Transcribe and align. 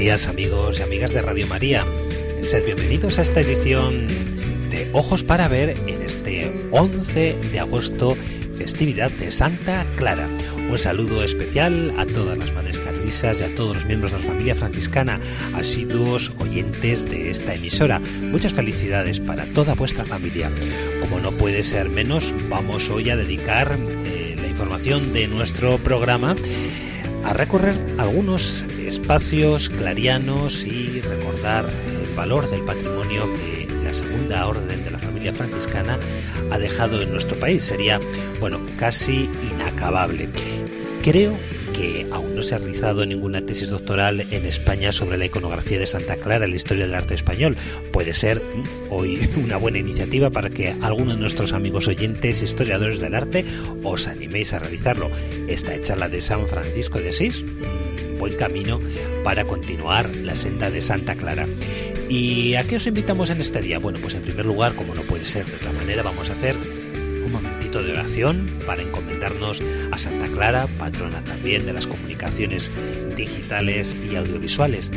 Días 0.00 0.28
amigos 0.28 0.78
y 0.78 0.82
amigas 0.82 1.12
de 1.12 1.20
Radio 1.20 1.46
María. 1.46 1.84
Sed 2.40 2.64
bienvenidos 2.64 3.18
a 3.18 3.22
esta 3.22 3.40
edición 3.40 4.06
de 4.70 4.88
Ojos 4.94 5.22
para 5.22 5.46
Ver 5.46 5.76
en 5.86 6.00
este 6.00 6.50
11 6.70 7.36
de 7.52 7.60
agosto, 7.60 8.16
festividad 8.56 9.10
de 9.10 9.30
Santa 9.30 9.84
Clara. 9.98 10.26
Un 10.70 10.78
saludo 10.78 11.22
especial 11.22 11.92
a 11.98 12.06
todas 12.06 12.38
las 12.38 12.50
madres 12.54 12.78
carlisas 12.78 13.40
y 13.40 13.42
a 13.42 13.54
todos 13.54 13.76
los 13.76 13.84
miembros 13.84 14.12
de 14.12 14.20
la 14.20 14.24
familia 14.24 14.56
franciscana, 14.56 15.20
asiduos 15.52 16.32
oyentes 16.38 17.04
de 17.04 17.30
esta 17.30 17.54
emisora. 17.54 18.00
Muchas 18.22 18.54
felicidades 18.54 19.20
para 19.20 19.44
toda 19.52 19.74
vuestra 19.74 20.06
familia. 20.06 20.50
Como 21.02 21.20
no 21.20 21.30
puede 21.32 21.62
ser 21.62 21.90
menos, 21.90 22.32
vamos 22.48 22.88
hoy 22.88 23.10
a 23.10 23.16
dedicar 23.16 23.76
eh, 24.06 24.34
la 24.40 24.48
información 24.48 25.12
de 25.12 25.28
nuestro 25.28 25.76
programa 25.76 26.36
a 27.22 27.34
recorrer 27.34 27.74
algunos 27.98 28.64
espacios 29.10 29.68
clarianos 29.70 30.64
y 30.64 31.00
recordar 31.00 31.68
el 32.00 32.14
valor 32.14 32.48
del 32.48 32.60
patrimonio 32.60 33.28
que 33.34 33.66
la 33.82 33.92
segunda 33.92 34.46
orden 34.46 34.84
de 34.84 34.90
la 34.92 34.98
familia 35.00 35.34
franciscana 35.34 35.98
ha 36.52 36.58
dejado 36.60 37.02
en 37.02 37.10
nuestro 37.10 37.36
país. 37.36 37.64
Sería, 37.64 37.98
bueno, 38.38 38.60
casi 38.78 39.28
inacabable. 39.52 40.28
Creo 41.02 41.36
que 41.72 42.06
aún 42.12 42.36
no 42.36 42.42
se 42.44 42.54
ha 42.54 42.58
realizado 42.58 43.04
ninguna 43.04 43.40
tesis 43.40 43.70
doctoral 43.70 44.20
en 44.30 44.46
España 44.46 44.92
sobre 44.92 45.18
la 45.18 45.24
iconografía 45.24 45.80
de 45.80 45.88
Santa 45.88 46.14
Clara 46.14 46.44
en 46.44 46.52
la 46.52 46.56
historia 46.56 46.86
del 46.86 46.94
arte 46.94 47.14
español. 47.14 47.56
Puede 47.92 48.14
ser 48.14 48.40
mm, 48.40 48.92
hoy 48.92 49.28
una 49.44 49.56
buena 49.56 49.78
iniciativa 49.78 50.30
para 50.30 50.50
que 50.50 50.72
algunos 50.82 51.16
de 51.16 51.22
nuestros 51.22 51.52
amigos 51.52 51.88
oyentes, 51.88 52.42
historiadores 52.42 53.00
del 53.00 53.16
arte, 53.16 53.44
os 53.82 54.06
animéis 54.06 54.52
a 54.52 54.60
realizarlo. 54.60 55.10
Esta 55.48 55.82
charla 55.82 56.08
de 56.08 56.20
San 56.20 56.46
Francisco 56.46 57.00
de 57.00 57.08
Asís, 57.08 57.42
buen 58.20 58.36
camino 58.36 58.78
para 59.24 59.44
continuar 59.44 60.14
la 60.16 60.36
senda 60.36 60.70
de 60.70 60.82
Santa 60.82 61.16
Clara. 61.16 61.46
¿Y 62.08 62.54
a 62.54 62.64
qué 62.64 62.76
os 62.76 62.86
invitamos 62.86 63.30
en 63.30 63.40
este 63.40 63.62
día? 63.62 63.78
Bueno, 63.78 63.98
pues 64.00 64.14
en 64.14 64.22
primer 64.22 64.44
lugar, 64.44 64.74
como 64.74 64.94
no 64.94 65.00
puede 65.02 65.24
ser 65.24 65.46
de 65.46 65.56
otra 65.56 65.72
manera, 65.72 66.02
vamos 66.02 66.28
a 66.28 66.34
hacer 66.34 66.54
un 67.24 67.32
momentito 67.32 67.82
de 67.82 67.92
oración 67.92 68.46
para 68.66 68.82
encomendarnos 68.82 69.62
a 69.90 69.98
Santa 69.98 70.26
Clara, 70.28 70.66
patrona 70.78 71.24
también 71.24 71.64
de 71.64 71.72
las 71.72 71.86
comunicaciones 71.86 72.70
digitales 73.16 73.96
y 74.10 74.16
audiovisuales. 74.16 74.90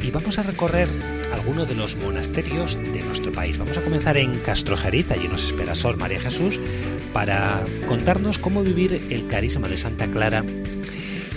Y 0.00 0.10
vamos 0.10 0.38
a 0.38 0.42
recorrer 0.42 0.88
algunos 1.32 1.68
de 1.68 1.74
los 1.74 1.96
monasterios 1.96 2.76
de 2.76 3.02
nuestro 3.02 3.32
país. 3.32 3.58
Vamos 3.58 3.76
a 3.76 3.82
comenzar 3.82 4.16
en 4.18 4.38
Castrojeriz, 4.40 5.10
allí 5.10 5.26
nos 5.26 5.44
espera 5.46 5.74
Sor 5.74 5.96
María 5.96 6.20
Jesús, 6.20 6.60
para 7.12 7.64
contarnos 7.88 8.38
cómo 8.38 8.62
vivir 8.62 9.00
el 9.10 9.26
carisma 9.26 9.68
de 9.68 9.76
Santa 9.76 10.06
Clara 10.06 10.44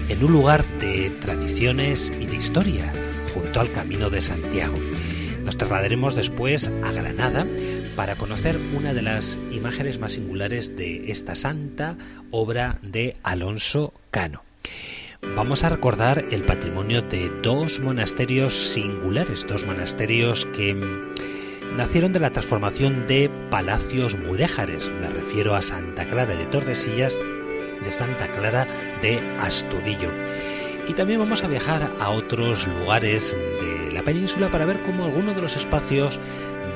en 0.10 0.24
un 0.24 0.32
lugar 0.32 0.64
de 0.80 1.10
tradiciones 1.22 2.12
y 2.20 2.28
de 2.28 2.36
historia, 2.36 2.92
junto 3.34 3.60
al 3.60 3.72
Camino 3.72 4.10
de 4.10 4.22
Santiago. 4.22 4.76
Nos 5.44 5.58
trasladaremos 5.58 6.16
después 6.16 6.70
a 6.84 6.92
Granada 6.92 7.46
para 7.96 8.16
conocer 8.16 8.58
una 8.76 8.94
de 8.94 9.02
las 9.02 9.38
imágenes 9.52 10.00
más 10.00 10.14
singulares 10.14 10.76
de 10.76 11.12
esta 11.12 11.36
santa 11.36 11.98
obra 12.32 12.78
de 12.82 13.18
Alonso 13.24 13.94
Cano. 14.12 14.44
Vamos 15.36 15.64
a 15.64 15.70
recordar 15.70 16.26
el 16.30 16.44
patrimonio 16.44 17.02
de 17.02 17.32
dos 17.42 17.80
monasterios 17.80 18.54
singulares, 18.54 19.48
dos 19.48 19.66
monasterios 19.66 20.46
que 20.56 20.76
nacieron 21.76 22.14
de 22.14 22.20
la 22.20 22.30
transformación 22.30 23.08
de 23.08 23.30
palacios 23.50 24.16
mudéjares. 24.18 24.88
Me 25.02 25.10
refiero 25.10 25.56
a 25.56 25.64
Santa 25.64 26.06
Clara 26.06 26.36
de 26.36 26.46
Tordesillas 26.46 27.14
de 27.86 27.92
Santa 27.92 28.28
Clara 28.28 28.68
de 29.02 29.20
Astudillo. 29.40 30.12
Y 30.88 30.94
también 30.94 31.20
vamos 31.20 31.44
a 31.44 31.48
viajar 31.48 31.90
a 32.00 32.10
otros 32.10 32.68
lugares 32.68 33.36
de 33.62 33.92
la 33.92 34.04
península 34.04 34.50
para 34.50 34.66
ver 34.66 34.80
cómo 34.86 35.06
algunos 35.06 35.36
de 35.36 35.42
los 35.42 35.56
espacios 35.56 36.20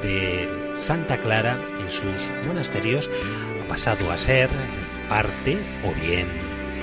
de 0.02 0.48
Santa 0.81 1.18
Clara 1.18 1.58
en 1.81 1.92
sus 1.92 2.48
monasterios 2.48 3.09
ha 3.64 3.68
pasado 3.68 4.12
a 4.12 4.18
ser 4.18 4.50
parte 5.09 5.58
o 5.84 5.94
bien 6.06 6.28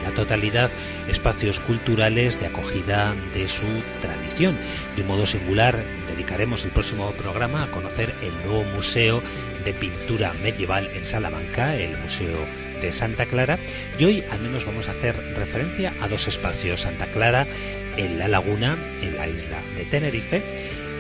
la 0.05 0.15
totalidad 0.15 0.71
espacios 1.09 1.59
culturales 1.61 2.39
de 2.41 2.47
acogida 2.47 3.15
de 3.35 3.49
su 3.49 3.67
tradición. 4.01 4.57
De 4.95 5.03
un 5.03 5.09
modo 5.09 5.27
singular 5.27 5.83
dedicaremos 6.09 6.65
el 6.65 6.71
próximo 6.71 7.11
programa 7.13 7.65
a 7.65 7.67
conocer 7.69 8.15
el 8.23 8.33
nuevo 8.47 8.65
museo 8.65 9.23
de 9.65 9.73
pintura 9.73 10.33
medieval 10.43 10.89
en 10.95 11.05
Salamanca, 11.05 11.77
el 11.77 11.97
Museo 11.99 12.39
de 12.81 12.93
Santa 12.93 13.27
Clara 13.27 13.59
y 13.99 14.05
hoy 14.05 14.25
al 14.31 14.41
menos 14.41 14.65
vamos 14.65 14.89
a 14.89 14.93
hacer 14.93 15.17
referencia 15.37 15.93
a 16.01 16.09
dos 16.09 16.29
espacios, 16.29 16.83
Santa 16.83 17.07
Clara 17.07 17.47
en 17.97 18.19
la 18.19 18.29
laguna, 18.29 18.77
en 19.03 19.17
la 19.17 19.29
isla 19.29 19.59
de 19.77 19.85
Tenerife 19.85 20.43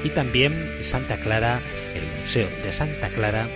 y 0.05 0.11
también 0.11 0.55
Santa 0.83 1.17
Clara, 1.17 1.61
el 1.95 2.21
Museo 2.21 2.49
de 2.63 2.73
Santa 2.73 3.09
Clara 3.09 3.47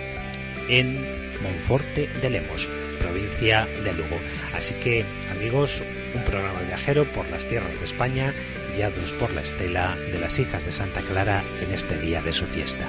en 0.67 0.95
Monforte 1.41 2.09
de 2.21 2.29
Lemos, 2.29 2.67
provincia 2.99 3.67
de 3.83 3.93
Lugo. 3.93 4.17
Así 4.53 4.73
que 4.75 5.05
amigos, 5.31 5.81
un 6.13 6.23
programa 6.23 6.59
viajero 6.67 7.05
por 7.05 7.29
las 7.29 7.45
tierras 7.45 7.77
de 7.79 7.85
España, 7.85 8.33
guiados 8.75 9.11
por 9.13 9.33
la 9.33 9.41
estela 9.41 9.95
de 10.11 10.19
las 10.19 10.39
hijas 10.39 10.65
de 10.65 10.71
Santa 10.71 11.01
Clara 11.01 11.41
en 11.61 11.73
este 11.73 11.97
día 11.97 12.21
de 12.21 12.33
su 12.33 12.45
fiesta. 12.45 12.87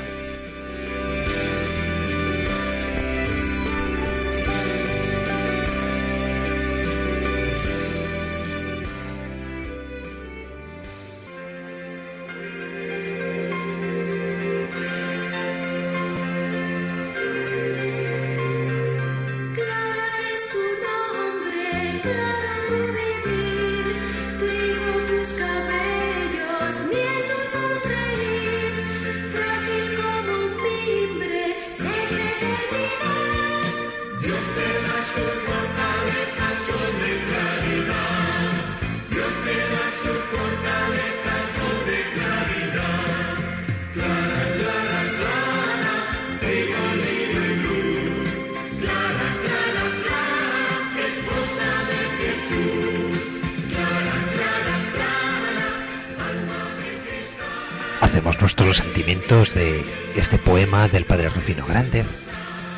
De 59.28 59.82
este 60.16 60.36
poema 60.36 60.88
del 60.88 61.04
padre 61.04 61.28
Rufino 61.30 61.64
Grande, 61.64 62.04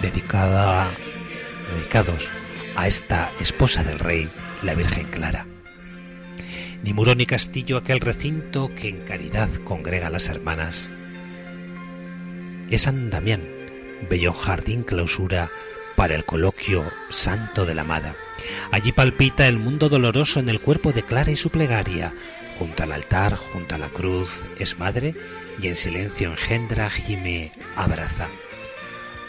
dedicada, 0.00 0.88
dedicados 1.74 2.28
a 2.76 2.86
esta 2.86 3.32
esposa 3.40 3.82
del 3.82 3.98
rey, 3.98 4.28
la 4.62 4.74
Virgen 4.74 5.06
Clara. 5.10 5.46
Ni 6.84 6.92
muro 6.92 7.16
ni 7.16 7.26
castillo 7.26 7.76
aquel 7.76 7.98
recinto 7.98 8.70
que 8.72 8.88
en 8.88 9.00
caridad 9.00 9.48
congrega 9.64 10.06
a 10.06 10.10
las 10.10 10.28
hermanas. 10.28 10.90
Es 12.70 12.82
San 12.82 13.10
Damián, 13.10 13.42
bello 14.08 14.32
jardín 14.32 14.84
clausura 14.84 15.50
para 15.96 16.14
el 16.14 16.24
coloquio 16.24 16.84
santo 17.10 17.66
de 17.66 17.74
la 17.74 17.80
amada. 17.80 18.14
Allí 18.70 18.92
palpita 18.92 19.48
el 19.48 19.58
mundo 19.58 19.88
doloroso 19.88 20.38
en 20.38 20.48
el 20.48 20.60
cuerpo 20.60 20.92
de 20.92 21.02
Clara 21.02 21.32
y 21.32 21.36
su 21.36 21.50
plegaria. 21.50 22.12
Junto 22.58 22.82
al 22.82 22.92
altar, 22.92 23.36
junto 23.36 23.74
a 23.74 23.78
la 23.78 23.88
cruz, 23.88 24.44
es 24.58 24.78
madre 24.78 25.14
y 25.60 25.68
en 25.68 25.76
silencio 25.76 26.30
engendra, 26.30 26.90
gime, 26.90 27.52
abraza. 27.76 28.28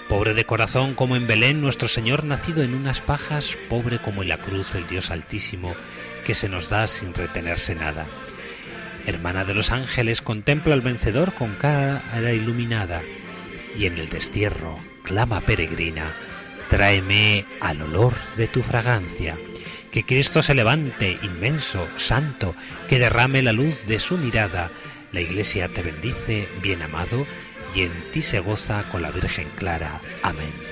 Pobre 0.09 0.35
de 0.35 0.45
corazón 0.45 0.93
como 0.93 1.15
en 1.15 1.25
Belén 1.25 1.61
nuestro 1.61 1.87
Señor 1.87 2.25
nacido 2.25 2.61
en 2.63 2.75
unas 2.75 3.01
pajas, 3.01 3.57
pobre 3.69 3.97
como 3.97 4.21
en 4.21 4.29
la 4.29 4.37
cruz 4.37 4.75
el 4.75 4.87
Dios 4.87 5.09
altísimo 5.09 5.73
que 6.25 6.35
se 6.35 6.47
nos 6.49 6.69
da 6.69 6.85
sin 6.87 7.13
retenerse 7.13 7.73
nada. 7.73 8.05
Hermana 9.07 9.45
de 9.45 9.53
los 9.53 9.71
ángeles, 9.71 10.21
contempla 10.21 10.73
al 10.73 10.81
vencedor 10.81 11.33
con 11.33 11.55
cara 11.55 12.33
iluminada 12.33 13.01
y 13.77 13.85
en 13.85 13.97
el 13.97 14.09
destierro 14.09 14.77
clama 15.03 15.41
peregrina, 15.41 16.11
tráeme 16.69 17.45
al 17.61 17.81
olor 17.81 18.13
de 18.37 18.47
tu 18.47 18.63
fragancia. 18.63 19.35
Que 19.95 20.03
Cristo 20.03 20.43
se 20.43 20.53
levante, 20.55 21.17
inmenso, 21.23 21.87
santo, 21.95 22.53
que 22.89 22.99
derrame 22.99 23.41
la 23.41 23.53
luz 23.53 23.85
de 23.87 24.01
su 24.01 24.17
mirada. 24.17 24.69
La 25.13 25.21
Iglesia 25.21 25.69
te 25.69 25.83
bendice, 25.83 26.49
bien 26.61 26.81
amado, 26.81 27.25
y 27.73 27.83
en 27.83 27.93
ti 28.11 28.21
se 28.21 28.41
goza 28.41 28.83
con 28.91 29.01
la 29.01 29.11
Virgen 29.11 29.47
Clara. 29.55 30.01
Amén. 30.21 30.64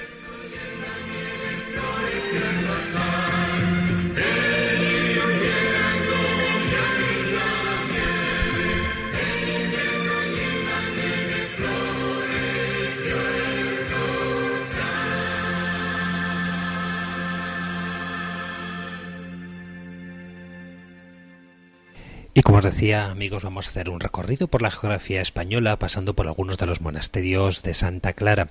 Y 22.35 22.41
como 22.41 22.57
os 22.57 22.63
decía, 22.63 23.11
amigos, 23.11 23.43
vamos 23.43 23.67
a 23.67 23.69
hacer 23.69 23.91
un 23.91 23.99
recorrido 23.99 24.47
por 24.47 24.63
la 24.63 24.71
geografía 24.71 25.21
española, 25.21 25.77
pasando 25.77 26.15
por 26.15 26.25
algunos 26.25 26.57
de 26.57 26.65
los 26.65 26.81
monasterios 26.81 27.61
de 27.61 27.75
Santa 27.75 28.13
Clara. 28.13 28.49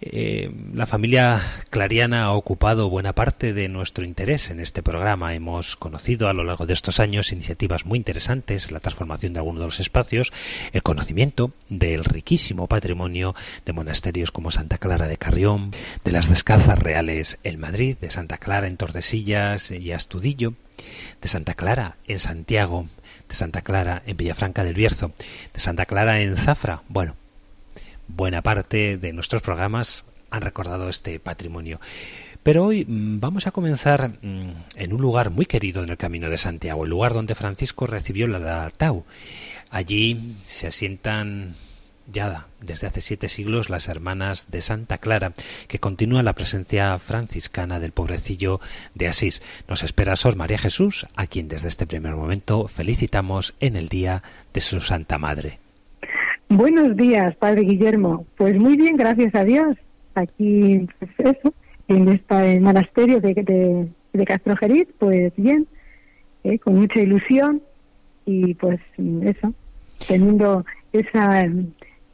Eh, 0.00 0.50
la 0.74 0.86
familia 0.86 1.40
clariana 1.70 2.24
ha 2.24 2.32
ocupado 2.32 2.90
buena 2.90 3.12
parte 3.12 3.52
de 3.52 3.68
nuestro 3.68 4.04
interés 4.04 4.50
en 4.50 4.58
este 4.58 4.82
programa. 4.82 5.34
Hemos 5.34 5.76
conocido 5.76 6.28
a 6.28 6.32
lo 6.32 6.42
largo 6.42 6.66
de 6.66 6.74
estos 6.74 6.98
años 6.98 7.30
iniciativas 7.30 7.86
muy 7.86 7.96
interesantes, 7.96 8.72
la 8.72 8.80
transformación 8.80 9.34
de 9.34 9.38
algunos 9.38 9.60
de 9.60 9.66
los 9.66 9.78
espacios, 9.78 10.32
el 10.72 10.82
conocimiento 10.82 11.52
del 11.68 12.04
riquísimo 12.04 12.66
patrimonio 12.66 13.36
de 13.64 13.72
monasterios 13.72 14.32
como 14.32 14.50
Santa 14.50 14.78
Clara 14.78 15.06
de 15.06 15.16
Carrión, 15.16 15.70
de 16.04 16.10
las 16.10 16.28
Descalzas 16.28 16.80
Reales 16.80 17.38
en 17.44 17.60
Madrid, 17.60 17.96
de 18.00 18.10
Santa 18.10 18.38
Clara 18.38 18.66
en 18.66 18.76
Tordesillas 18.76 19.70
y 19.70 19.92
Astudillo, 19.92 20.54
de 21.20 21.28
Santa 21.28 21.54
Clara 21.54 21.96
en 22.08 22.18
Santiago, 22.18 22.88
de 23.32 23.36
Santa 23.36 23.62
Clara 23.62 24.02
en 24.04 24.18
Villafranca 24.18 24.62
del 24.62 24.74
Bierzo, 24.74 25.10
de 25.54 25.60
Santa 25.60 25.86
Clara 25.86 26.20
en 26.20 26.36
Zafra. 26.36 26.82
Bueno, 26.88 27.16
buena 28.06 28.42
parte 28.42 28.98
de 28.98 29.14
nuestros 29.14 29.40
programas 29.40 30.04
han 30.28 30.42
recordado 30.42 30.90
este 30.90 31.18
patrimonio. 31.18 31.80
Pero 32.42 32.66
hoy 32.66 32.84
mm, 32.84 33.20
vamos 33.20 33.46
a 33.46 33.50
comenzar 33.50 34.18
mm, 34.20 34.50
en 34.76 34.92
un 34.92 35.00
lugar 35.00 35.30
muy 35.30 35.46
querido 35.46 35.82
en 35.82 35.88
el 35.88 35.96
Camino 35.96 36.28
de 36.28 36.36
Santiago, 36.36 36.84
el 36.84 36.90
lugar 36.90 37.14
donde 37.14 37.34
Francisco 37.34 37.86
recibió 37.86 38.26
la 38.26 38.68
Tau. 38.68 39.06
Allí 39.70 40.34
se 40.44 40.66
asientan 40.66 41.54
ya 42.10 42.46
desde 42.60 42.86
hace 42.86 43.00
siete 43.00 43.28
siglos 43.28 43.70
las 43.70 43.88
hermanas 43.88 44.50
de 44.50 44.60
Santa 44.60 44.98
Clara, 44.98 45.32
que 45.68 45.78
continúa 45.78 46.22
la 46.22 46.34
presencia 46.34 46.98
franciscana 46.98 47.80
del 47.80 47.92
pobrecillo 47.92 48.60
de 48.94 49.08
Asís. 49.08 49.42
Nos 49.68 49.82
espera 49.82 50.16
Sor 50.16 50.36
María 50.36 50.58
Jesús, 50.58 51.06
a 51.16 51.26
quien 51.26 51.48
desde 51.48 51.68
este 51.68 51.86
primer 51.86 52.14
momento 52.14 52.68
felicitamos 52.68 53.54
en 53.60 53.76
el 53.76 53.88
día 53.88 54.22
de 54.52 54.60
su 54.60 54.80
Santa 54.80 55.18
Madre. 55.18 55.58
Buenos 56.48 56.96
días, 56.96 57.34
Padre 57.36 57.62
Guillermo. 57.62 58.26
Pues 58.36 58.56
muy 58.58 58.76
bien, 58.76 58.96
gracias 58.96 59.34
a 59.34 59.44
Dios. 59.44 59.76
Aquí, 60.14 60.86
pues 60.98 61.36
eso, 61.36 61.54
en 61.88 62.08
este 62.08 62.60
monasterio 62.60 63.20
de, 63.20 63.34
de, 63.34 63.88
de 64.12 64.24
Castrojeriz, 64.24 64.86
pues 64.98 65.32
bien, 65.36 65.66
eh, 66.44 66.58
con 66.58 66.76
mucha 66.76 67.00
ilusión 67.00 67.62
y 68.26 68.54
pues 68.54 68.80
eso, 68.98 69.54
teniendo 70.06 70.64
esa 70.92 71.46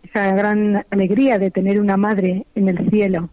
esa 0.02 0.32
gran 0.32 0.84
alegría 0.90 1.38
de 1.38 1.50
tener 1.50 1.80
una 1.80 1.96
madre 1.96 2.46
en 2.54 2.68
el 2.68 2.90
cielo 2.90 3.30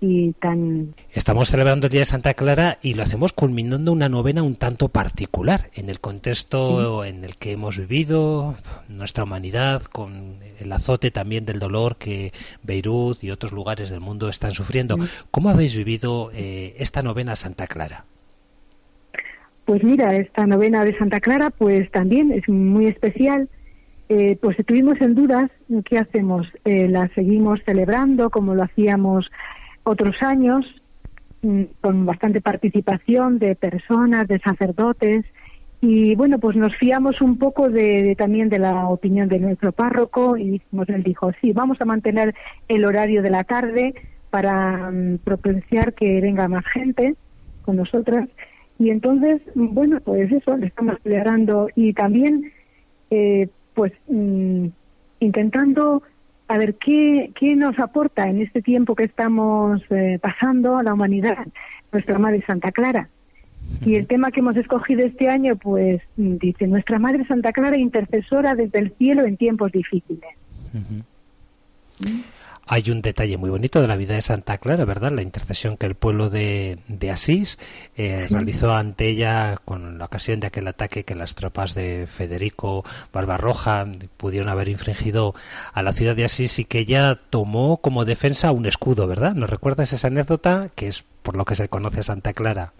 y 0.00 0.32
tan... 0.34 0.94
Estamos 1.12 1.48
celebrando 1.48 1.86
el 1.86 1.90
Día 1.90 2.02
de 2.02 2.06
Santa 2.06 2.34
Clara 2.34 2.78
y 2.82 2.94
lo 2.94 3.02
hacemos 3.02 3.32
culminando 3.32 3.92
una 3.92 4.08
novena 4.08 4.42
un 4.42 4.54
tanto 4.54 4.88
particular 4.88 5.70
en 5.74 5.90
el 5.90 6.00
contexto 6.00 7.04
en 7.04 7.24
el 7.24 7.36
que 7.36 7.52
hemos 7.52 7.78
vivido, 7.78 8.56
nuestra 8.88 9.24
humanidad, 9.24 9.82
con 9.82 10.36
el 10.58 10.72
azote 10.72 11.10
también 11.10 11.44
del 11.44 11.58
dolor 11.58 11.96
que 11.96 12.32
Beirut 12.62 13.22
y 13.24 13.30
otros 13.30 13.52
lugares 13.52 13.90
del 13.90 14.00
mundo 14.00 14.28
están 14.28 14.52
sufriendo. 14.52 14.96
¿Cómo 15.30 15.50
habéis 15.50 15.74
vivido 15.76 16.30
eh, 16.32 16.76
esta 16.78 17.02
novena 17.02 17.34
Santa 17.34 17.66
Clara? 17.66 18.04
Pues 19.64 19.82
mira, 19.82 20.14
esta 20.16 20.46
novena 20.46 20.84
de 20.84 20.96
Santa 20.96 21.20
Clara 21.20 21.50
pues 21.50 21.90
también 21.90 22.32
es 22.32 22.48
muy 22.48 22.86
especial 22.86 23.48
eh, 24.08 24.38
pues 24.40 24.58
estuvimos 24.58 25.00
en 25.00 25.14
dudas, 25.14 25.50
¿qué 25.84 25.98
hacemos? 25.98 26.46
Eh, 26.64 26.88
¿La 26.88 27.08
seguimos 27.14 27.60
celebrando 27.66 28.30
como 28.30 28.54
lo 28.54 28.62
hacíamos 28.62 29.30
otros 29.82 30.16
años, 30.22 30.64
mm, 31.42 31.62
con 31.80 32.06
bastante 32.06 32.40
participación 32.40 33.38
de 33.38 33.54
personas, 33.54 34.26
de 34.26 34.38
sacerdotes? 34.38 35.26
Y 35.82 36.14
bueno, 36.16 36.38
pues 36.38 36.56
nos 36.56 36.74
fiamos 36.76 37.20
un 37.20 37.38
poco 37.38 37.68
de, 37.68 38.14
también 38.16 38.48
de 38.48 38.58
la 38.58 38.88
opinión 38.88 39.28
de 39.28 39.38
nuestro 39.38 39.72
párroco 39.72 40.36
y 40.36 40.60
él 40.88 41.02
dijo, 41.02 41.30
sí, 41.40 41.52
vamos 41.52 41.80
a 41.80 41.84
mantener 41.84 42.34
el 42.66 42.84
horario 42.84 43.22
de 43.22 43.30
la 43.30 43.44
tarde 43.44 43.94
para 44.30 44.90
mm, 44.90 45.18
propiciar 45.18 45.92
que 45.92 46.20
venga 46.22 46.48
más 46.48 46.64
gente 46.72 47.14
con 47.62 47.76
nosotras. 47.76 48.28
Y 48.78 48.90
entonces, 48.90 49.42
bueno, 49.54 50.00
pues 50.00 50.32
eso, 50.32 50.56
le 50.56 50.66
estamos 50.68 50.96
celebrando 51.02 51.68
y 51.74 51.92
también 51.92 52.52
eh, 53.10 53.48
pues 53.78 53.92
mm, 54.08 54.66
intentando 55.20 56.02
a 56.48 56.58
ver 56.58 56.74
qué, 56.74 57.30
qué 57.38 57.54
nos 57.54 57.78
aporta 57.78 58.28
en 58.28 58.42
este 58.42 58.60
tiempo 58.60 58.96
que 58.96 59.04
estamos 59.04 59.80
eh, 59.90 60.18
pasando 60.20 60.78
a 60.78 60.82
la 60.82 60.94
humanidad 60.94 61.46
nuestra 61.92 62.18
Madre 62.18 62.42
Santa 62.44 62.72
Clara. 62.72 63.08
Y 63.86 63.94
el 63.94 64.08
tema 64.08 64.32
que 64.32 64.40
hemos 64.40 64.56
escogido 64.56 65.06
este 65.06 65.28
año, 65.28 65.54
pues 65.54 66.02
dice, 66.16 66.66
nuestra 66.66 66.98
Madre 66.98 67.24
Santa 67.26 67.52
Clara 67.52 67.76
intercesora 67.76 68.56
desde 68.56 68.80
el 68.80 68.90
cielo 68.96 69.24
en 69.24 69.36
tiempos 69.36 69.70
difíciles. 69.70 70.30
Hay 72.70 72.90
un 72.90 73.00
detalle 73.00 73.38
muy 73.38 73.48
bonito 73.48 73.80
de 73.80 73.88
la 73.88 73.96
vida 73.96 74.14
de 74.14 74.20
Santa 74.20 74.58
Clara, 74.58 74.84
¿verdad? 74.84 75.10
La 75.10 75.22
intercesión 75.22 75.78
que 75.78 75.86
el 75.86 75.94
pueblo 75.94 76.28
de, 76.28 76.78
Asís 77.10 77.58
eh, 77.96 78.26
realizó 78.28 78.74
ante 78.74 79.08
ella 79.08 79.56
con 79.64 79.96
la 79.96 80.04
ocasión 80.04 80.38
de 80.38 80.48
aquel 80.48 80.68
ataque 80.68 81.04
que 81.04 81.14
las 81.14 81.34
tropas 81.34 81.74
de 81.74 82.04
Federico 82.06 82.84
Barbarroja 83.10 83.86
pudieron 84.18 84.50
haber 84.50 84.68
infringido 84.68 85.34
a 85.72 85.82
la 85.82 85.92
ciudad 85.92 86.14
de 86.14 86.26
Asís 86.26 86.58
y 86.58 86.66
que 86.66 86.80
ella 86.80 87.16
tomó 87.30 87.78
como 87.78 88.04
defensa 88.04 88.52
un 88.52 88.66
escudo, 88.66 89.06
¿verdad? 89.06 89.34
¿Nos 89.34 89.48
recuerdas 89.48 89.94
esa 89.94 90.08
anécdota 90.08 90.68
que 90.74 90.88
es 90.88 91.06
por 91.22 91.38
lo 91.38 91.46
que 91.46 91.54
se 91.54 91.70
conoce 91.70 92.00
a 92.00 92.02
Santa 92.02 92.34
Clara? 92.34 92.74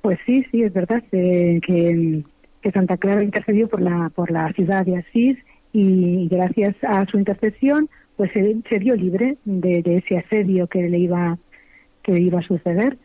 Pues 0.00 0.18
sí, 0.24 0.42
sí, 0.50 0.62
es 0.62 0.72
verdad 0.72 1.02
eh, 1.12 1.60
que, 1.66 2.22
que 2.62 2.72
Santa 2.72 2.96
Clara 2.96 3.22
intercedió 3.22 3.68
por 3.68 3.82
la, 3.82 4.10
por 4.14 4.30
la 4.30 4.50
ciudad 4.54 4.86
de 4.86 4.96
Asís 4.96 5.36
y 5.74 6.28
gracias 6.28 6.74
a 6.82 7.04
su 7.04 7.18
intercesión 7.18 7.90
pues 8.16 8.30
se, 8.32 8.78
vio 8.78 8.94
libre 8.94 9.36
de, 9.44 9.82
ese 9.84 10.18
asedio 10.18 10.66
que 10.66 10.82
le 10.82 10.98
iba 10.98 11.38
que 12.02 12.12
le 12.12 12.20
iba 12.20 12.38
a 12.38 12.42
suceder 12.42 12.96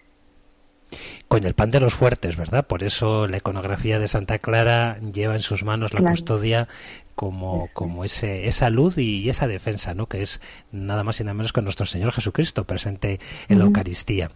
con 1.28 1.46
el 1.46 1.54
pan 1.54 1.72
de 1.72 1.80
los 1.80 1.94
fuertes, 1.94 2.36
¿verdad? 2.36 2.68
Por 2.68 2.84
eso 2.84 3.26
la 3.26 3.38
iconografía 3.38 4.00
de 4.00 4.10
Santa 4.10 4.40
Clara 4.40 5.00
lleva 5.14 5.36
en 5.36 5.42
sus 5.42 5.64
manos 5.64 5.94
la 5.94 6.02
custodia 6.02 6.68
como, 7.16 7.70
como 7.74 8.04
ese, 8.04 8.48
esa 8.48 8.70
luz 8.70 8.98
y 8.98 9.30
esa 9.30 9.48
defensa, 9.48 9.94
¿no? 9.94 10.08
Que 10.08 10.22
es 10.22 10.42
nada 10.74 11.06
más 11.06 11.22
y 11.22 11.24
nada 11.24 11.34
menos 11.34 11.54
que 11.54 11.62
nuestro 11.62 11.86
Señor 11.86 12.12
Jesucristo 12.12 12.66
presente 12.66 13.22
en 13.48 13.60
la 13.60 13.66
Eucaristía. 13.66 14.32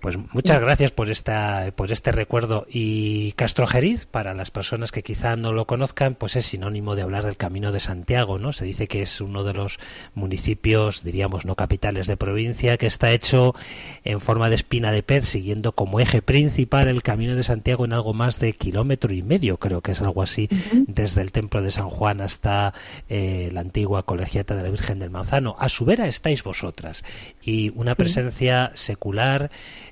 Pues 0.00 0.16
muchas 0.32 0.60
gracias 0.60 0.92
por 0.92 1.10
esta 1.10 1.72
por 1.74 1.90
este 1.90 2.12
recuerdo 2.12 2.66
y 2.70 3.32
Castrojeriz 3.32 4.06
para 4.06 4.32
las 4.32 4.52
personas 4.52 4.92
que 4.92 5.02
quizá 5.02 5.34
no 5.34 5.52
lo 5.52 5.66
conozcan, 5.66 6.14
pues 6.14 6.36
es 6.36 6.46
sinónimo 6.46 6.94
de 6.94 7.02
hablar 7.02 7.24
del 7.24 7.36
Camino 7.36 7.72
de 7.72 7.80
Santiago, 7.80 8.38
¿no? 8.38 8.52
Se 8.52 8.64
dice 8.64 8.86
que 8.86 9.02
es 9.02 9.20
uno 9.20 9.42
de 9.42 9.54
los 9.54 9.80
municipios, 10.14 11.02
diríamos, 11.02 11.44
no 11.44 11.56
capitales 11.56 12.06
de 12.06 12.16
provincia 12.16 12.76
que 12.76 12.86
está 12.86 13.10
hecho 13.10 13.56
en 14.04 14.20
forma 14.20 14.48
de 14.48 14.54
espina 14.54 14.92
de 14.92 15.02
pez, 15.02 15.26
siguiendo 15.26 15.72
como 15.72 15.98
eje 15.98 16.22
principal 16.22 16.86
el 16.86 17.02
Camino 17.02 17.34
de 17.34 17.42
Santiago 17.42 17.84
en 17.84 17.92
algo 17.92 18.14
más 18.14 18.38
de 18.38 18.52
kilómetro 18.52 19.12
y 19.12 19.22
medio, 19.22 19.56
creo 19.58 19.80
que 19.80 19.92
es 19.92 20.00
algo 20.00 20.22
así, 20.22 20.48
desde 20.86 21.22
el 21.22 21.32
Templo 21.32 21.60
de 21.60 21.72
San 21.72 21.90
Juan 21.90 22.20
hasta 22.20 22.72
eh, 23.08 23.50
la 23.52 23.60
antigua 23.60 24.04
colegiata 24.04 24.54
de 24.54 24.62
la 24.62 24.70
Virgen 24.70 25.00
del 25.00 25.10
Manzano. 25.10 25.56
A 25.58 25.68
su 25.68 25.84
vera 25.84 26.06
estáis 26.06 26.44
vosotras 26.44 27.02
y 27.42 27.72
una 27.74 27.96
presencia 27.96 28.70
secular 28.74 29.50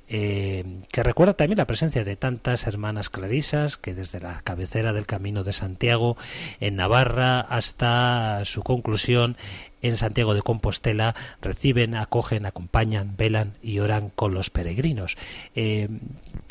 eh, 0.08 0.64
que 0.92 1.02
recuerda 1.02 1.34
también 1.34 1.58
la 1.58 1.66
presencia 1.66 2.04
de 2.04 2.14
tantas 2.14 2.66
hermanas 2.66 3.10
clarisas 3.10 3.76
que 3.76 3.94
desde 3.94 4.20
la 4.20 4.40
cabecera 4.42 4.92
del 4.92 5.06
Camino 5.06 5.42
de 5.42 5.52
Santiago 5.52 6.16
en 6.60 6.76
Navarra 6.76 7.40
hasta 7.40 8.44
su 8.44 8.62
conclusión 8.62 9.36
en 9.82 9.96
Santiago 9.96 10.34
de 10.34 10.42
Compostela 10.42 11.14
reciben, 11.42 11.96
acogen, 11.96 12.46
acompañan, 12.46 13.16
velan 13.16 13.54
y 13.62 13.80
oran 13.80 14.10
con 14.10 14.32
los 14.32 14.50
peregrinos. 14.50 15.16
Eh, 15.54 15.88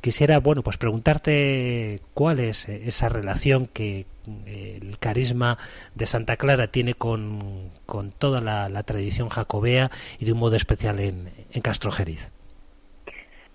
quisiera, 0.01 0.39
bueno, 0.39 0.62
pues 0.62 0.77
preguntarte 0.77 2.01
cuál 2.13 2.39
es 2.39 2.67
esa 2.67 3.09
relación 3.09 3.67
que 3.67 4.05
eh, 4.45 4.79
el 4.81 5.00
carisma 5.00 5.57
de 5.95 6.05
Santa 6.05 6.35
Clara 6.35 6.67
tiene 6.67 6.93
con, 6.93 7.71
toda 8.17 8.41
la, 8.41 8.83
tradición 8.83 9.29
jacobea 9.29 9.91
y 10.19 10.25
de 10.25 10.33
un 10.33 10.39
modo 10.39 10.55
especial 10.55 11.00
en 11.00 11.62
Castrojeriz. 11.62 12.35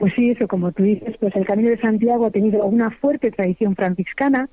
Pues 0.00 0.14
sí, 0.14 0.30
eso 0.30 0.48
como 0.48 0.72
tú 0.72 0.82
dices, 0.82 1.14
pues 1.20 1.36
el 1.36 1.44
Camino 1.44 1.68
de 1.68 1.76
Santiago 1.76 2.24
ha 2.24 2.30
tenido 2.30 2.64
una 2.64 2.90
fuerte 2.90 3.30
tradición 3.30 3.76
franciscana 3.76 4.48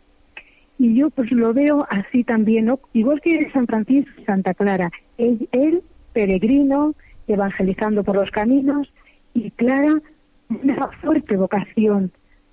y 0.78 0.94
yo 0.94 1.10
pues 1.10 1.32
lo 1.32 1.54
veo 1.54 1.88
así 1.90 2.26
también, 2.26 2.70
igual 2.92 3.22
que 3.22 3.50
San 3.52 3.66
Francisco 3.66 4.12
y 4.18 4.26
Santa 4.26 4.54
Clara, 4.54 4.92
él, 5.18 5.84
peregrino, 6.12 6.96
evangelizando 7.30 8.04
por 8.04 8.18
los 8.18 8.30
caminos 8.30 8.92
y 9.34 9.52
Clara 9.52 10.02
una 10.50 10.90
fuerte 11.02 11.38
vocación 11.38 12.12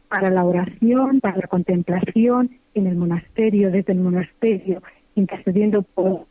para 0.08 0.30
la 0.30 0.44
oración, 0.44 1.20
para 1.20 1.38
la 1.38 1.48
contemplación 1.48 2.50
en 2.74 2.86
el 2.86 2.94
monasterio, 2.94 3.72
desde 3.72 3.92
el 3.92 3.98
monasterio, 3.98 4.84
intercediendo 5.16 5.82
por 5.82 6.26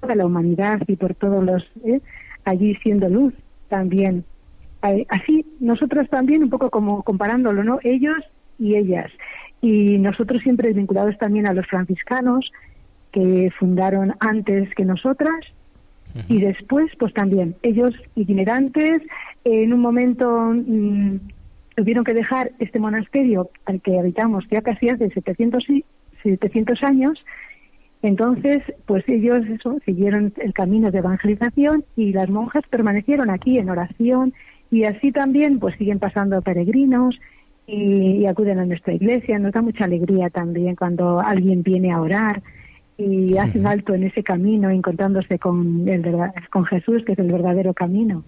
toda 0.00 0.14
la 0.14 0.26
humanidad 0.26 0.78
y 0.86 0.94
por 0.94 1.16
todos 1.16 1.42
los, 1.44 1.68
¿eh? 1.84 2.00
allí 2.44 2.76
siendo 2.84 3.08
luz 3.08 3.34
también 3.68 4.24
así 4.80 5.46
nosotros 5.60 6.08
también, 6.08 6.42
un 6.42 6.50
poco 6.50 6.70
como 6.70 7.02
comparándolo, 7.02 7.64
¿no? 7.64 7.78
Ellos 7.82 8.18
y 8.58 8.76
ellas. 8.76 9.10
Y 9.60 9.98
nosotros 9.98 10.42
siempre 10.42 10.72
vinculados 10.72 11.18
también 11.18 11.46
a 11.46 11.52
los 11.52 11.66
franciscanos, 11.66 12.50
que 13.12 13.50
fundaron 13.58 14.14
antes 14.20 14.72
que 14.74 14.84
nosotras, 14.84 15.40
y 16.28 16.40
después, 16.40 16.90
pues 16.98 17.12
también, 17.12 17.54
ellos 17.62 17.94
itinerantes, 18.14 19.02
en 19.44 19.72
un 19.72 19.80
momento 19.80 20.52
mm, 20.52 21.16
tuvieron 21.76 22.04
que 22.04 22.14
dejar 22.14 22.52
este 22.58 22.78
monasterio 22.78 23.50
al 23.66 23.80
que 23.80 23.98
habitamos 23.98 24.44
ya 24.50 24.62
casi 24.62 24.88
hace 24.88 25.10
700, 25.10 25.64
700 26.22 26.82
años, 26.82 27.22
entonces, 28.02 28.62
pues 28.86 29.04
ellos 29.08 29.44
eso, 29.46 29.78
siguieron 29.84 30.32
el 30.36 30.52
camino 30.52 30.90
de 30.90 30.98
evangelización 30.98 31.84
y 31.96 32.12
las 32.12 32.30
monjas 32.30 32.62
permanecieron 32.70 33.28
aquí 33.28 33.58
en 33.58 33.70
oración 33.70 34.34
y 34.70 34.84
así 34.84 35.12
también 35.12 35.58
pues 35.58 35.76
siguen 35.76 35.98
pasando 35.98 36.42
peregrinos 36.42 37.18
y, 37.66 38.26
acuden 38.26 38.58
a 38.58 38.66
nuestra 38.66 38.94
iglesia. 38.94 39.38
Nos 39.38 39.52
da 39.52 39.62
mucha 39.62 39.84
alegría 39.84 40.30
también 40.30 40.76
cuando 40.76 41.20
alguien 41.20 41.62
viene 41.62 41.92
a 41.92 42.00
orar 42.00 42.42
y 42.96 43.36
hace 43.36 43.58
un 43.58 43.66
alto 43.66 43.94
en 43.94 44.04
ese 44.04 44.22
camino 44.22 44.70
encontrándose 44.70 45.38
con, 45.38 45.88
el, 45.88 46.02
con 46.50 46.64
Jesús, 46.64 47.04
que 47.04 47.12
es 47.12 47.18
el 47.18 47.30
verdadero 47.30 47.74
camino. 47.74 48.24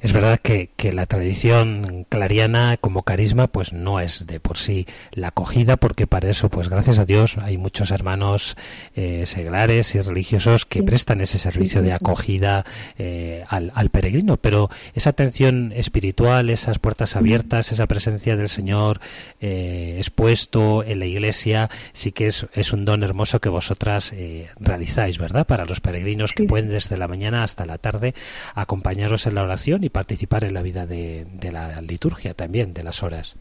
Es 0.00 0.12
verdad 0.12 0.38
que, 0.38 0.68
la 0.92 1.04
tradición 1.06 2.06
clariana 2.08 2.78
como 2.80 3.02
carisma 3.02 3.46
pues 3.46 3.74
no 3.74 4.00
es 4.00 4.26
de 4.26 4.40
por 4.40 4.56
sí 4.56 4.86
la 5.12 5.28
acogida 5.28 5.76
porque 5.76 6.06
para 6.06 6.30
eso 6.30 6.48
pues 6.48 6.70
gracias 6.70 6.98
a 6.98 7.04
Dios 7.04 7.36
hay 7.38 7.58
muchos 7.58 7.90
hermanos 7.90 8.56
eh, 8.96 9.24
seglares 9.26 9.94
y 9.94 10.00
religiosos 10.00 10.64
que 10.64 10.82
prestan 10.82 11.20
ese 11.20 11.38
servicio 11.38 11.82
de 11.82 11.92
acogida 11.92 12.64
eh, 12.96 13.44
al, 13.48 13.90
peregrino. 13.90 14.38
Pero 14.38 14.70
esa 14.94 15.10
atención 15.10 15.72
espiritual 15.76 16.48
esas 16.48 16.78
puertas 16.78 17.16
abiertas 17.16 17.70
esa 17.70 17.86
presencia 17.86 18.36
del 18.36 18.48
Señor 18.48 19.00
eh, 19.40 19.96
expuesto 19.98 20.82
en 20.84 21.00
la 21.00 21.06
iglesia 21.06 21.68
sí 21.92 22.12
que 22.12 22.28
es, 22.28 22.46
es 22.54 22.72
un 22.72 22.84
don 22.86 23.02
hermoso 23.02 23.40
que 23.40 23.50
vosotras 23.50 24.14
realizáis 24.58 25.18
verdad 25.18 25.46
para 25.46 25.66
los 25.66 25.80
peregrinos 25.80 26.32
que 26.32 26.44
pueden 26.44 26.70
desde 26.70 26.96
la 26.96 27.08
mañana 27.08 27.42
hasta 27.42 27.66
la 27.66 27.78
tarde 27.78 28.14
acompañaros 28.54 29.26
en 29.26 29.34
la 29.34 29.42
oración 29.42 29.57
y 29.66 29.88
participar 29.88 30.44
en 30.44 30.54
la 30.54 30.62
vida 30.62 30.86
de, 30.86 31.26
la 31.52 31.80
liturgia 31.82 32.34
también, 32.34 32.74
de 32.74 32.82
las 32.82 33.02
horas. 33.02 33.36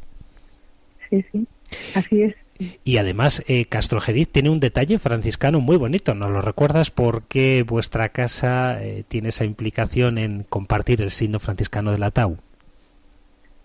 Sí, 1.10 1.24
sí, 1.32 1.48
así 1.96 2.24
es. 2.24 2.36
Y 2.84 2.98
además, 2.98 3.44
eh, 3.48 3.66
Castrojeriz 3.66 4.30
tiene 4.30 4.50
un 4.50 4.60
detalle 4.60 4.98
franciscano 4.98 5.60
muy 5.60 5.78
bonito. 5.78 6.16
¿Nos 6.16 6.32
lo 6.32 6.42
recuerdas 6.42 6.90
porque 6.90 7.64
vuestra 7.68 8.10
casa 8.10 8.84
eh, 8.84 9.04
tiene 9.08 9.30
esa 9.30 9.46
implicación 9.46 10.18
en 10.18 10.44
compartir 10.44 11.02
el 11.02 11.12
signo 11.12 11.40
franciscano 11.40 11.92
de 11.92 12.00
la 12.00 12.10
Tau? 12.10 12.38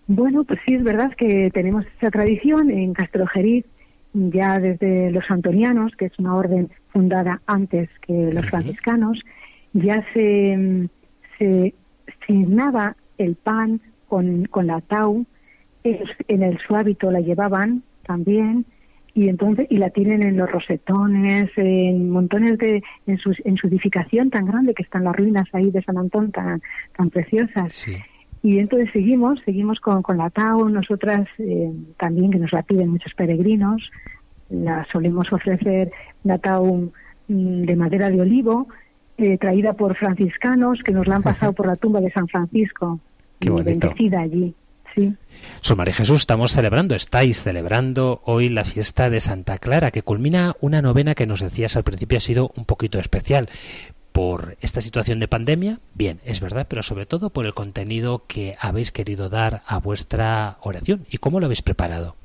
Bueno, 0.05 0.43
pues 0.43 0.59
sí, 0.67 0.75
es 0.75 0.83
verdad 0.83 1.11
que 1.17 1.49
tenemos 1.53 1.85
esa 1.97 2.11
tradición 2.11 2.69
en 2.69 2.93
Castrojeriz 2.93 3.65
ya 4.13 4.59
desde 4.59 5.11
los 5.11 5.23
antonianos, 5.29 5.95
que 5.95 6.05
es 6.05 6.19
una 6.19 6.35
orden 6.35 6.69
fundada 6.89 7.41
antes 7.47 7.89
que 8.05 8.31
los 8.31 8.45
franciscanos, 8.45 9.19
ya 9.73 10.05
se, 10.13 10.87
se 11.39 11.73
signaba 12.27 12.95
el 13.17 13.35
pan 13.35 13.81
con, 14.07 14.45
con 14.45 14.67
la 14.67 14.81
tau, 14.81 15.25
en 15.83 16.43
el 16.43 16.59
su 16.59 16.75
hábito 16.75 17.11
la 17.11 17.19
llevaban 17.19 17.83
también 18.05 18.65
y 19.13 19.29
entonces 19.29 19.67
y 19.69 19.77
la 19.77 19.89
tienen 19.89 20.23
en 20.23 20.37
los 20.37 20.51
rosetones, 20.51 21.51
en 21.55 22.09
montones 22.09 22.57
de 22.57 22.81
en 23.05 23.17
su, 23.17 23.35
en 23.43 23.57
su 23.57 23.67
edificación 23.67 24.29
tan 24.29 24.45
grande 24.45 24.73
que 24.73 24.83
están 24.83 25.03
las 25.03 25.15
ruinas 25.15 25.47
ahí 25.53 25.69
de 25.71 25.83
San 25.83 25.97
Antón 25.97 26.31
tan 26.31 26.61
tan 26.97 27.09
preciosas. 27.09 27.87
Y 28.41 28.59
entonces 28.59 28.89
seguimos, 28.91 29.39
seguimos 29.45 29.79
con, 29.79 30.01
con 30.01 30.17
la 30.17 30.29
tau, 30.29 30.67
nosotras 30.67 31.27
eh, 31.37 31.71
también 31.97 32.31
que 32.31 32.39
nos 32.39 32.51
la 32.51 32.63
piden 32.63 32.89
muchos 32.89 33.13
peregrinos, 33.13 33.89
la 34.49 34.85
solemos 34.91 35.31
ofrecer 35.31 35.91
la 36.23 36.37
tau 36.39 36.91
mm, 37.27 37.61
de 37.63 37.75
madera 37.75 38.09
de 38.09 38.19
olivo, 38.19 38.67
eh, 39.17 39.37
traída 39.37 39.73
por 39.73 39.95
franciscanos 39.95 40.79
que 40.83 40.91
nos 40.91 41.07
la 41.07 41.17
han 41.17 41.23
pasado 41.23 41.53
por 41.53 41.67
la 41.67 41.75
tumba 41.75 42.01
de 42.01 42.11
San 42.11 42.27
Francisco. 42.27 42.99
Qué 43.39 43.49
bonito. 43.49 43.87
Bendecida 43.87 44.21
allí. 44.21 44.53
Sí. 44.95 45.13
Su 45.61 45.75
María 45.75 45.93
Jesús, 45.93 46.21
estamos 46.21 46.51
celebrando, 46.51 46.93
estáis 46.93 47.41
celebrando 47.41 48.21
hoy 48.25 48.49
la 48.49 48.63
fiesta 48.63 49.09
de 49.09 49.21
Santa 49.21 49.57
Clara, 49.57 49.89
que 49.89 50.03
culmina 50.03 50.55
una 50.61 50.83
novena 50.83 51.15
que 51.15 51.25
nos 51.25 51.41
decías 51.41 51.75
al 51.75 51.83
principio 51.83 52.17
ha 52.17 52.21
sido 52.21 52.51
un 52.55 52.65
poquito 52.65 52.99
especial 52.99 53.49
por 54.11 54.55
esta 54.61 54.79
situación 54.79 55.19
de 55.19 55.27
pandemia, 55.27 55.79
bien, 55.95 56.19
es 56.23 56.39
verdad, 56.39 56.67
pero 56.69 56.83
sobre 56.83 57.07
todo 57.07 57.31
por 57.31 57.47
el 57.47 57.55
contenido 57.55 58.23
que 58.27 58.55
habéis 58.61 58.91
querido 58.91 59.27
dar 59.27 59.61
a 59.65 59.79
vuestra 59.79 60.57
oración 60.61 61.05
y 61.09 61.17
cómo 61.17 61.39
lo 61.39 61.47
habéis 61.47 61.63
preparado. 61.63 62.15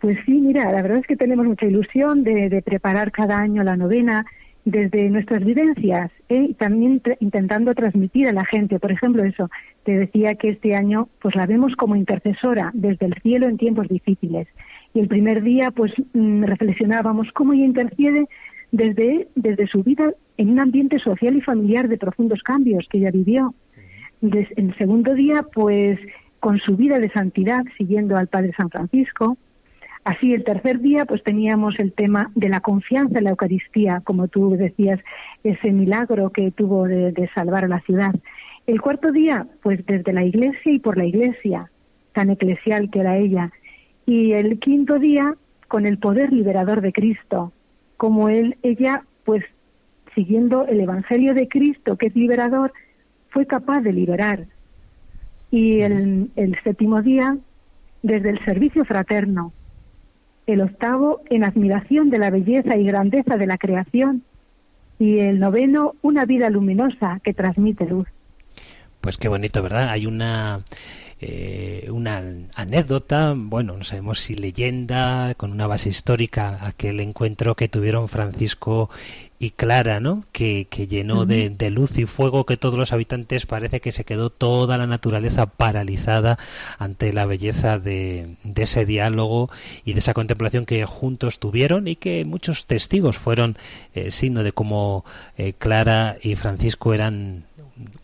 Pues 0.00 0.16
sí, 0.24 0.32
mira, 0.32 0.70
la 0.70 0.80
verdad 0.80 0.98
es 0.98 1.06
que 1.06 1.16
tenemos 1.16 1.44
mucha 1.44 1.66
ilusión 1.66 2.22
de, 2.22 2.48
de 2.48 2.62
preparar 2.62 3.10
cada 3.10 3.38
año 3.38 3.64
la 3.64 3.76
novena 3.76 4.24
desde 4.64 5.08
nuestras 5.08 5.44
vivencias 5.44 6.10
¿eh? 6.28 6.46
y 6.50 6.54
también 6.54 7.00
intentando 7.20 7.74
transmitir 7.74 8.28
a 8.28 8.32
la 8.32 8.44
gente. 8.44 8.78
Por 8.78 8.92
ejemplo, 8.92 9.24
eso, 9.24 9.50
te 9.84 9.92
decía 9.92 10.34
que 10.34 10.50
este 10.50 10.74
año 10.74 11.08
pues 11.20 11.34
la 11.34 11.46
vemos 11.46 11.74
como 11.76 11.96
intercesora 11.96 12.70
desde 12.74 13.06
el 13.06 13.14
cielo 13.22 13.48
en 13.48 13.56
tiempos 13.56 13.88
difíciles. 13.88 14.48
Y 14.92 15.00
el 15.00 15.08
primer 15.08 15.42
día 15.42 15.70
pues 15.70 15.92
mm, 16.12 16.44
reflexionábamos 16.44 17.28
cómo 17.32 17.52
ella 17.52 17.64
intercede 17.64 18.26
desde, 18.72 19.28
desde 19.34 19.66
su 19.66 19.82
vida 19.82 20.12
en 20.36 20.50
un 20.50 20.60
ambiente 20.60 20.98
social 20.98 21.36
y 21.36 21.40
familiar 21.40 21.88
de 21.88 21.98
profundos 21.98 22.42
cambios 22.42 22.86
que 22.90 22.98
ella 22.98 23.10
vivió. 23.10 23.54
en 24.22 24.46
el 24.56 24.76
segundo 24.76 25.14
día 25.14 25.44
pues 25.54 25.98
con 26.38 26.58
su 26.58 26.76
vida 26.76 26.98
de 26.98 27.10
santidad 27.10 27.62
siguiendo 27.76 28.16
al 28.16 28.28
Padre 28.28 28.52
San 28.56 28.70
Francisco, 28.70 29.36
Así, 30.04 30.32
el 30.32 30.44
tercer 30.44 30.80
día, 30.80 31.04
pues 31.04 31.22
teníamos 31.22 31.78
el 31.78 31.92
tema 31.92 32.30
de 32.34 32.48
la 32.48 32.60
confianza 32.60 33.18
en 33.18 33.24
la 33.24 33.30
Eucaristía, 33.30 34.00
como 34.02 34.28
tú 34.28 34.56
decías, 34.56 34.98
ese 35.44 35.72
milagro 35.72 36.30
que 36.30 36.50
tuvo 36.52 36.84
de, 36.88 37.30
salvar 37.34 37.64
a 37.64 37.68
la 37.68 37.80
ciudad. 37.80 38.14
El 38.66 38.80
cuarto 38.80 39.12
día, 39.12 39.46
pues 39.62 39.84
desde 39.84 40.12
la 40.12 40.24
iglesia 40.24 40.72
y 40.72 40.78
por 40.78 40.96
la 40.96 41.04
iglesia, 41.04 41.70
tan 42.14 42.30
eclesial 42.30 42.90
que 42.90 43.00
era 43.00 43.18
ella. 43.18 43.52
Y 44.06 44.32
el 44.32 44.58
quinto 44.58 44.98
día, 44.98 45.34
con 45.68 45.84
el 45.84 45.98
poder 45.98 46.32
liberador 46.32 46.80
de 46.80 46.92
Cristo, 46.92 47.52
como 47.98 48.30
él, 48.30 48.56
ella, 48.62 49.04
pues 49.24 49.44
siguiendo 50.14 50.66
el 50.66 50.80
Evangelio 50.80 51.34
de 51.34 51.46
Cristo, 51.46 51.96
que 51.96 52.06
es 52.06 52.16
liberador, 52.16 52.72
fue 53.28 53.46
capaz 53.46 53.80
de 53.82 53.92
liberar 53.92 54.46
Y 55.50 55.80
el, 55.80 56.30
el 56.36 56.56
séptimo 56.64 57.02
día, 57.02 57.36
desde 58.02 58.30
el 58.30 58.44
servicio 58.46 58.84
fraterno. 58.86 59.52
El 60.52 60.60
octavo, 60.62 61.22
en 61.30 61.44
admiración 61.44 62.10
de 62.10 62.18
la 62.18 62.30
belleza 62.30 62.76
y 62.76 62.84
grandeza 62.84 63.36
de 63.36 63.46
la 63.46 63.56
creación. 63.56 64.22
Y 64.98 65.18
el 65.18 65.38
noveno, 65.38 65.94
una 66.02 66.24
vida 66.24 66.50
luminosa 66.50 67.20
que 67.22 67.32
transmite 67.32 67.86
luz. 67.86 68.08
Pues 69.00 69.16
qué 69.16 69.28
bonito, 69.28 69.62
¿verdad? 69.62 69.88
Hay 69.88 70.06
una 70.06 70.60
eh, 71.22 71.88
una 71.90 72.22
anécdota, 72.54 73.34
bueno, 73.36 73.76
no 73.76 73.84
sabemos 73.84 74.20
si 74.20 74.34
leyenda, 74.34 75.34
con 75.36 75.52
una 75.52 75.66
base 75.66 75.90
histórica, 75.90 76.66
aquel 76.66 76.98
encuentro 77.00 77.54
que 77.56 77.68
tuvieron 77.68 78.08
Francisco 78.08 78.88
y 79.42 79.52
Clara, 79.52 80.00
¿no? 80.00 80.24
Que, 80.32 80.66
llenó 80.86 81.24
de, 81.24 81.70
luz 81.70 81.96
y 81.96 82.04
fuego 82.04 82.44
que 82.44 82.58
todos 82.58 82.78
los 82.78 82.92
habitantes 82.92 83.46
parece 83.46 83.80
que 83.80 83.90
se 83.90 84.04
quedó 84.04 84.28
toda 84.28 84.76
la 84.76 84.86
naturaleza 84.86 85.46
paralizada 85.46 86.38
ante 86.78 87.14
la 87.14 87.24
belleza 87.24 87.78
de, 87.78 88.36
ese 88.54 88.84
diálogo 88.84 89.48
y 89.82 89.94
de 89.94 90.00
esa 90.00 90.12
contemplación 90.12 90.66
que 90.66 90.84
juntos 90.84 91.38
tuvieron 91.38 91.88
y 91.88 91.96
que 91.96 92.26
muchos 92.26 92.66
testigos 92.66 93.16
fueron 93.16 93.56
eh, 93.94 94.10
signo 94.10 94.42
de 94.42 94.52
cómo 94.52 95.06
eh, 95.38 95.54
Clara 95.54 96.18
y 96.20 96.36
Francisco 96.36 96.92
eran 96.92 97.46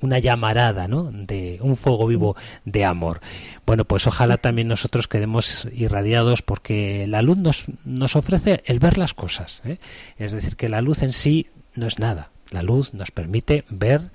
una 0.00 0.18
llamarada, 0.18 0.88
¿no? 0.88 1.10
De 1.12 1.58
un 1.60 1.76
fuego 1.76 2.06
vivo 2.06 2.36
de 2.64 2.84
amor. 2.84 3.20
Bueno, 3.64 3.84
pues 3.84 4.06
ojalá 4.06 4.36
también 4.36 4.68
nosotros 4.68 5.08
quedemos 5.08 5.68
irradiados 5.74 6.42
porque 6.42 7.06
la 7.06 7.22
luz 7.22 7.36
nos, 7.38 7.64
nos 7.84 8.16
ofrece 8.16 8.62
el 8.66 8.78
ver 8.78 8.98
las 8.98 9.14
cosas. 9.14 9.62
¿eh? 9.64 9.78
Es 10.18 10.32
decir, 10.32 10.56
que 10.56 10.68
la 10.68 10.80
luz 10.80 11.02
en 11.02 11.12
sí 11.12 11.48
no 11.74 11.86
es 11.86 11.98
nada. 11.98 12.30
La 12.50 12.62
luz 12.62 12.94
nos 12.94 13.10
permite 13.10 13.64
ver, 13.68 14.12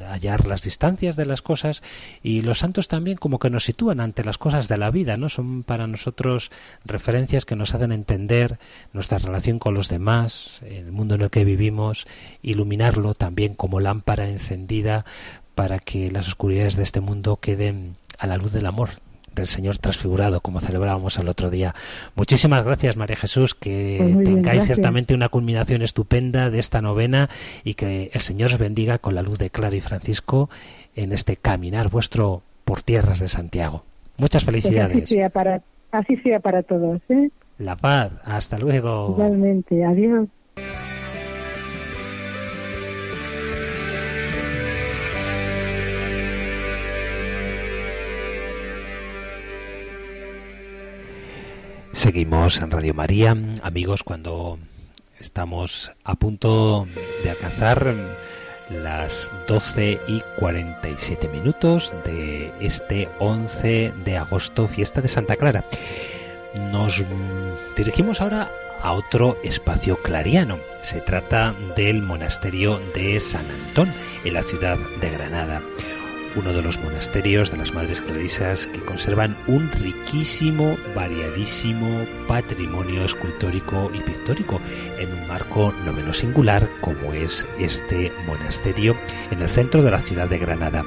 hallar 0.00 0.46
las 0.46 0.62
distancias 0.62 1.16
de 1.16 1.26
las 1.26 1.42
cosas 1.42 1.82
y 2.22 2.42
los 2.42 2.58
santos 2.58 2.88
también 2.88 3.16
como 3.16 3.38
que 3.38 3.50
nos 3.50 3.64
sitúan 3.64 4.00
ante 4.00 4.24
las 4.24 4.38
cosas 4.38 4.68
de 4.68 4.78
la 4.78 4.90
vida, 4.90 5.16
¿no? 5.16 5.28
Son 5.28 5.62
para 5.62 5.86
nosotros 5.86 6.50
referencias 6.84 7.44
que 7.44 7.56
nos 7.56 7.74
hacen 7.74 7.92
entender 7.92 8.58
nuestra 8.92 9.18
relación 9.18 9.58
con 9.58 9.74
los 9.74 9.88
demás, 9.88 10.60
el 10.62 10.92
mundo 10.92 11.14
en 11.14 11.22
el 11.22 11.30
que 11.30 11.44
vivimos, 11.44 12.06
iluminarlo 12.42 13.14
también 13.14 13.54
como 13.54 13.80
lámpara 13.80 14.28
encendida 14.28 15.04
para 15.54 15.78
que 15.78 16.10
las 16.10 16.28
oscuridades 16.28 16.76
de 16.76 16.82
este 16.82 17.00
mundo 17.00 17.36
queden 17.36 17.96
a 18.18 18.26
la 18.26 18.36
luz 18.36 18.52
del 18.52 18.66
amor, 18.66 18.90
del 19.34 19.46
Señor 19.46 19.78
transfigurado, 19.78 20.40
como 20.40 20.60
celebrábamos 20.60 21.18
el 21.18 21.28
otro 21.28 21.50
día. 21.50 21.74
Muchísimas 22.14 22.64
gracias, 22.64 22.96
María 22.96 23.16
Jesús, 23.16 23.54
que 23.54 23.98
pues 24.12 24.24
tengáis 24.24 24.64
ciertamente 24.64 25.14
una 25.14 25.28
culminación 25.28 25.82
estupenda 25.82 26.50
de 26.50 26.58
esta 26.58 26.80
novena 26.80 27.28
y 27.64 27.74
que 27.74 28.10
el 28.12 28.20
Señor 28.20 28.52
os 28.52 28.58
bendiga 28.58 28.98
con 28.98 29.14
la 29.14 29.22
luz 29.22 29.38
de 29.38 29.50
Clara 29.50 29.76
y 29.76 29.80
Francisco 29.80 30.50
en 30.96 31.12
este 31.12 31.36
caminar 31.36 31.90
vuestro 31.90 32.42
por 32.64 32.82
tierras 32.82 33.18
de 33.18 33.28
Santiago. 33.28 33.84
Muchas 34.16 34.44
pues 34.44 34.62
felicidades. 34.62 35.04
así, 35.04 35.14
sea 35.14 35.28
para, 35.30 35.62
así 35.90 36.16
sea 36.18 36.40
para 36.40 36.62
todos. 36.62 37.00
¿eh? 37.08 37.30
La 37.58 37.76
paz. 37.76 38.12
Hasta 38.24 38.58
luego. 38.58 39.10
Igualmente. 39.10 39.84
Adiós. 39.84 40.28
Seguimos 52.04 52.58
en 52.58 52.70
Radio 52.70 52.92
María, 52.92 53.34
amigos, 53.62 54.02
cuando 54.02 54.58
estamos 55.20 55.90
a 56.04 56.16
punto 56.16 56.86
de 57.22 57.30
alcanzar 57.30 57.94
las 58.68 59.32
12 59.48 59.98
y 60.06 60.22
47 60.38 61.28
minutos 61.28 61.94
de 62.04 62.52
este 62.60 63.08
11 63.20 63.94
de 64.04 64.18
agosto, 64.18 64.68
fiesta 64.68 65.00
de 65.00 65.08
Santa 65.08 65.36
Clara. 65.36 65.64
Nos 66.70 67.02
dirigimos 67.74 68.20
ahora 68.20 68.50
a 68.82 68.92
otro 68.92 69.38
espacio 69.42 69.96
clariano. 70.02 70.58
Se 70.82 71.00
trata 71.00 71.54
del 71.74 72.02
monasterio 72.02 72.82
de 72.94 73.18
San 73.18 73.46
Antón, 73.50 73.90
en 74.26 74.34
la 74.34 74.42
ciudad 74.42 74.76
de 75.00 75.08
Granada 75.08 75.62
uno 76.36 76.52
de 76.52 76.62
los 76.62 76.78
monasterios 76.78 77.50
de 77.50 77.56
las 77.56 77.74
Madres 77.74 78.00
Clarisas 78.00 78.66
que 78.66 78.80
conservan 78.80 79.36
un 79.46 79.70
riquísimo, 79.72 80.76
variadísimo 80.94 82.06
patrimonio 82.26 83.04
escultórico 83.04 83.90
y 83.94 84.00
pictórico 84.00 84.60
en 84.98 85.12
un 85.12 85.28
marco 85.28 85.72
no 85.84 85.92
menos 85.92 86.18
singular 86.18 86.68
como 86.80 87.12
es 87.12 87.46
este 87.58 88.12
monasterio 88.26 88.96
en 89.30 89.40
el 89.40 89.48
centro 89.48 89.82
de 89.82 89.90
la 89.90 90.00
ciudad 90.00 90.28
de 90.28 90.38
Granada. 90.38 90.84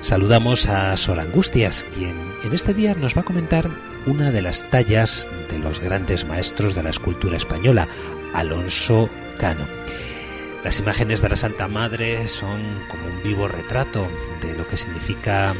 Saludamos 0.00 0.66
a 0.66 0.96
Sor 0.96 1.18
Angustias, 1.18 1.84
quien 1.94 2.16
en 2.44 2.52
este 2.52 2.72
día 2.72 2.94
nos 2.94 3.16
va 3.16 3.22
a 3.22 3.24
comentar 3.24 3.68
una 4.06 4.30
de 4.30 4.42
las 4.42 4.68
tallas 4.70 5.28
de 5.50 5.58
los 5.58 5.80
grandes 5.80 6.24
maestros 6.24 6.74
de 6.74 6.82
la 6.82 6.90
escultura 6.90 7.36
española, 7.36 7.88
Alonso 8.32 9.08
Cano. 9.38 9.64
Las 10.64 10.80
imágenes 10.80 11.22
de 11.22 11.28
la 11.28 11.36
Santa 11.36 11.68
Madre 11.68 12.26
son 12.26 12.60
como 12.90 13.06
un 13.06 13.22
vivo 13.22 13.46
retrato 13.46 14.08
de 14.42 14.56
lo 14.56 14.66
que 14.66 14.76
significa 14.76 15.54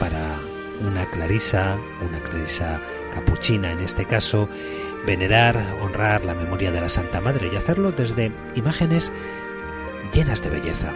para 0.00 0.36
una 0.80 1.08
clarisa, 1.10 1.78
una 2.06 2.20
clarisa 2.20 2.80
capuchina 3.14 3.70
en 3.70 3.80
este 3.80 4.06
caso, 4.06 4.48
venerar, 5.06 5.56
honrar 5.80 6.24
la 6.24 6.34
memoria 6.34 6.72
de 6.72 6.80
la 6.80 6.88
Santa 6.88 7.20
Madre 7.20 7.48
y 7.52 7.56
hacerlo 7.56 7.92
desde 7.92 8.32
imágenes 8.56 9.12
llenas 10.12 10.42
de 10.42 10.50
belleza. 10.50 10.92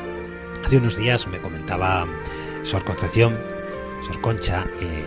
Hace 0.65 0.79
unos 0.79 0.97
días 0.97 1.29
me 1.29 1.39
comentaba 1.39 2.09
Sor 2.65 2.85
Concepción, 2.85 3.39
Sor 4.05 4.21
Concha, 4.21 4.67
eh, 4.81 5.05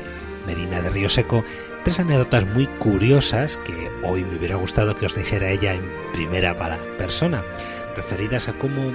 Medina 0.47 0.81
de 0.81 0.89
Río 0.89 1.09
Seco, 1.09 1.43
tres 1.83 1.99
anécdotas 1.99 2.45
muy 2.45 2.67
curiosas 2.67 3.57
que 3.65 3.91
hoy 4.03 4.23
me 4.23 4.37
hubiera 4.37 4.55
gustado 4.55 4.97
que 4.97 5.07
os 5.07 5.15
dijera 5.15 5.49
ella 5.49 5.73
en 5.73 5.91
primera 6.13 6.55
persona 6.97 7.43
referidas 7.97 8.47
a 8.47 8.53
cómo 8.53 8.93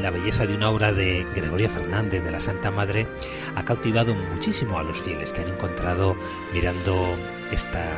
la 0.00 0.10
belleza 0.10 0.46
de 0.46 0.54
una 0.54 0.70
obra 0.70 0.92
de 0.92 1.26
Gregorio 1.34 1.68
Fernández 1.68 2.22
de 2.22 2.30
la 2.30 2.38
Santa 2.38 2.70
Madre 2.70 3.08
ha 3.56 3.64
cautivado 3.64 4.14
muchísimo 4.14 4.78
a 4.78 4.84
los 4.84 5.00
fieles 5.00 5.32
que 5.32 5.40
han 5.40 5.48
encontrado 5.48 6.14
mirando 6.52 7.16
estas 7.50 7.88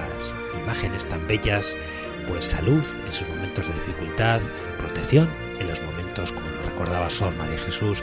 imágenes 0.62 1.06
tan 1.06 1.26
bellas, 1.26 1.66
pues 2.28 2.46
salud 2.46 2.82
en 3.06 3.12
sus 3.12 3.28
momentos 3.28 3.66
de 3.66 3.74
dificultad, 3.74 4.40
protección 4.78 5.28
en 5.60 5.68
los 5.68 5.82
momentos, 5.82 6.32
como 6.32 6.46
lo 6.48 6.62
recordaba 6.70 7.10
Sor 7.10 7.34
María 7.36 7.58
Jesús, 7.58 8.02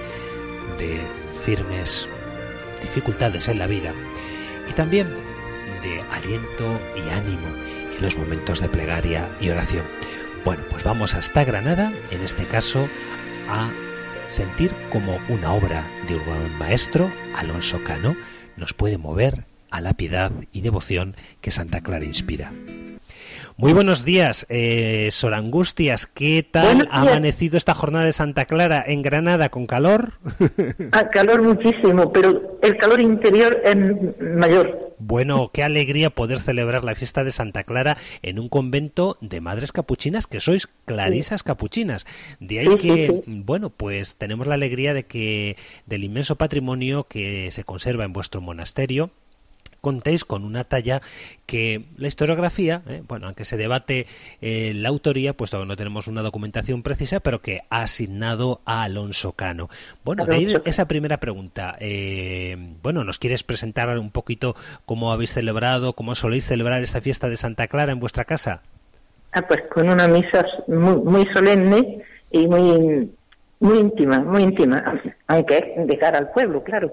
de 0.77 0.99
firmes 1.45 2.07
dificultades 2.81 3.47
en 3.47 3.59
la 3.59 3.67
vida 3.67 3.93
y 4.69 4.73
también 4.73 5.07
de 5.81 6.01
aliento 6.11 6.79
y 6.95 7.09
ánimo 7.09 7.47
en 7.95 8.01
los 8.01 8.17
momentos 8.17 8.59
de 8.59 8.67
plegaria 8.67 9.29
y 9.39 9.49
oración. 9.49 9.83
Bueno, 10.43 10.63
pues 10.71 10.83
vamos 10.83 11.13
hasta 11.13 11.43
Granada, 11.43 11.93
en 12.09 12.21
este 12.21 12.45
caso, 12.45 12.87
a 13.47 13.69
sentir 14.27 14.71
como 14.91 15.19
una 15.29 15.53
obra 15.53 15.85
de 16.07 16.15
un 16.15 16.57
maestro, 16.57 17.11
Alonso 17.35 17.83
Cano, 17.83 18.15
nos 18.57 18.73
puede 18.73 18.97
mover 18.97 19.45
a 19.69 19.81
la 19.81 19.93
piedad 19.93 20.31
y 20.51 20.61
devoción 20.61 21.15
que 21.41 21.51
Santa 21.51 21.81
Clara 21.81 22.05
inspira. 22.05 22.51
Muy 23.61 23.73
buenos 23.73 24.03
días, 24.03 24.47
eh, 24.49 25.09
Sor 25.11 25.35
Angustias. 25.35 26.07
¿Qué 26.07 26.41
tal 26.41 26.87
ha 26.89 27.01
amanecido 27.01 27.57
esta 27.57 27.75
jornada 27.75 28.05
de 28.05 28.11
Santa 28.11 28.45
Clara 28.45 28.83
en 28.87 29.03
Granada 29.03 29.49
con 29.49 29.67
calor? 29.67 30.13
A 30.93 31.09
calor 31.09 31.43
muchísimo, 31.43 32.11
pero 32.11 32.57
el 32.63 32.77
calor 32.77 32.99
interior 32.99 33.61
es 33.63 33.77
mayor. 34.19 34.95
Bueno, 34.97 35.51
qué 35.53 35.61
alegría 35.61 36.09
poder 36.09 36.39
celebrar 36.39 36.83
la 36.83 36.95
fiesta 36.95 37.23
de 37.23 37.29
Santa 37.29 37.63
Clara 37.63 37.97
en 38.23 38.39
un 38.39 38.49
convento 38.49 39.19
de 39.21 39.41
madres 39.41 39.71
capuchinas, 39.71 40.25
que 40.25 40.39
sois 40.39 40.67
clarisas 40.85 41.43
capuchinas. 41.43 42.07
De 42.39 42.61
ahí 42.61 42.77
que, 42.77 43.21
bueno, 43.27 43.69
pues 43.69 44.15
tenemos 44.15 44.47
la 44.47 44.55
alegría 44.55 44.95
de 44.95 45.03
que 45.03 45.55
del 45.85 46.03
inmenso 46.03 46.35
patrimonio 46.35 47.03
que 47.03 47.51
se 47.51 47.63
conserva 47.63 48.05
en 48.05 48.13
vuestro 48.13 48.41
monasterio, 48.41 49.11
contéis 49.81 50.23
con 50.23 50.45
una 50.45 50.63
talla 50.63 51.01
que 51.45 51.85
la 51.97 52.07
historiografía, 52.07 52.83
eh, 52.87 53.01
bueno, 53.07 53.25
aunque 53.25 53.45
se 53.45 53.57
debate 53.57 54.05
eh, 54.41 54.73
la 54.75 54.89
autoría, 54.89 55.33
pues 55.33 55.51
todavía 55.51 55.67
no 55.67 55.75
tenemos 55.75 56.07
una 56.07 56.21
documentación 56.21 56.83
precisa, 56.83 57.19
pero 57.19 57.41
que 57.41 57.61
ha 57.69 57.81
asignado 57.81 58.61
a 58.65 58.83
Alonso 58.83 59.33
Cano. 59.33 59.69
Bueno, 60.05 60.25
de 60.25 60.35
ahí 60.35 60.55
esa 60.65 60.87
primera 60.87 61.17
pregunta. 61.17 61.75
Eh, 61.79 62.55
bueno, 62.81 63.03
¿nos 63.03 63.19
quieres 63.19 63.43
presentar 63.43 63.97
un 63.97 64.11
poquito 64.11 64.55
cómo 64.85 65.11
habéis 65.11 65.33
celebrado, 65.33 65.93
cómo 65.93 66.15
soléis 66.15 66.45
celebrar 66.45 66.83
esta 66.83 67.01
fiesta 67.01 67.27
de 67.27 67.37
Santa 67.37 67.67
Clara 67.67 67.91
en 67.91 67.99
vuestra 67.99 68.25
casa? 68.25 68.61
Ah, 69.33 69.41
pues 69.41 69.61
con 69.73 69.89
una 69.89 70.07
misa 70.07 70.45
muy, 70.67 70.97
muy 70.97 71.25
solemne 71.33 72.03
y 72.29 72.47
muy 72.47 73.09
muy 73.59 73.77
íntima, 73.77 74.19
muy 74.19 74.41
íntima, 74.41 74.83
aunque 75.27 75.73
es 75.77 75.87
de 75.87 75.97
cara 75.99 76.17
al 76.17 76.31
pueblo, 76.31 76.63
claro 76.63 76.91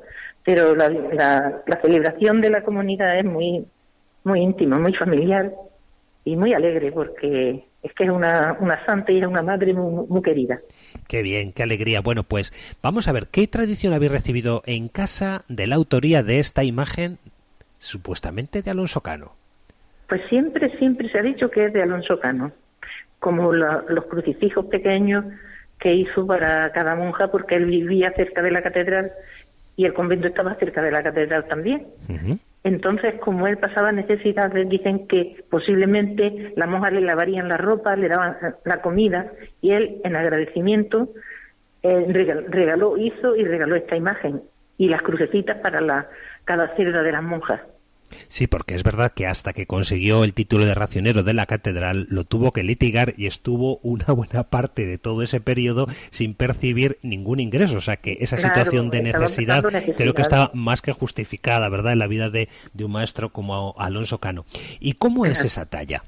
pero 0.48 0.74
la, 0.74 0.88
la, 0.88 1.80
celebración 1.82 2.40
de 2.40 2.48
la 2.48 2.62
comunidad 2.62 3.18
es 3.18 3.24
muy, 3.26 3.66
muy 4.24 4.40
íntima, 4.40 4.78
muy 4.78 4.94
familiar 4.94 5.52
y 6.24 6.37
muy 6.37 6.54
alegre 6.54 6.90
porque 6.90 7.66
es 7.82 7.92
que 7.92 8.04
es 8.04 8.11
una, 8.11 8.56
una 8.58 8.82
santa 8.87 9.12
y 9.12 9.18
es 9.18 9.26
una 9.26 9.42
madre 9.42 9.74
muy, 9.74 10.22
querida. 10.22 10.58
Qué 11.06 11.20
bien, 11.20 11.52
qué 11.52 11.64
alegría. 11.64 12.00
Bueno, 12.00 12.22
pues 12.22 12.54
vamos 12.82 13.08
a 13.08 13.12
ver, 13.12 13.26
¿qué 13.26 13.46
tradición 13.46 13.92
habéis 13.92 14.11
recibido 14.11 14.62
en 14.64 14.88
casa 14.88 15.44
de 15.48 15.66
la 15.66 15.76
autoría 15.76 16.22
de 16.22 16.38
esta 16.38 16.64
imagen 16.64 17.18
supuestamente 17.76 18.62
de 18.62 18.70
Alonso 18.70 19.02
Cano? 19.02 19.32
Pues 20.08 20.22
siempre, 20.30 20.74
siempre 20.78 21.11
se 21.11 21.18
ha 21.18 21.22
dicho 21.22 21.50
que 21.50 21.66
es 21.66 21.74
de 21.74 21.82
Alonso 21.82 22.18
Cano, 22.20 22.52
como 23.18 23.52
los 23.52 24.06
crucifijos 24.06 24.64
pequeños 24.64 25.26
que 25.78 25.92
hizo 25.92 26.26
para 26.26 26.72
cada 26.72 26.94
monja, 26.94 27.30
porque 27.30 27.56
él 27.56 27.66
vivía 27.66 28.14
cerca 28.16 28.40
de 28.40 28.50
la 28.50 28.62
catedral 28.62 29.12
y 29.78 29.84
el 29.84 29.94
convento 29.94 30.26
estaba 30.26 30.56
cerca 30.56 30.82
de 30.82 30.90
la 30.90 31.04
catedral 31.04 31.46
también. 31.46 31.86
Entonces, 32.64 33.14
como 33.20 33.46
él 33.46 33.58
pasaba 33.58 33.92
necesidades, 33.92 34.68
dicen 34.68 35.06
que 35.06 35.44
posiblemente 35.48 36.52
las 36.56 36.68
monjas 36.68 36.92
le 36.92 37.00
lavarían 37.00 37.48
la 37.48 37.56
ropa, 37.58 37.94
le 37.94 38.08
daban 38.08 38.36
la 38.64 38.82
comida, 38.82 39.30
y 39.60 39.70
él, 39.70 40.00
en 40.02 40.16
agradecimiento, 40.16 41.10
eh, 41.84 42.06
regaló, 42.48 42.96
hizo 42.96 43.36
y 43.36 43.44
regaló 43.44 43.76
esta 43.76 43.94
imagen 43.94 44.42
y 44.78 44.88
las 44.88 45.00
crucecitas 45.00 45.58
para 45.58 45.80
la, 45.80 46.08
cada 46.44 46.74
celda 46.74 47.04
de 47.04 47.12
las 47.12 47.22
monjas. 47.22 47.60
Sí, 48.29 48.47
porque 48.47 48.75
es 48.75 48.83
verdad 48.83 49.12
que 49.12 49.27
hasta 49.27 49.53
que 49.53 49.66
consiguió 49.66 50.25
el 50.25 50.35
título 50.35 50.66
de 50.66 50.75
racionero 50.75 51.23
de 51.23 51.35
la 51.35 51.47
catedral 51.47 52.07
lo 52.11 52.25
tuvo 52.25 52.53
que 52.53 52.62
litigar 52.62 53.14
y 53.16 53.27
estuvo 53.27 53.79
una 53.83 54.07
buena 54.07 54.44
parte 54.44 54.87
de 54.87 54.99
todo 54.99 55.23
ese 55.23 55.40
periodo 55.40 55.87
sin 56.11 56.35
percibir 56.35 56.99
ningún 57.03 57.40
ingreso. 57.40 57.79
O 57.79 57.81
sea 57.81 57.97
que 57.97 58.18
esa 58.21 58.37
situación 58.37 58.90
de 58.90 59.03
necesidad, 59.03 59.64
creo 59.97 60.14
que 60.14 60.23
estaba 60.23 60.51
más 60.55 60.83
que 60.83 60.92
justificada, 60.92 61.68
¿verdad?, 61.68 61.92
en 61.92 61.99
la 61.99 62.07
vida 62.07 62.31
de, 62.31 62.49
un 62.79 62.92
maestro 62.92 63.31
como 63.31 63.75
Alonso 63.79 64.18
Cano. 64.18 64.44
¿Y 64.81 64.94
cómo 64.94 65.27
es 65.27 65.44
esa 65.44 65.66
talla? 65.66 66.03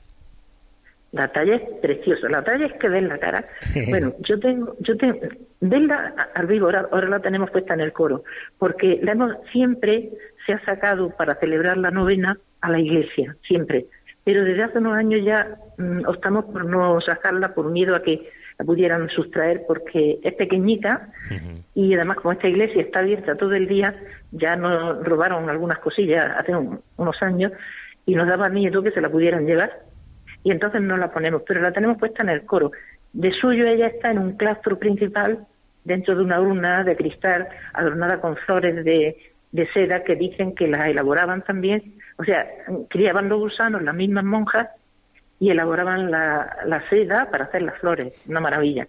La 1.13 1.27
talla 1.29 1.57
es 1.57 1.63
preciosa, 1.83 2.29
la 2.29 2.45
talla 2.45 2.67
es 2.67 2.73
que 2.75 2.89
ven 2.89 3.09
la 3.09 3.19
cara. 3.19 3.45
bueno, 3.89 4.15
yo 4.21 4.39
tengo, 4.39 4.77
yo 4.79 4.97
tengo, 4.97 5.19
venla 5.61 6.15
al 6.35 6.47
vivo, 6.47 6.67
ahora, 6.67 6.89
ahora 6.93 7.09
la 7.09 7.21
tenemos 7.21 7.51
puesta 7.51 7.75
en 7.75 7.81
el 7.81 7.93
coro, 7.93 8.23
porque 8.59 9.01
la 9.03 9.13
hemos 9.13 9.33
siempre 9.51 10.11
se 10.51 10.55
ha 10.55 10.65
sacado 10.65 11.11
para 11.11 11.37
celebrar 11.37 11.77
la 11.77 11.91
novena 11.91 12.37
a 12.61 12.71
la 12.71 12.81
iglesia, 12.81 13.37
siempre. 13.47 13.87
Pero 14.25 14.43
desde 14.43 14.65
hace 14.65 14.79
unos 14.79 14.97
años 14.97 15.25
ya 15.25 15.57
mm, 15.79 16.07
optamos 16.07 16.47
por 16.47 16.65
no 16.65 17.01
sacarla 17.01 17.55
por 17.55 17.71
miedo 17.71 17.95
a 17.95 18.03
que 18.03 18.29
la 18.59 18.65
pudieran 18.65 19.09
sustraer 19.09 19.63
porque 19.67 20.19
es 20.23 20.35
pequeñita 20.35 21.09
y 21.75 21.95
además 21.95 22.19
como 22.19 22.33
esta 22.33 22.49
iglesia 22.49 22.83
está 22.83 22.99
abierta 22.99 23.37
todo 23.37 23.55
el 23.55 23.67
día, 23.67 23.95
ya 24.33 24.55
nos 24.57 25.03
robaron 25.03 25.49
algunas 25.49 25.79
cosillas 25.79 26.29
hace 26.37 26.53
unos 26.55 27.23
años 27.23 27.53
y 28.05 28.15
nos 28.15 28.29
daba 28.29 28.51
miedo 28.51 28.83
que 28.83 28.91
se 28.91 29.01
la 29.01 29.09
pudieran 29.09 29.47
llevar 29.47 29.81
y 30.43 30.51
entonces 30.51 30.83
no 30.83 30.99
la 30.99 31.11
ponemos, 31.11 31.43
pero 31.47 31.63
la 31.63 31.73
tenemos 31.73 31.97
puesta 31.97 32.23
en 32.23 32.29
el 32.29 32.45
coro. 32.45 32.73
De 33.15 33.33
suyo 33.33 33.67
ella 33.67 33.87
está 33.87 34.11
en 34.11 34.19
un 34.19 34.37
claustro 34.37 34.79
principal 34.79 35.47
dentro 35.85 36.15
de 36.15 36.23
una 36.23 36.39
urna 36.41 36.85
de 36.85 36.97
cristal 36.97 37.49
adornada 37.73 38.21
con 38.21 38.37
flores 38.37 38.85
de, 38.85 39.17
de 39.53 39.67
seda 39.73 40.05
que 40.05 40.15
dicen 40.15 40.55
que 40.55 40.69
las 40.69 40.89
elaboraban 40.89 41.43
también, 41.43 41.95
o 42.19 42.25
sea, 42.25 42.47
criaban 42.89 43.29
los 43.29 43.41
gusanos 43.41 43.83
las 43.83 43.95
mismas 43.95 44.25
monjas 44.25 44.69
y 45.41 45.51
elaboraban 45.51 46.11
la, 46.11 46.59
la 46.67 46.89
seda 46.89 47.31
para 47.31 47.45
hacer 47.45 47.63
las 47.63 47.79
flores, 47.79 48.13
una 48.27 48.41
maravilla. 48.41 48.87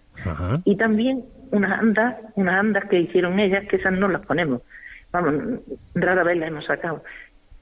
Y 0.64 0.76
también 0.76 1.24
unas 1.50 1.80
andas, 1.80 2.16
unas 2.34 2.60
andas 2.60 2.84
que 2.88 3.00
hicieron 3.00 3.40
ellas, 3.40 3.64
que 3.68 3.76
esas 3.76 3.92
no 3.92 4.08
las 4.08 4.24
ponemos, 4.24 4.62
vamos, 5.10 5.60
rara 5.94 6.22
vez 6.22 6.36
las 6.36 6.48
hemos 6.48 6.66
sacado, 6.66 7.02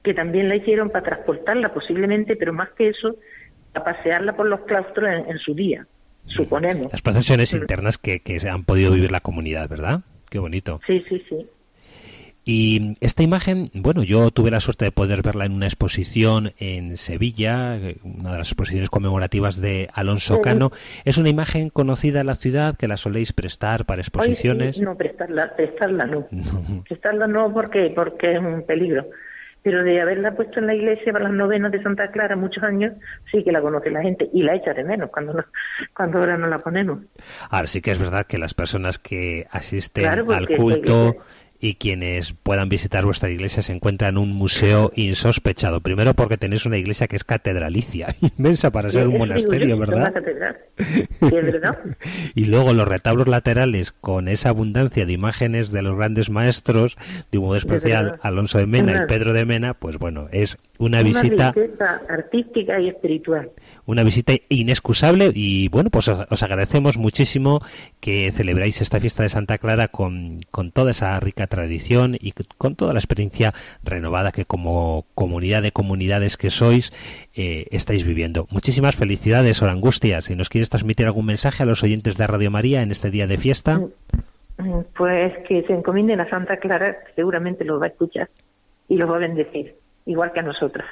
que 0.03 0.13
también 0.13 0.49
la 0.49 0.57
hicieron 0.57 0.89
para 0.89 1.05
transportarla 1.05 1.73
posiblemente, 1.73 2.35
pero 2.35 2.53
más 2.53 2.69
que 2.71 2.89
eso, 2.89 3.15
para 3.71 3.85
pasearla 3.85 4.35
por 4.35 4.47
los 4.47 4.59
claustros 4.61 5.09
en, 5.27 5.37
su 5.39 5.55
día, 5.55 5.87
suponemos. 6.25 6.91
Las 6.91 7.01
procesiones 7.01 7.53
internas 7.53 7.97
que, 7.97 8.19
que 8.19 8.37
han 8.47 8.65
podido 8.65 8.91
vivir 8.91 9.11
la 9.11 9.21
comunidad, 9.21 9.69
¿verdad? 9.69 10.01
Qué 10.29 10.39
bonito. 10.39 10.81
Sí, 10.85 11.03
sí, 11.07 11.23
sí. 11.29 11.47
Y 12.53 12.97
esta 12.99 13.23
imagen, 13.23 13.69
bueno, 13.73 14.03
yo 14.03 14.29
tuve 14.29 14.51
la 14.51 14.59
suerte 14.59 14.83
de 14.83 14.91
poder 14.91 15.21
verla 15.21 15.45
en 15.45 15.53
una 15.53 15.67
exposición 15.67 16.51
en 16.59 16.97
Sevilla, 16.97 17.79
una 18.03 18.33
de 18.33 18.37
las 18.39 18.49
exposiciones 18.49 18.89
conmemorativas 18.89 19.61
de 19.61 19.87
Alonso 19.93 20.41
Cano. 20.41 20.69
¿Es 21.05 21.17
una 21.17 21.29
imagen 21.29 21.69
conocida 21.69 22.19
en 22.19 22.27
la 22.27 22.35
ciudad 22.35 22.75
que 22.75 22.89
la 22.89 22.97
soléis 22.97 23.31
prestar 23.31 23.85
para 23.85 24.01
exposiciones? 24.01 24.81
no, 24.81 24.97
prestarla, 24.97 25.55
prestarla 25.55 26.05
no. 26.05 26.27
Prestarla 26.89 27.25
no 27.25 27.53
porque, 27.53 27.93
porque 27.95 28.33
es 28.33 28.39
un 28.39 28.65
peligro. 28.65 29.05
Pero 29.63 29.81
de 29.85 30.01
haberla 30.01 30.35
puesto 30.35 30.59
en 30.59 30.67
la 30.67 30.73
iglesia 30.75 31.13
para 31.13 31.25
las 31.25 31.33
novenas 31.33 31.71
de 31.71 31.81
Santa 31.81 32.11
Clara 32.11 32.35
muchos 32.35 32.63
años, 32.63 32.91
sí 33.31 33.45
que 33.45 33.53
la 33.53 33.61
conoce 33.61 33.91
la 33.91 34.01
gente 34.01 34.27
y 34.33 34.43
la 34.43 34.55
echa 34.55 34.73
de 34.73 34.83
menos 34.83 35.09
cuando, 35.09 35.33
no, 35.33 35.45
cuando 35.95 36.17
ahora 36.17 36.35
no 36.35 36.47
la 36.47 36.59
ponemos. 36.59 36.99
Ahora 37.49 37.67
sí 37.67 37.79
que 37.79 37.91
es 37.91 37.99
verdad 37.99 38.25
que 38.25 38.37
las 38.37 38.53
personas 38.53 38.99
que 38.99 39.47
asisten 39.51 40.05
al 40.05 40.49
culto 40.49 41.15
y 41.61 41.75
quienes 41.75 42.33
puedan 42.33 42.69
visitar 42.69 43.05
vuestra 43.05 43.29
iglesia 43.29 43.61
se 43.61 43.71
encuentran 43.71 44.15
en 44.15 44.17
un 44.17 44.31
museo 44.31 44.91
insospechado. 44.95 45.79
Primero 45.81 46.15
porque 46.15 46.37
tenéis 46.37 46.65
una 46.65 46.77
iglesia 46.77 47.07
que 47.07 47.15
es 47.15 47.23
catedralicia, 47.23 48.15
inmensa 48.37 48.71
para 48.71 48.89
ser 48.89 49.07
un 49.07 49.19
monasterio, 49.19 49.77
¿verdad? 49.77 50.11
verdad. 51.21 51.77
y 52.33 52.45
luego 52.45 52.73
los 52.73 52.87
retablos 52.87 53.27
laterales 53.27 53.91
con 53.91 54.27
esa 54.27 54.49
abundancia 54.49 55.05
de 55.05 55.13
imágenes 55.13 55.71
de 55.71 55.83
los 55.83 55.95
grandes 55.95 56.31
maestros, 56.31 56.97
de 57.31 57.37
un 57.37 57.45
modo 57.45 57.57
especial 57.57 58.19
Alonso 58.23 58.57
de 58.57 58.65
Mena 58.65 59.03
y 59.03 59.07
Pedro 59.07 59.33
de 59.33 59.45
Mena, 59.45 59.75
pues 59.75 59.99
bueno, 59.99 60.27
es 60.31 60.57
una, 60.81 61.03
visita 61.03 61.53
artística 62.09 62.79
y 62.79 62.89
espiritual. 62.89 63.51
Una 63.85 64.03
visita 64.03 64.33
inexcusable 64.49 65.31
y 65.33 65.69
bueno, 65.69 65.91
pues 65.91 66.07
os, 66.07 66.43
agradecemos 66.43 66.97
muchísimo 66.97 67.61
que 67.99 68.31
celebráis 68.31 68.81
esta 68.81 68.99
fiesta 68.99 69.23
de 69.23 69.29
Santa 69.29 69.59
Clara 69.59 69.89
con, 69.89 70.39
con 70.49 70.71
toda 70.71 70.91
esa 70.91 71.19
rica 71.19 71.45
tradición 71.45 72.17
y 72.19 72.33
con 72.57 72.75
toda 72.75 72.93
la 72.93 72.99
experiencia 72.99 73.53
renovada 73.83 74.31
que 74.31 74.45
como 74.45 75.05
comunidad 75.13 75.61
de 75.61 75.71
comunidades 75.71 76.35
que 76.35 76.49
sois 76.49 76.91
eh, 77.35 77.67
estáis 77.69 78.03
viviendo. 78.03 78.47
Muchísimas 78.49 78.95
felicidades, 78.95 79.61
Orangustia. 79.61 80.21
Si 80.21 80.35
nos 80.35 80.49
quieres 80.49 80.71
transmitir 80.71 81.05
algún 81.05 81.27
mensaje 81.27 81.61
a 81.61 81.67
los 81.67 81.83
oyentes 81.83 82.17
de 82.17 82.25
Radio 82.25 82.49
María 82.49 82.81
en 82.81 82.89
este 82.89 83.11
día 83.11 83.27
de 83.27 83.37
fiesta. 83.37 83.79
Mm, 84.57 84.81
pues 84.97 85.33
que 85.47 85.61
se 85.63 85.73
encomienden 85.73 86.21
a 86.21 86.29
Santa 86.29 86.57
Clara, 86.57 86.97
seguramente 87.15 87.65
lo 87.65 87.79
va 87.79 87.85
a 87.85 87.89
escuchar 87.89 88.29
y 88.87 88.97
lo 88.97 89.07
va 89.07 89.17
a 89.17 89.19
bendecir 89.19 89.80
igual 90.05 90.31
que 90.33 90.39
a 90.39 90.43
nosotras. 90.43 90.87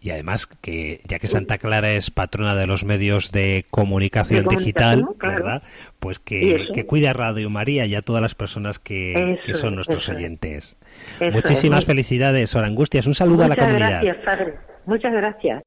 Y 0.00 0.10
además 0.10 0.46
que 0.46 1.00
ya 1.06 1.20
que 1.20 1.28
Santa 1.28 1.58
Clara 1.58 1.92
es 1.92 2.10
patrona 2.10 2.56
de 2.56 2.66
los 2.66 2.84
medios 2.84 3.30
de 3.30 3.64
comunicación, 3.70 4.46
digital, 4.48 5.06
¿verdad? 5.20 5.62
Pues 6.00 6.18
que, 6.18 6.66
que, 6.74 6.84
cuide 6.84 7.08
a 7.08 7.12
Radio 7.12 7.48
María 7.50 7.86
y 7.86 7.94
a 7.94 8.02
todas 8.02 8.20
las 8.20 8.34
personas 8.34 8.80
que, 8.80 9.38
son 9.54 9.76
nuestros 9.76 10.08
oyentes. 10.08 10.76
Muchísimas 11.20 11.84
felicidades, 11.84 12.56
Orangustias. 12.56 13.06
Un 13.06 13.14
saludo 13.14 13.44
a 13.44 13.48
la 13.48 13.56
comunidad. 13.56 14.02
Gracias, 14.02 14.16
padre. 14.24 14.54
Muchas 14.86 15.12
gracias. 15.12 15.62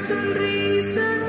sonrisa 0.07 1.22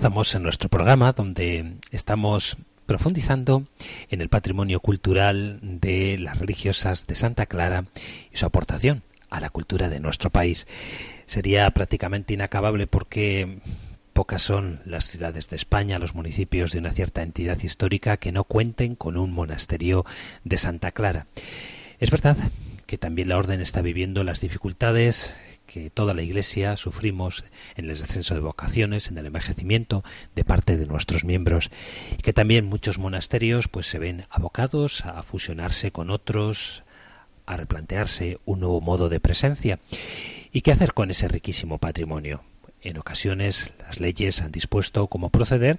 avanzamos 0.00 0.34
en 0.34 0.42
nuestro 0.44 0.70
programa 0.70 1.12
donde 1.12 1.74
estamos 1.90 2.56
profundizando 2.86 3.66
en 4.08 4.22
el 4.22 4.30
patrimonio 4.30 4.80
cultural 4.80 5.58
de 5.60 6.16
las 6.18 6.38
religiosas 6.38 7.06
de 7.06 7.14
Santa 7.14 7.44
Clara 7.44 7.84
y 8.32 8.38
su 8.38 8.46
aportación 8.46 9.02
a 9.28 9.40
la 9.40 9.50
cultura 9.50 9.90
de 9.90 10.00
nuestro 10.00 10.30
país. 10.30 10.66
Sería 11.26 11.70
prácticamente 11.72 12.32
inacabable 12.32 12.86
porque 12.86 13.58
pocas 14.14 14.40
son 14.40 14.80
las 14.86 15.04
ciudades 15.04 15.50
de 15.50 15.56
España, 15.56 15.98
los 15.98 16.14
municipios 16.14 16.72
de 16.72 16.78
una 16.78 16.92
cierta 16.92 17.20
entidad 17.20 17.58
histórica 17.62 18.16
que 18.16 18.32
no 18.32 18.44
cuenten 18.44 18.94
con 18.94 19.18
un 19.18 19.32
monasterio 19.32 20.06
de 20.44 20.56
Santa 20.56 20.92
Clara. 20.92 21.26
Es 21.98 22.10
verdad 22.10 22.38
que 22.86 22.96
también 22.96 23.28
la 23.28 23.36
orden 23.36 23.60
está 23.60 23.82
viviendo 23.82 24.24
las 24.24 24.40
dificultades 24.40 25.34
que 25.70 25.88
toda 25.88 26.14
la 26.14 26.22
Iglesia 26.22 26.76
sufrimos 26.76 27.44
en 27.76 27.88
el 27.88 27.96
descenso 27.96 28.34
de 28.34 28.40
vocaciones, 28.40 29.08
en 29.08 29.18
el 29.18 29.26
envejecimiento 29.26 30.02
de 30.34 30.44
parte 30.44 30.76
de 30.76 30.86
nuestros 30.86 31.24
miembros, 31.24 31.70
y 32.18 32.22
que 32.22 32.32
también 32.32 32.66
muchos 32.66 32.98
monasterios 32.98 33.68
pues 33.68 33.86
se 33.86 34.00
ven 34.00 34.24
abocados 34.30 35.04
a 35.04 35.22
fusionarse 35.22 35.92
con 35.92 36.10
otros, 36.10 36.82
a 37.46 37.56
replantearse 37.56 38.40
un 38.46 38.60
nuevo 38.60 38.80
modo 38.80 39.08
de 39.08 39.20
presencia. 39.20 39.78
¿Y 40.50 40.62
qué 40.62 40.72
hacer 40.72 40.92
con 40.92 41.12
ese 41.12 41.28
riquísimo 41.28 41.78
patrimonio? 41.78 42.42
En 42.82 42.98
ocasiones 42.98 43.72
las 43.78 44.00
leyes 44.00 44.42
han 44.42 44.50
dispuesto 44.50 45.06
cómo 45.06 45.30
proceder 45.30 45.78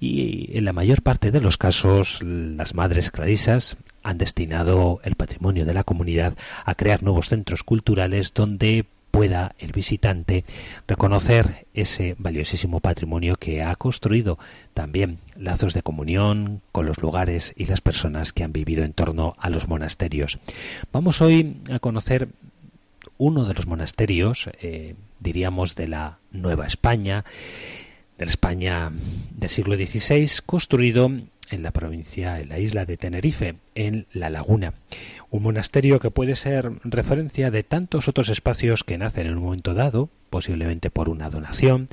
y 0.00 0.56
en 0.56 0.64
la 0.64 0.72
mayor 0.72 1.02
parte 1.02 1.30
de 1.30 1.42
los 1.42 1.58
casos 1.58 2.22
las 2.22 2.72
madres 2.72 3.10
clarisas 3.10 3.76
han 4.02 4.16
destinado 4.16 5.00
el 5.02 5.16
patrimonio 5.16 5.66
de 5.66 5.74
la 5.74 5.84
comunidad 5.84 6.38
a 6.64 6.74
crear 6.74 7.02
nuevos 7.02 7.28
centros 7.28 7.64
culturales 7.64 8.32
donde 8.32 8.86
pueda 9.16 9.54
el 9.58 9.72
visitante 9.72 10.44
reconocer 10.86 11.66
ese 11.72 12.16
valiosísimo 12.18 12.80
patrimonio 12.80 13.36
que 13.36 13.62
ha 13.62 13.74
construido 13.74 14.38
también 14.74 15.20
lazos 15.38 15.72
de 15.72 15.80
comunión 15.80 16.60
con 16.70 16.84
los 16.84 16.98
lugares 16.98 17.54
y 17.56 17.64
las 17.64 17.80
personas 17.80 18.34
que 18.34 18.44
han 18.44 18.52
vivido 18.52 18.84
en 18.84 18.92
torno 18.92 19.34
a 19.38 19.48
los 19.48 19.68
monasterios. 19.68 20.38
Vamos 20.92 21.22
hoy 21.22 21.62
a 21.72 21.78
conocer 21.78 22.28
uno 23.16 23.46
de 23.46 23.54
los 23.54 23.66
monasterios, 23.66 24.50
eh, 24.60 24.96
diríamos, 25.18 25.76
de 25.76 25.88
la 25.88 26.18
Nueva 26.30 26.66
España, 26.66 27.24
de 28.18 28.26
la 28.26 28.30
España 28.30 28.92
del 29.30 29.48
siglo 29.48 29.76
XVI, 29.76 30.28
construido 30.44 31.10
en 31.50 31.62
la 31.62 31.70
provincia, 31.70 32.38
en 32.38 32.50
la 32.50 32.58
isla 32.58 32.84
de 32.84 32.98
Tenerife, 32.98 33.56
en 33.74 34.06
La 34.12 34.28
Laguna. 34.28 34.74
Un 35.36 35.42
monasterio 35.42 36.00
que 36.00 36.10
puede 36.10 36.34
ser 36.34 36.72
referencia 36.82 37.50
de 37.50 37.62
tantos 37.62 38.08
otros 38.08 38.30
espacios 38.30 38.84
que 38.84 38.96
nacen 38.96 39.26
en 39.26 39.36
un 39.36 39.42
momento 39.42 39.74
dado, 39.74 40.08
posiblemente 40.30 40.88
por 40.88 41.10
una 41.10 41.28
donación, 41.28 41.88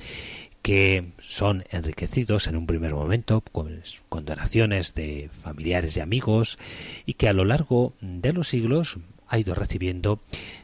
que 0.61 1.11
son 1.19 1.65
enriquecidos 1.69 2.47
en 2.47 2.55
un 2.55 2.65
primer 2.65 2.93
momento 2.93 3.43
con, 3.51 3.81
con, 4.07 4.23
donaciones 4.23 4.93
de 4.93 5.29
familiares 5.41 5.97
y 5.97 5.99
amigos 5.99 6.57
y 7.05 7.15
que 7.15 7.27
a 7.27 7.33
lo 7.33 7.43
largo 7.43 7.91
de 7.99 8.31
los 8.31 8.47
siglos 8.47 8.97
ha 9.27 9.37
ido 9.37 9.55
recibiendo 9.55 10.21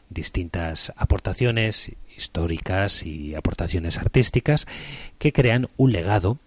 distintas 0.08 0.94
aportaciones 0.96 1.92
históricas 2.16 3.04
y 3.04 3.34
aportaciones 3.34 3.98
artísticas 3.98 4.66
que 5.18 5.34
crean 5.34 5.68
un 5.76 5.92
legado 5.92 6.38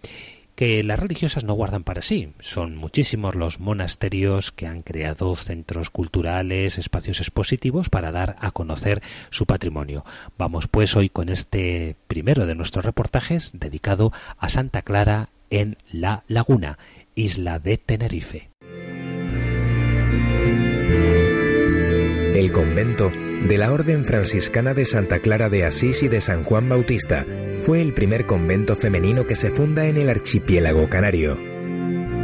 que 0.54 0.82
las 0.82 0.98
religiosas 0.98 1.44
no 1.44 1.54
guardan 1.54 1.84
para 1.84 2.02
sí. 2.02 2.32
Son 2.40 2.76
muchísimos 2.76 3.34
los 3.34 3.60
monasterios 3.60 4.52
que 4.52 4.66
han 4.66 4.82
creado 4.82 5.34
centros 5.34 5.90
culturales, 5.90 6.78
espacios 6.78 7.20
expositivos 7.20 7.90
para 7.90 8.12
dar 8.12 8.36
a 8.40 8.50
conocer 8.50 9.02
su 9.30 9.46
patrimonio. 9.46 10.04
Vamos 10.38 10.68
pues 10.68 10.94
hoy 10.96 11.08
con 11.08 11.28
este 11.28 11.96
primero 12.06 12.46
de 12.46 12.54
nuestros 12.54 12.84
reportajes 12.84 13.52
dedicado 13.54 14.12
a 14.38 14.48
Santa 14.48 14.82
Clara 14.82 15.30
en 15.50 15.76
La 15.90 16.24
Laguna, 16.28 16.78
isla 17.14 17.58
de 17.58 17.76
Tenerife. 17.76 18.50
El 22.34 22.50
convento 22.50 23.12
de 23.46 23.58
la 23.58 23.72
Orden 23.72 24.04
Franciscana 24.04 24.74
de 24.74 24.84
Santa 24.84 25.20
Clara 25.20 25.48
de 25.48 25.64
Asís 25.64 26.02
y 26.02 26.08
de 26.08 26.20
San 26.20 26.42
Juan 26.42 26.68
Bautista 26.68 27.24
fue 27.60 27.82
el 27.82 27.92
primer 27.92 28.26
convento 28.26 28.76
femenino 28.76 29.26
que 29.26 29.34
se 29.34 29.50
funda 29.50 29.86
en 29.86 29.96
el 29.96 30.10
archipiélago 30.10 30.88
canario. 30.88 31.38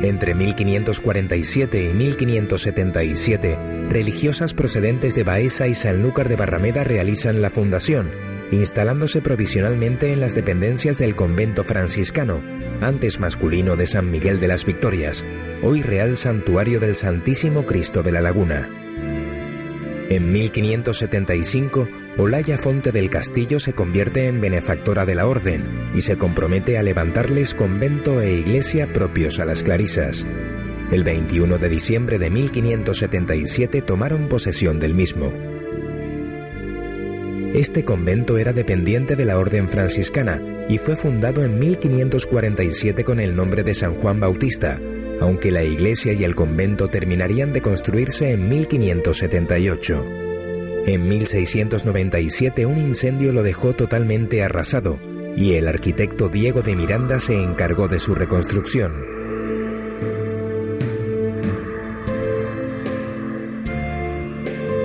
Entre 0.02 0.34
1547 0.34 1.90
y 1.90 1.92
1577, 1.92 3.58
religiosas 3.90 4.54
procedentes 4.54 5.14
de 5.14 5.24
Baeza 5.24 5.66
y 5.68 5.74
Sanlúcar 5.74 6.28
de 6.28 6.36
Barrameda 6.36 6.84
realizan 6.84 7.42
la 7.42 7.50
fundación, 7.50 8.10
instalándose 8.50 9.20
provisionalmente 9.20 10.12
en 10.12 10.20
las 10.20 10.34
dependencias 10.34 10.96
del 10.98 11.14
convento 11.14 11.64
franciscano, 11.64 12.42
antes 12.80 13.20
masculino 13.20 13.76
de 13.76 13.86
San 13.86 14.10
Miguel 14.10 14.40
de 14.40 14.48
las 14.48 14.64
Victorias, 14.64 15.24
hoy 15.62 15.82
Real 15.82 16.16
Santuario 16.16 16.80
del 16.80 16.96
Santísimo 16.96 17.66
Cristo 17.66 18.02
de 18.02 18.12
la 18.12 18.22
Laguna. 18.22 18.70
En 20.08 20.32
1575, 20.32 21.88
Olaya 22.20 22.58
Fonte 22.58 22.92
del 22.92 23.08
Castillo 23.08 23.58
se 23.58 23.72
convierte 23.72 24.26
en 24.26 24.42
benefactora 24.42 25.06
de 25.06 25.14
la 25.14 25.26
orden 25.26 25.88
y 25.94 26.02
se 26.02 26.18
compromete 26.18 26.76
a 26.76 26.82
levantarles 26.82 27.54
convento 27.54 28.20
e 28.20 28.34
iglesia 28.34 28.92
propios 28.92 29.40
a 29.40 29.46
las 29.46 29.62
clarisas. 29.62 30.26
El 30.92 31.02
21 31.02 31.56
de 31.56 31.68
diciembre 31.70 32.18
de 32.18 32.28
1577 32.28 33.80
tomaron 33.80 34.28
posesión 34.28 34.78
del 34.78 34.92
mismo. 34.92 35.32
Este 37.54 37.86
convento 37.86 38.36
era 38.36 38.52
dependiente 38.52 39.16
de 39.16 39.24
la 39.24 39.38
Orden 39.38 39.70
franciscana 39.70 40.42
y 40.68 40.76
fue 40.76 40.96
fundado 40.96 41.42
en 41.42 41.58
1547 41.58 43.02
con 43.02 43.18
el 43.18 43.34
nombre 43.34 43.62
de 43.62 43.72
San 43.72 43.94
Juan 43.94 44.20
Bautista, 44.20 44.78
aunque 45.22 45.50
la 45.50 45.62
iglesia 45.62 46.12
y 46.12 46.22
el 46.24 46.34
convento 46.34 46.88
terminarían 46.88 47.54
de 47.54 47.62
construirse 47.62 48.30
en 48.30 48.46
1578. 48.46 50.29
En 50.86 51.08
1697 51.08 52.66
un 52.66 52.78
incendio 52.78 53.32
lo 53.32 53.42
dejó 53.42 53.74
totalmente 53.74 54.42
arrasado 54.42 54.98
y 55.36 55.54
el 55.54 55.68
arquitecto 55.68 56.28
Diego 56.28 56.62
de 56.62 56.74
Miranda 56.74 57.20
se 57.20 57.40
encargó 57.40 57.86
de 57.88 58.00
su 58.00 58.14
reconstrucción. 58.14 59.20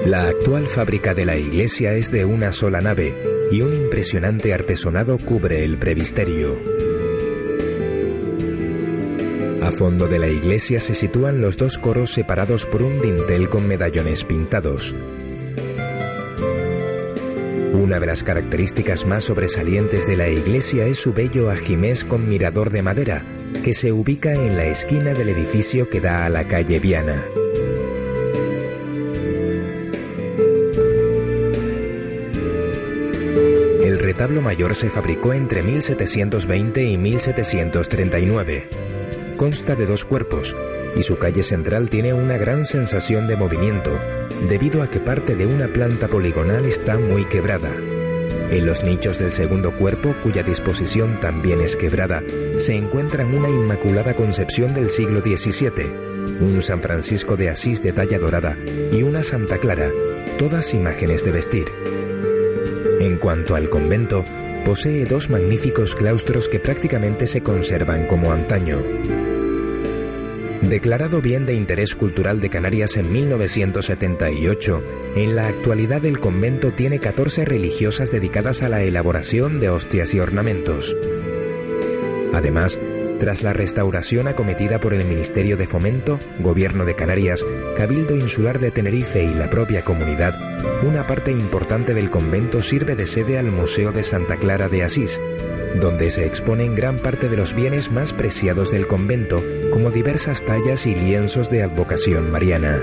La 0.06 0.28
actual 0.28 0.68
fábrica 0.68 1.16
de 1.16 1.26
la 1.26 1.36
iglesia 1.38 1.94
es 1.94 2.12
de 2.12 2.26
una 2.26 2.52
sola 2.52 2.80
nave 2.80 3.16
y 3.52 3.62
un 3.62 3.74
impresionante 3.74 4.54
artesonado 4.54 5.18
cubre 5.18 5.64
el 5.64 5.78
previsterio. 5.78 6.56
A 9.64 9.72
fondo 9.72 10.08
de 10.08 10.20
la 10.20 10.28
iglesia 10.28 10.80
se 10.80 10.94
sitúan 10.94 11.42
los 11.42 11.58
dos 11.58 11.80
coros 11.80 12.12
separados 12.12 12.68
por 12.68 12.84
un 12.84 13.02
dintel 13.02 13.50
con 13.50 13.68
medallones 13.68 14.24
pintados. 14.24 14.94
Una 17.86 18.00
de 18.00 18.08
las 18.08 18.24
características 18.24 19.06
más 19.06 19.26
sobresalientes 19.26 20.08
de 20.08 20.18
la 20.18 20.28
iglesia 20.28 20.88
es 20.88 20.98
su 20.98 21.14
bello 21.14 21.52
ajimés 21.52 22.04
con 22.04 22.28
mirador 22.28 22.72
de 22.72 22.82
madera, 22.82 23.24
que 23.64 23.76
se 23.76 23.92
ubica 23.92 24.34
en 24.34 24.58
la 24.58 24.66
esquina 24.66 25.14
del 25.14 25.30
edificio 25.30 25.88
que 25.88 26.02
da 26.02 26.26
a 26.26 26.30
la 26.30 26.48
calle 26.48 26.80
Viana. 26.80 27.24
El 33.84 34.00
retablo 34.00 34.42
mayor 34.42 34.74
se 34.74 34.90
fabricó 34.90 35.34
entre 35.34 35.62
1720 35.62 36.86
y 36.86 36.98
1739 36.98 38.68
consta 39.38 39.76
de 39.76 39.86
dos 39.86 40.06
cuerpos 40.06 40.56
y 40.96 41.04
su 41.04 41.18
calle 41.18 41.44
central 41.44 41.90
tiene 41.90 42.14
una 42.14 42.38
gran 42.38 42.66
sensación 42.66 43.28
de 43.28 43.36
movimiento 43.36 44.00
debido 44.50 44.84
a 44.84 44.90
que 44.90 45.00
parte 45.00 45.36
de 45.36 45.46
una 45.46 45.68
planta 45.68 46.08
poligonal 46.08 46.66
está 46.66 46.98
muy 46.98 47.26
quebrada. 47.26 47.72
En 48.52 48.66
los 48.66 48.84
nichos 48.84 49.18
del 49.18 49.32
segundo 49.32 49.72
cuerpo, 49.72 50.16
cuya 50.22 50.44
disposición 50.44 51.20
también 51.20 51.62
es 51.62 51.76
quebrada, 51.76 52.22
se 52.58 52.76
encuentran 52.76 53.34
una 53.34 53.50
Inmaculada 53.50 54.14
Concepción 54.14 54.74
del 54.74 54.92
siglo 54.92 55.22
XVII, 55.22 55.92
un 56.40 56.62
San 56.62 56.82
Francisco 56.82 57.36
de 57.36 57.50
Asís 57.50 57.82
de 57.82 57.92
talla 57.92 58.20
dorada 58.20 58.56
y 58.92 59.02
una 59.04 59.24
Santa 59.24 59.58
Clara, 59.58 59.90
todas 60.38 60.74
imágenes 60.74 61.26
de 61.26 61.32
vestir. 61.32 61.66
En 63.00 63.18
cuanto 63.18 63.56
al 63.56 63.70
convento, 63.70 64.24
posee 64.64 65.06
dos 65.06 65.30
magníficos 65.30 65.96
claustros 65.96 66.48
que 66.48 66.60
prácticamente 66.60 67.28
se 67.28 67.42
conservan 67.42 68.06
como 68.06 68.32
antaño. 68.32 68.80
Declarado 70.70 71.22
bien 71.22 71.46
de 71.46 71.54
interés 71.54 71.94
cultural 71.94 72.42
de 72.42 72.50
Canarias 72.50 72.98
en 72.98 73.12
1978, 73.12 74.84
en 75.16 75.36
la 75.36 75.48
actualidad 75.48 76.04
el 76.06 76.20
convento 76.20 76.72
tiene 76.72 76.98
14 76.98 77.46
religiosas 77.46 78.12
dedicadas 78.12 78.64
a 78.64 78.70
la 78.70 78.82
elaboración 78.82 79.60
de 79.60 79.70
hostias 79.70 80.16
y 80.16 80.20
ornamentos. 80.20 80.98
Además, 82.34 82.80
tras 83.20 83.44
la 83.44 83.54
restauración 83.54 84.28
acometida 84.28 84.80
por 84.80 84.96
el 84.96 85.06
Ministerio 85.06 85.56
de 85.56 85.68
Fomento, 85.68 86.20
Gobierno 86.40 86.84
de 86.84 86.96
Canarias, 86.96 87.46
Cabildo 87.78 88.16
Insular 88.16 88.60
de 88.60 88.72
Tenerife 88.72 89.24
y 89.24 89.36
la 89.36 89.52
propia 89.52 89.84
comunidad, 89.84 90.34
una 90.84 91.06
parte 91.06 91.32
importante 91.32 91.94
del 91.94 92.10
convento 92.10 92.64
sirve 92.64 92.96
de 92.96 93.06
sede 93.06 93.38
al 93.38 93.52
Museo 93.52 93.92
de 93.92 94.02
Santa 94.02 94.36
Clara 94.36 94.68
de 94.68 94.84
Asís, 94.84 95.22
donde 95.80 96.10
se 96.10 96.26
exponen 96.26 96.74
gran 96.74 96.98
parte 96.98 97.30
de 97.30 97.38
los 97.38 97.54
bienes 97.54 97.92
más 97.92 98.14
preciados 98.14 98.72
del 98.72 98.88
convento, 98.88 99.44
como 99.76 99.92
diversas 99.92 100.46
tallas 100.46 100.86
y 100.86 100.96
lienzos 100.96 101.50
de 101.50 101.62
advocación 101.62 102.32
mariana. 102.32 102.80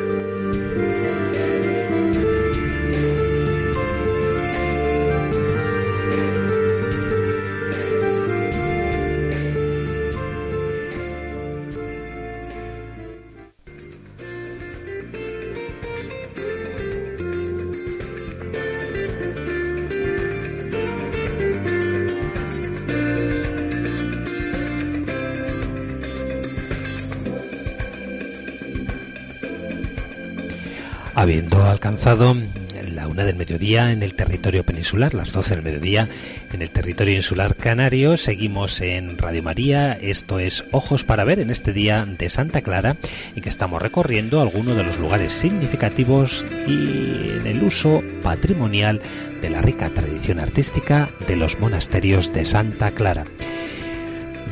La 32.05 33.07
una 33.07 33.23
del 33.23 33.37
mediodía 33.37 33.93
en 33.93 34.03
el 34.03 34.15
territorio 34.15 34.65
peninsular, 34.65 35.15
las 35.15 35.31
12 35.31 35.55
del 35.55 35.62
mediodía 35.62 36.09
en 36.53 36.61
el 36.61 36.69
territorio 36.69 37.15
insular 37.15 37.55
canario, 37.55 38.17
seguimos 38.17 38.81
en 38.81 39.19
Radio 39.19 39.45
María, 39.45 39.93
esto 39.93 40.41
es 40.41 40.65
Ojos 40.73 41.05
para 41.05 41.23
Ver 41.23 41.38
en 41.38 41.51
este 41.51 41.73
día 41.73 42.05
de 42.05 42.29
Santa 42.29 42.61
Clara, 42.61 42.97
en 43.37 43.43
que 43.43 43.49
estamos 43.49 43.81
recorriendo 43.81 44.41
algunos 44.41 44.77
de 44.77 44.83
los 44.83 44.99
lugares 44.99 45.33
significativos 45.33 46.45
y 46.67 47.38
en 47.38 47.47
el 47.47 47.62
uso 47.62 48.03
patrimonial 48.25 49.01
de 49.41 49.51
la 49.51 49.62
rica 49.62 49.88
tradición 49.91 50.41
artística 50.41 51.09
de 51.29 51.37
los 51.37 51.61
monasterios 51.61 52.33
de 52.33 52.45
Santa 52.45 52.91
Clara. 52.91 53.27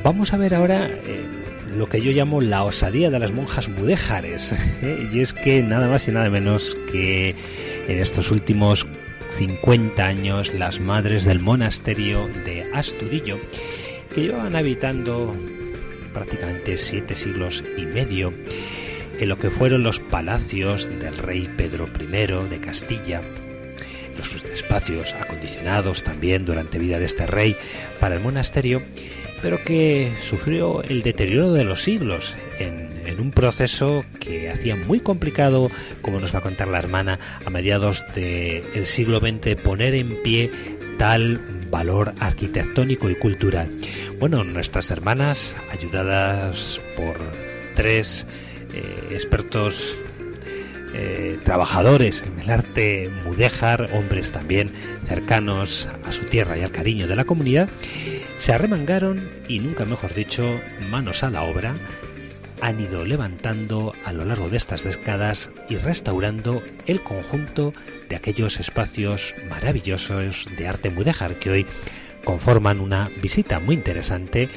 Vamos 0.04 0.32
a 0.32 0.36
ver 0.36 0.54
ahora... 0.54 0.86
Eh, 0.86 1.29
lo 1.76 1.86
que 1.86 2.00
yo 2.00 2.12
llamo 2.12 2.40
la 2.40 2.64
osadía 2.64 3.10
de 3.10 3.18
las 3.18 3.32
monjas 3.32 3.68
mudéjares. 3.68 4.52
¿eh? 4.82 5.08
Y 5.12 5.20
es 5.20 5.32
que 5.32 5.62
nada 5.62 5.88
más 5.88 6.08
y 6.08 6.12
nada 6.12 6.30
menos 6.30 6.76
que 6.90 7.34
en 7.88 7.98
estos 7.98 8.30
últimos 8.30 8.86
50 9.30 10.04
años 10.04 10.52
las 10.54 10.80
madres 10.80 11.24
del 11.24 11.40
monasterio 11.40 12.28
de 12.44 12.68
Astudillo, 12.74 13.38
que 14.14 14.22
llevan 14.22 14.56
habitando 14.56 15.34
prácticamente 16.12 16.76
siete 16.76 17.14
siglos 17.14 17.62
y 17.76 17.82
medio 17.82 18.32
en 19.18 19.28
lo 19.28 19.38
que 19.38 19.50
fueron 19.50 19.82
los 19.82 19.98
palacios 20.00 20.88
del 20.98 21.16
rey 21.16 21.48
Pedro 21.56 21.86
I 21.86 22.48
de 22.48 22.60
Castilla, 22.60 23.20
los 24.16 24.32
espacios 24.52 25.12
acondicionados 25.12 26.04
también 26.04 26.44
durante 26.44 26.78
vida 26.78 26.98
de 26.98 27.04
este 27.04 27.26
rey 27.26 27.56
para 28.00 28.16
el 28.16 28.20
monasterio, 28.22 28.82
pero 29.42 29.62
que 29.64 30.12
sufrió 30.18 30.82
el 30.82 31.02
deterioro 31.02 31.52
de 31.52 31.64
los 31.64 31.82
siglos 31.82 32.34
en, 32.58 32.90
un 33.18 33.32
proceso 33.32 34.02
que 34.18 34.48
hacía 34.48 34.76
muy 34.76 35.00
complicado, 35.00 35.70
como 36.00 36.20
nos 36.20 36.34
va 36.34 36.38
a 36.38 36.42
contar 36.42 36.68
la 36.68 36.78
hermana, 36.78 37.18
a 37.44 37.50
mediados 37.50 38.02
del 38.14 38.86
siglo 38.86 39.20
XX 39.20 39.60
poner 39.62 39.94
en 39.94 40.22
pie 40.22 40.50
tal 40.96 41.38
valor 41.70 42.14
arquitectónico 42.18 43.10
y 43.10 43.16
cultural. 43.16 43.68
Bueno, 44.20 44.42
nuestras 44.42 44.90
hermanas, 44.90 45.54
ayudadas 45.70 46.80
por 46.96 47.18
tres 47.74 48.26
eh, 48.72 49.08
expertos 49.10 49.98
eh, 50.94 51.38
trabajadores 51.44 52.24
en 52.26 52.40
el 52.40 52.50
arte 52.50 53.10
mudéjar, 53.24 53.90
hombres 53.92 54.32
también 54.32 54.72
cercanos 55.06 55.88
a 56.04 56.12
su 56.12 56.24
tierra 56.24 56.58
y 56.58 56.62
al 56.62 56.70
cariño 56.70 57.06
de 57.06 57.16
la 57.16 57.24
comunidad, 57.24 57.68
se 58.40 58.54
arremangaron 58.54 59.20
y 59.48 59.58
nunca 59.58 59.84
mejor 59.84 60.14
dicho, 60.14 60.60
manos 60.90 61.22
a 61.22 61.30
la 61.30 61.42
obra, 61.42 61.74
han 62.62 62.80
ido 62.80 63.04
levantando 63.04 63.92
a 64.06 64.14
lo 64.14 64.24
largo 64.24 64.48
de 64.48 64.56
estas 64.56 64.82
décadas 64.82 65.50
y 65.68 65.76
restaurando 65.76 66.62
el 66.86 67.02
conjunto 67.02 67.74
de 68.08 68.16
aquellos 68.16 68.58
espacios 68.58 69.34
maravillosos 69.50 70.46
de 70.56 70.66
arte 70.66 70.88
mudéjar 70.88 71.34
que 71.34 71.50
hoy 71.50 71.66
conforman 72.24 72.80
una 72.80 73.10
visita 73.20 73.60
muy 73.60 73.76
interesante 73.76 74.48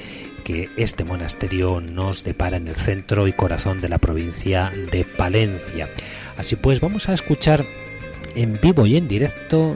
que 0.46 0.70
este 0.78 1.04
monasterio 1.04 1.82
nos 1.82 2.24
depara 2.24 2.58
en 2.58 2.70
el 2.70 2.76
centro 2.76 3.28
y 3.28 3.34
corazón 3.34 3.82
de 3.82 3.90
la 3.90 3.98
provincia 3.98 4.72
de 4.92 5.04
Palencia. 5.04 5.90
Así 6.38 6.56
pues, 6.56 6.80
vamos 6.80 7.10
a 7.10 7.14
escuchar 7.14 7.66
en 8.36 8.58
vivo 8.62 8.86
y 8.86 8.96
en 8.96 9.10
directo 9.10 9.76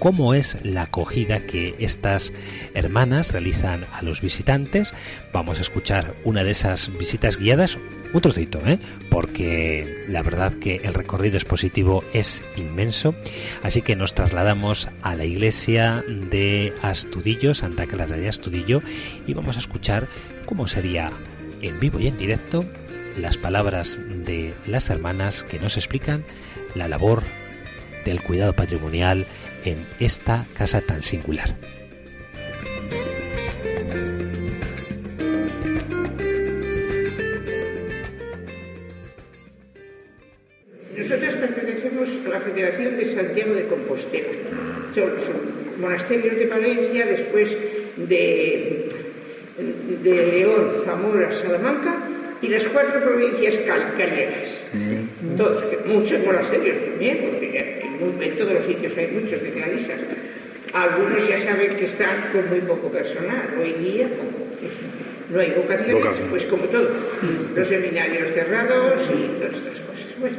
cómo 0.00 0.34
es 0.34 0.56
la 0.64 0.82
acogida 0.82 1.38
que 1.40 1.76
estas 1.78 2.32
hermanas 2.74 3.30
realizan 3.30 3.84
a 3.92 4.02
los 4.02 4.22
visitantes. 4.22 4.92
Vamos 5.32 5.58
a 5.58 5.62
escuchar 5.62 6.14
una 6.24 6.42
de 6.42 6.50
esas 6.50 6.90
visitas 6.98 7.36
guiadas, 7.36 7.78
un 8.12 8.20
trocito, 8.20 8.58
¿eh? 8.66 8.78
porque 9.10 10.06
la 10.08 10.22
verdad 10.22 10.54
que 10.54 10.76
el 10.82 10.94
recorrido 10.94 11.36
expositivo 11.36 12.02
es 12.14 12.42
inmenso. 12.56 13.14
Así 13.62 13.82
que 13.82 13.94
nos 13.94 14.14
trasladamos 14.14 14.88
a 15.02 15.14
la 15.14 15.26
iglesia 15.26 16.02
de 16.08 16.72
Astudillo, 16.82 17.54
Santa 17.54 17.86
Clara 17.86 18.16
de 18.16 18.28
Astudillo, 18.28 18.82
y 19.26 19.34
vamos 19.34 19.56
a 19.56 19.60
escuchar 19.60 20.08
cómo 20.46 20.66
sería 20.66 21.12
en 21.60 21.78
vivo 21.78 22.00
y 22.00 22.08
en 22.08 22.16
directo 22.16 22.64
las 23.18 23.36
palabras 23.36 23.98
de 24.24 24.54
las 24.66 24.88
hermanas 24.88 25.42
que 25.42 25.58
nos 25.58 25.76
explican 25.76 26.24
la 26.74 26.88
labor 26.88 27.22
del 28.04 28.22
cuidado 28.22 28.54
patrimonial 28.54 29.26
en 29.64 29.78
esta 29.98 30.44
casa 30.56 30.80
tan 30.80 31.02
singular. 31.02 31.54
Nosotros 40.96 41.34
pertenecemos 41.34 42.08
a 42.26 42.28
la 42.28 42.40
Federación 42.40 42.96
de 42.96 43.04
Santiago 43.04 43.54
de 43.54 43.66
Compostela. 43.66 44.28
Son, 44.94 45.10
monasterios 45.80 46.36
de 46.36 46.46
Valencia, 46.46 47.06
después 47.06 47.56
de, 47.96 48.88
de 50.02 50.26
León, 50.26 50.70
Zamora, 50.84 51.32
Salamanca 51.32 51.96
y 52.42 52.48
las 52.48 52.64
cuatro 52.66 53.00
provincias 53.00 53.56
calcareras. 53.58 54.62
muchos 55.86 56.24
monasterios 56.24 56.80
también, 56.80 57.28
porque 57.30 57.69
en 58.00 58.38
todos 58.38 58.52
los 58.52 58.64
sitios 58.64 58.96
hay 58.96 59.08
muchos 59.08 59.42
de 59.42 59.50
clarisas. 59.50 59.98
Algunos 60.72 61.28
ya 61.28 61.40
saben 61.40 61.76
que 61.76 61.84
están 61.84 62.30
con 62.32 62.48
muy 62.48 62.60
poco 62.60 62.88
personal. 62.90 63.54
Hoy 63.60 63.72
día, 63.72 64.08
pues, 64.60 64.72
no 65.30 65.40
hay 65.40 65.50
vocaciones, 65.50 66.16
pues 66.30 66.44
como 66.46 66.64
todo. 66.64 66.88
Los 67.54 67.66
seminarios 67.66 68.32
cerrados 68.34 69.02
y 69.12 69.38
todas 69.38 69.54
estas 69.54 69.80
cosas. 69.80 70.20
Bueno, 70.20 70.36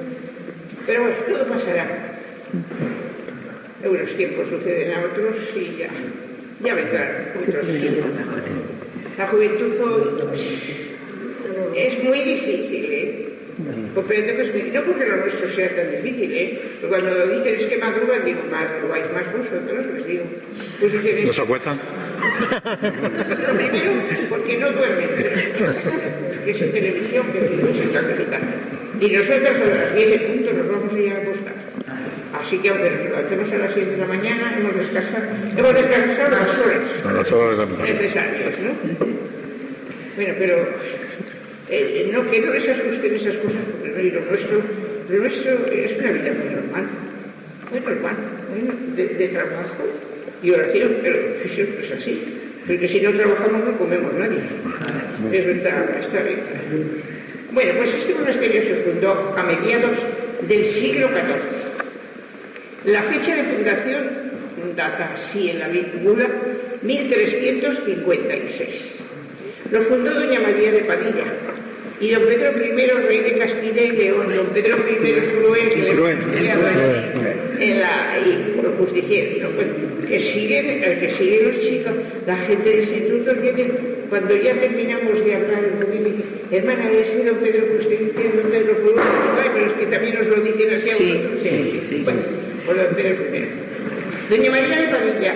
pero 0.86 1.02
bueno, 1.02 1.16
todo 1.28 1.46
pasará. 1.48 2.18
En 3.84 3.90
unos 3.90 4.14
tiempos 4.16 4.48
suceden 4.48 4.94
a 4.94 5.06
otros 5.06 5.38
y 5.56 5.78
ya, 5.80 5.90
ya 6.64 6.76
vendrán 6.76 7.34
otros 7.42 7.66
La 9.18 9.28
juventud 9.28 9.74
hoy 9.82 10.22
es 11.76 12.04
muy 12.04 12.22
difícil, 12.22 12.86
¿eh? 12.92 13.31
Comprendo 13.94 14.36
que 14.36 14.42
es 14.42 14.54
muy... 14.54 14.72
No 14.72 14.82
porque 14.84 15.06
lo 15.06 15.18
nuestro 15.18 15.48
sea 15.48 15.70
tan 15.70 15.92
difícil, 15.92 16.32
¿eh? 16.32 16.60
Porque 16.80 17.02
cuando 17.02 17.28
dicen 17.28 17.56
es 17.56 17.66
que 17.66 17.78
madrugan, 17.78 18.26
digo, 18.26 18.40
madrugáis 18.50 19.06
más 19.14 19.32
vosotros, 19.32 19.86
les 19.94 20.06
digo. 20.06 20.24
Pues 20.80 20.92
tenéis... 20.94 21.28
¿Nos 21.28 21.40
acuestan? 21.40 21.80
Lo 22.82 23.58
primero, 23.58 23.92
porque 24.30 24.58
no 24.58 24.72
duermen. 24.72 25.10
que 26.46 26.52
es 26.52 26.62
en 26.62 26.72
televisión, 26.72 27.26
que 27.32 27.46
es 27.46 27.52
música, 27.52 28.08
que 28.08 28.24
tal. 28.24 28.42
Y 29.00 29.10
nosotros 29.10 29.58
a 29.62 29.76
las 29.76 29.96
10 29.96 30.10
de 30.10 30.20
punto 30.20 30.54
nos 30.54 30.68
vamos 30.70 30.94
a 30.94 31.00
ir 31.00 31.12
a 31.14 31.18
acostar. 31.18 31.54
Así 32.40 32.58
que 32.60 32.70
aunque 32.70 32.90
nos 32.90 33.04
levantemos 33.04 33.52
a 33.52 33.58
las 33.58 33.74
6 33.74 33.88
de 33.90 33.98
la 33.98 34.06
mañana, 34.06 34.58
hemos 34.58 34.76
descansado, 34.76 35.26
hemos 35.58 35.74
descansado 35.74 36.32
las 36.32 36.58
horas, 36.58 37.06
a 37.06 37.12
las 37.14 37.32
horas 37.32 37.70
necesarias, 37.84 38.54
¿no? 38.60 38.72
Bueno, 40.16 40.34
pero 40.38 40.68
eh, 41.72 42.12
no, 42.14 42.30
que 42.30 42.42
no 42.42 42.54
les 42.54 42.68
asusten 42.68 43.16
esas 43.16 43.38
cosas, 43.38 43.62
porque 43.72 44.04
lo 44.04 44.22
nuestro, 44.26 44.62
lo 45.10 45.18
nuestro 45.18 45.66
es 45.72 45.98
una 45.98 46.12
vida 46.12 46.34
muy 46.34 46.50
normal, 46.54 46.88
muy 47.72 47.80
normal, 47.80 48.16
de, 48.96 49.28
trabajo 49.30 49.88
y 50.44 50.52
oración, 50.52 50.98
pero 51.02 51.18
es 51.46 51.92
así, 51.92 52.22
porque 52.68 52.88
si 52.88 53.02
no 53.02 53.12
trabajamos 53.12 53.66
no 53.66 53.76
comemos 53.78 54.14
nadie. 54.14 54.40
Es 55.32 55.46
verdad, 55.46 55.98
está 56.00 56.24
bien. 56.24 56.40
Bueno, 57.52 57.74
pues 57.78 57.94
este 57.94 58.16
monasterio 58.16 58.60
se 58.62 58.76
fundó 58.76 59.36
a 59.38 59.44
mediados 59.44 59.98
del 60.48 60.66
siglo 60.66 61.08
XIV. 61.08 62.92
La 62.92 63.04
fecha 63.04 63.36
de 63.36 63.44
fundación 63.44 64.32
data 64.76 65.12
así 65.16 65.50
en 65.50 65.60
la 65.60 65.68
Biblia 65.68 66.28
1356. 66.82 68.96
Lo 69.72 69.82
fundó 69.82 70.14
doña 70.14 70.40
María 70.40 70.72
de 70.72 70.80
Padilla, 70.80 71.26
y 72.02 72.10
don 72.10 72.24
Pedro 72.24 72.52
I, 72.58 73.08
rey 73.08 73.20
de 73.20 73.38
Castilla 73.38 73.84
y 73.84 73.92
León, 73.92 74.36
don 74.36 74.48
Pedro 74.48 74.78
I 74.90 74.96
Cruel, 74.96 75.70
que 77.58 77.76
la, 77.76 78.18
y 78.26 78.54
por 78.56 78.76
justiciero, 78.78 79.50
pues, 79.52 79.68
que 80.08 80.20
siguen, 80.20 80.84
el 80.84 81.00
que 81.00 81.10
siguen 81.10 81.48
los 81.48 81.60
chicos, 81.62 81.94
la 82.26 82.36
gente 82.38 82.70
del 82.70 82.80
instituto 82.80 83.36
viene, 83.36 83.70
cuando 84.10 84.36
ya 84.36 84.54
terminamos 84.56 85.24
de 85.24 85.36
hablar, 85.36 85.64
el 85.64 86.04
dice, 86.04 86.24
hermana, 86.52 86.92
ese 86.92 87.24
don 87.24 87.36
Pedro 87.38 87.68
que 87.68 87.76
usted 87.78 88.00
dice, 88.00 88.32
don 88.36 88.52
Pedro 88.52 88.78
Pulón, 88.80 89.06
pero 89.54 89.68
es 89.68 89.74
que 89.74 89.86
también 89.86 90.16
nos 90.16 90.28
lo 90.28 90.42
dicen 90.42 90.74
así 90.74 90.90
a 90.90 90.96
Sí, 90.96 91.14
vosotros. 91.14 91.40
sí, 91.44 91.80
sí. 91.84 92.02
Bueno, 92.04 92.20
por 92.66 92.76
don 92.78 92.96
Pedro 92.96 93.24
I. 93.36 93.46
Doña 94.30 94.52
María 94.52 94.82
de 94.82 94.88
Padilla 94.88 95.34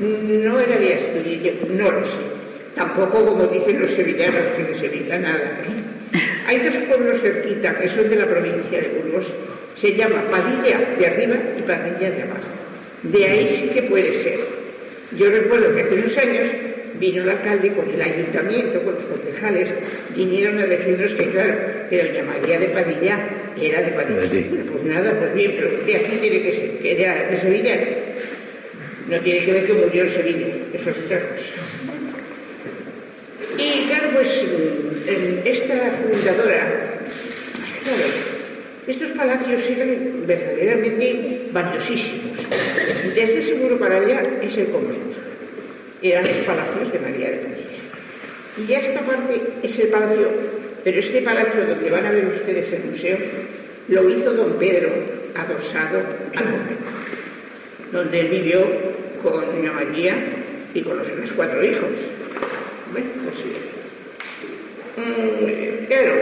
no 0.00 0.58
era 0.60 0.76
de 0.78 0.94
Asturias, 0.94 1.54
no 1.70 1.90
lo 1.92 2.04
sé. 2.04 2.31
Tampoco, 2.74 3.24
como 3.24 3.46
dicen 3.46 3.80
los 3.80 3.90
sevillanos, 3.90 4.42
que 4.56 4.64
de 4.64 4.74
Sevilla 4.74 5.18
nada. 5.18 5.60
¿eh? 5.66 6.18
Hay 6.46 6.58
dos 6.58 6.76
pueblos 6.76 7.20
cerquita 7.20 7.78
que 7.78 7.88
son 7.88 8.08
de 8.08 8.16
la 8.16 8.26
provincia 8.26 8.80
de 8.80 8.88
Burgos. 8.88 9.26
Se 9.76 9.94
llama 9.94 10.22
Padilla 10.30 10.80
de 10.98 11.06
arriba 11.06 11.36
y 11.58 11.62
Padilla 11.62 12.10
de 12.10 12.22
abajo. 12.22 12.52
De 13.02 13.24
ahí 13.26 13.46
sí 13.46 13.70
que 13.74 13.82
puede 13.82 14.12
ser. 14.12 14.40
Yo 15.16 15.30
recuerdo 15.30 15.74
que 15.74 15.82
hace 15.82 15.94
unos 15.94 16.18
años 16.18 16.48
vino 16.98 17.22
el 17.22 17.30
alcalde 17.30 17.72
con 17.72 17.90
el 17.90 18.00
ayuntamiento, 18.00 18.80
con 18.82 18.94
los 18.94 19.04
concejales, 19.04 19.70
vinieron 20.14 20.58
a 20.58 20.66
decirnos 20.66 21.12
que, 21.12 21.30
claro, 21.30 21.54
que 21.90 21.98
doña 21.98 22.22
María 22.24 22.60
de 22.60 22.66
Padilla 22.68 23.18
era 23.60 23.82
de 23.82 23.90
Padilla. 23.90 24.28
Sí. 24.28 24.46
Pues 24.70 24.84
nada, 24.84 25.12
pues 25.18 25.34
bien, 25.34 25.54
pero 25.56 25.84
de 25.84 25.96
aquí 25.96 26.16
tiene 26.20 26.42
que 26.42 26.52
ser, 26.52 26.70
que 26.78 27.02
era 27.02 27.26
de 27.28 27.36
Sevilla. 27.36 27.78
No 29.08 29.18
tiene 29.20 29.44
que 29.44 29.52
ver 29.52 29.66
que 29.66 29.72
murió 29.72 30.04
en 30.04 30.10
Sevilla, 30.10 30.46
eso 30.72 30.90
es 30.90 30.96
otra 31.04 31.20
cosa. 31.28 32.01
Y 33.62 33.86
claro, 33.86 34.08
pues 34.14 34.44
en 35.06 35.42
esta 35.44 35.92
fundadora, 35.92 36.98
estos 38.86 39.10
palacios 39.10 39.62
eran 39.70 40.26
verdaderamente 40.26 41.46
valiosísimos. 41.52 42.38
Desde 43.14 43.42
seguro 43.42 43.78
para 43.78 43.96
allá 43.98 44.22
es 44.42 44.56
el 44.56 44.66
convento. 44.66 45.16
Eran 46.02 46.24
los 46.24 46.36
palacios 46.38 46.92
de 46.92 46.98
María 46.98 47.30
de 47.30 47.36
Padilla. 47.36 47.62
Y 48.58 48.66
ya 48.66 48.78
esta 48.80 49.00
parte 49.00 49.40
es 49.62 49.78
el 49.78 49.88
palacio, 49.88 50.28
pero 50.82 50.98
este 50.98 51.22
palacio 51.22 51.64
donde 51.66 51.90
van 51.90 52.06
a 52.06 52.10
ver 52.10 52.26
ustedes 52.26 52.72
el 52.72 52.84
museo, 52.90 53.16
lo 53.88 54.10
hizo 54.10 54.32
don 54.32 54.58
Pedro 54.58 54.90
adosado 55.36 56.00
al 56.34 56.44
convento, 56.44 56.84
donde 57.92 58.20
él 58.20 58.28
vivió 58.28 58.66
con 59.22 59.46
doña 59.46 59.72
María 59.72 60.16
y 60.74 60.82
con 60.82 60.98
los 60.98 61.06
demás 61.06 61.32
cuatro 61.36 61.64
hijos. 61.64 61.90
Mm, 64.96 65.86
claro, 65.86 66.12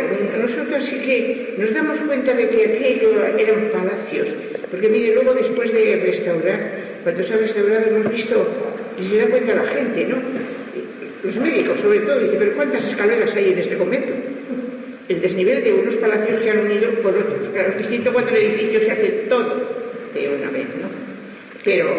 nosotros 0.40 0.84
sí 0.84 0.96
que 1.00 1.54
nos 1.58 1.74
damos 1.74 1.98
cuenta 2.00 2.32
de 2.34 2.48
que 2.48 2.64
aquello 2.66 3.26
eran 3.36 3.68
palacios, 3.72 4.28
porque 4.70 4.88
mire, 4.88 5.14
luego 5.14 5.34
después 5.34 5.72
de 5.72 5.96
restaurar, 6.06 6.70
cuando 7.02 7.22
se 7.22 7.34
ha 7.34 7.38
restaurado 7.38 7.86
hemos 7.88 8.10
visto, 8.10 8.46
y 9.00 9.04
se 9.04 9.18
da 9.18 9.26
cuenta 9.26 9.54
la 9.54 9.64
gente, 9.64 10.06
¿no? 10.06 10.16
Los 11.24 11.36
médicos 11.36 11.80
sobre 11.80 12.00
todo, 12.00 12.20
dicen, 12.20 12.38
pero 12.38 12.52
¿cuántas 12.52 12.86
escaleras 12.86 13.34
hay 13.34 13.52
en 13.52 13.58
este 13.58 13.76
convento? 13.76 14.12
El 15.08 15.20
desnivel 15.20 15.64
de 15.64 15.72
unos 15.72 15.96
palacios 15.96 16.40
que 16.40 16.50
han 16.50 16.60
unido 16.60 16.90
por 17.02 17.14
otros. 17.16 17.48
Claro, 17.52 17.70
es 17.70 17.78
distinto 17.78 18.12
cuando 18.12 18.30
el 18.30 18.36
edificio 18.36 18.80
se 18.80 18.92
hace 18.92 19.08
todo 19.28 19.68
de 20.14 20.28
una 20.28 20.50
vez, 20.50 20.66
¿no? 20.80 20.88
Pero 21.64 21.90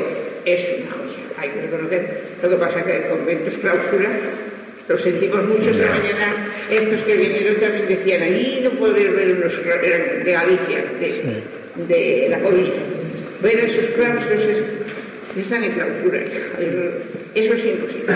es 0.45 0.61
una 0.79 0.91
joya, 0.91 1.19
hay 1.37 1.49
que 1.49 1.61
reconocer. 1.61 2.21
Que 2.41 2.47
pasa 2.55 2.83
que 2.83 2.95
el 2.95 3.03
convento 3.09 3.49
es 3.49 3.57
clausura, 3.57 4.09
lo 4.87 4.97
sentimos 4.97 5.45
mucho 5.47 5.69
esta 5.69 5.85
mañana. 5.89 6.35
Estos 6.69 7.01
que 7.03 7.17
vinieron 7.17 7.55
también 7.57 7.87
decían, 7.87 8.21
ahí 8.23 8.61
no 8.63 8.71
puedo 8.71 8.93
ver 8.93 9.35
unos 9.37 9.53
eran 9.83 10.23
de 10.23 10.31
Galicia, 10.31 10.83
de, 10.99 11.43
de 11.87 12.27
la 12.29 12.39
Coruña. 12.39 12.71
Ver 13.41 13.59
esos 13.59 13.85
claustros 13.95 14.43
es- 14.43 15.39
están 15.39 15.63
en 15.63 15.71
clausura. 15.73 16.19
Eso- 16.19 17.21
Eso 17.33 17.53
es 17.53 17.65
imposible. 17.65 18.13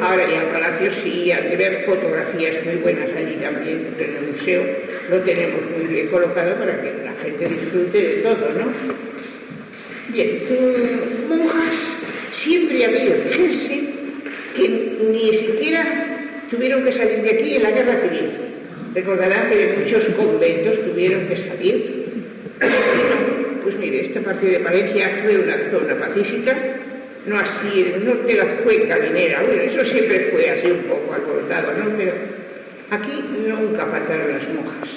Ahora 0.00 0.22
ya 0.30 0.52
Palacio 0.52 0.88
sí, 0.88 1.32
hay 1.32 1.50
que 1.50 1.56
ver 1.56 1.82
fotografías 1.84 2.64
muy 2.64 2.76
buenas 2.76 3.08
allí 3.16 3.34
también, 3.42 3.88
en 3.98 4.16
el 4.16 4.30
museo 4.32 4.62
lo 5.10 5.16
tenemos 5.22 5.60
muy 5.76 5.92
bien 5.92 6.06
colocado 6.06 6.54
para 6.54 6.80
que 6.80 6.92
la 7.04 7.12
gente 7.24 7.48
disfrute 7.48 7.98
de 7.98 8.14
todo, 8.22 8.48
¿no? 8.56 8.66
Bien, 10.12 10.38
mm, 10.48 11.28
monjas 11.28 11.74
siempre 12.32 12.84
ha 12.84 12.88
habido, 12.88 13.14
fíjense, 13.28 13.80
que 14.56 14.96
ni 15.12 15.32
siquiera 15.32 15.84
tuvieron 16.50 16.84
que 16.84 16.92
salir 16.92 17.22
de 17.22 17.30
aquí 17.30 17.56
en 17.56 17.62
la 17.62 17.70
guerra 17.70 17.96
civil. 17.96 18.30
Recordarán 18.94 19.50
que 19.50 19.74
muchos 19.78 20.04
conventos 20.16 20.80
tuvieron 20.84 21.26
que 21.26 21.36
salir. 21.36 22.06
Pues 23.62 23.76
mire, 23.76 24.06
esta 24.06 24.20
parte 24.20 24.46
de 24.46 24.60
Palencia 24.60 25.20
fue 25.22 25.36
una 25.38 25.56
zona 25.70 25.94
pacífica, 25.96 26.56
no 27.26 27.38
así, 27.38 27.92
el 27.94 28.06
norte 28.06 28.32
de 28.32 28.38
la 28.38 28.44
cuenca 28.44 28.96
minera, 28.96 29.42
bueno, 29.42 29.62
eso 29.62 29.84
siempre 29.84 30.28
fue 30.30 30.48
así 30.48 30.68
un 30.68 30.84
poco 30.84 31.12
alborotado, 31.12 31.72
¿no? 31.72 31.96
Pero 31.98 32.12
aquí 32.90 33.24
nunca 33.46 33.84
faltaron 33.86 34.30
las 34.30 34.48
monjas. 34.54 34.88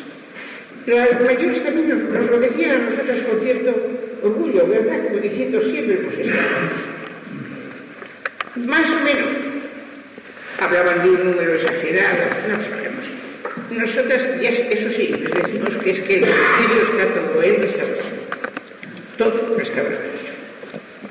Las 0.86 1.22
mayores 1.22 1.64
también 1.64 1.90
nos, 1.90 2.00
nos 2.00 2.32
lo 2.32 2.40
decían 2.40 2.72
a 2.72 2.90
nosotras 2.90 3.20
con 3.22 3.40
cierto 3.42 3.76
orgullo, 4.24 4.68
¿verdad? 4.68 5.08
Como 5.08 5.20
diciendo 5.20 5.62
siempre 5.62 6.00
hemos 6.00 6.14
estado. 6.14 6.89
Más 8.56 8.90
o 8.90 9.04
menos. 9.04 9.30
Hablaban 10.60 11.04
de 11.04 11.10
un 11.10 11.32
número 11.32 11.54
exagerado, 11.54 12.18
no 12.50 12.62
sabemos. 12.62 13.06
Nosotras, 13.72 14.28
ya, 14.42 14.50
eso 14.50 14.90
sí, 14.90 15.08
les 15.08 15.44
decimos 15.44 15.76
que 15.78 15.92
es 15.92 16.00
que 16.02 16.16
el 16.16 16.22
monasterio 16.22 16.84
está 16.84 17.14
todo 17.14 17.44
en 17.44 17.62
restaurado. 17.62 18.10
Todo 19.18 19.58
restaurado. 19.58 20.20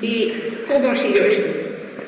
¿Y 0.01 0.33
cómo 0.67 0.91
ha 0.91 0.95
sido 0.95 1.23
esto? 1.23 1.49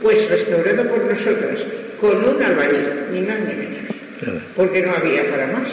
Pues 0.02 0.30
restaurado 0.30 0.84
por 0.90 1.06
nosotras, 1.06 1.62
con 2.00 2.24
un 2.24 2.44
albañil, 2.44 2.88
ni 3.12 3.22
más 3.22 3.40
ni 3.40 3.56
menos. 3.56 3.82
Porque 4.56 4.82
no 4.82 4.92
había 4.92 5.30
para 5.30 5.48
más. 5.48 5.70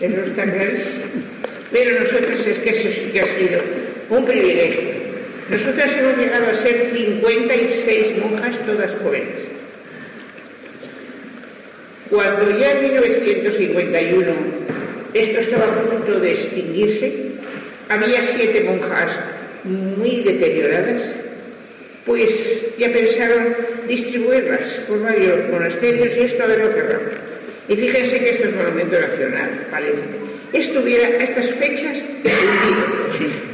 Eso 0.00 0.20
está 0.22 0.42
clarísimo. 0.44 1.04
Pero 1.70 2.00
nosotras 2.00 2.46
es 2.46 2.58
que 2.58 2.70
eso 2.70 2.88
sí 2.88 3.10
que 3.12 3.20
ha 3.20 3.26
sido 3.26 3.60
un 4.10 4.24
privilegio. 4.24 5.07
Nosotras 5.50 5.96
hemos 5.96 6.18
llegado 6.18 6.50
a 6.50 6.54
ser 6.54 6.90
56 6.92 8.18
monjas, 8.18 8.54
todas 8.66 8.92
jóvenes. 9.02 9.48
Cuando 12.10 12.58
ya 12.58 12.72
en 12.72 12.82
1951 12.92 14.32
esto 15.14 15.40
estaba 15.40 15.64
a 15.64 15.82
punto 15.82 16.20
de 16.20 16.32
extinguirse, 16.32 17.12
había 17.88 18.22
siete 18.22 18.60
monjas 18.64 19.10
muy 19.64 20.22
deterioradas, 20.22 21.14
pues 22.04 22.76
ya 22.78 22.92
pensaron 22.92 23.56
distribuirlas 23.86 24.68
por 24.86 25.02
varios 25.02 25.48
monasterios 25.50 26.14
y 26.16 26.20
esto 26.20 26.44
haberlo 26.44 26.70
cerrado. 26.72 27.02
Y 27.68 27.76
fíjense 27.76 28.18
que 28.18 28.30
esto 28.30 28.48
es 28.48 28.54
Monumento 28.54 29.00
Nacional, 29.00 29.66
Palencia. 29.70 30.04
Estuviera 30.52 31.08
a 31.08 31.22
estas 31.22 31.50
fechas 31.52 31.96
hundido. 32.22 33.47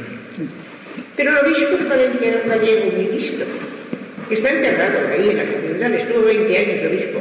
Pero 1.15 1.31
el 1.31 1.45
obispo 1.45 1.77
de 1.77 1.85
Palencia 1.85 2.27
era 2.27 2.41
un 2.43 2.49
gallego 2.49 2.91
muy 2.91 3.07
listo, 3.13 3.45
que 4.27 4.35
está 4.35 4.49
enterrado 4.49 4.99
ahí 5.11 5.29
en 5.29 5.37
la 5.37 5.43
catedral, 5.45 5.93
estuvo 5.93 6.25
20 6.25 6.57
años 6.57 6.81
de 6.81 6.87
obispo, 6.87 7.19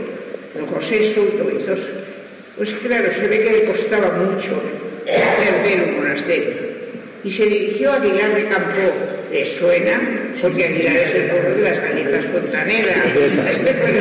don 0.54 0.66
José 0.66 1.14
Souto 1.14 1.44
Bezoso. 1.44 1.92
Pues 2.56 2.70
claro, 2.84 3.12
se 3.12 3.28
ve 3.28 3.40
que 3.40 3.50
le 3.50 3.64
costaba 3.64 4.10
mucho 4.16 4.60
perder 5.04 5.88
un 5.88 5.96
monasterio. 5.96 6.74
Y 7.22 7.30
se 7.30 7.46
dirigió 7.46 7.92
a 7.92 7.96
Aguilar 7.96 8.34
de 8.34 8.44
Campo, 8.48 8.80
¿le 9.30 9.46
suena? 9.46 10.00
Porque 10.42 10.64
Aguilar 10.64 10.96
es 10.96 11.14
el 11.14 11.30
pueblo 11.30 11.54
de 11.56 11.62
las 11.62 11.80
galletas 11.80 12.24
fontaneras. 12.26 12.94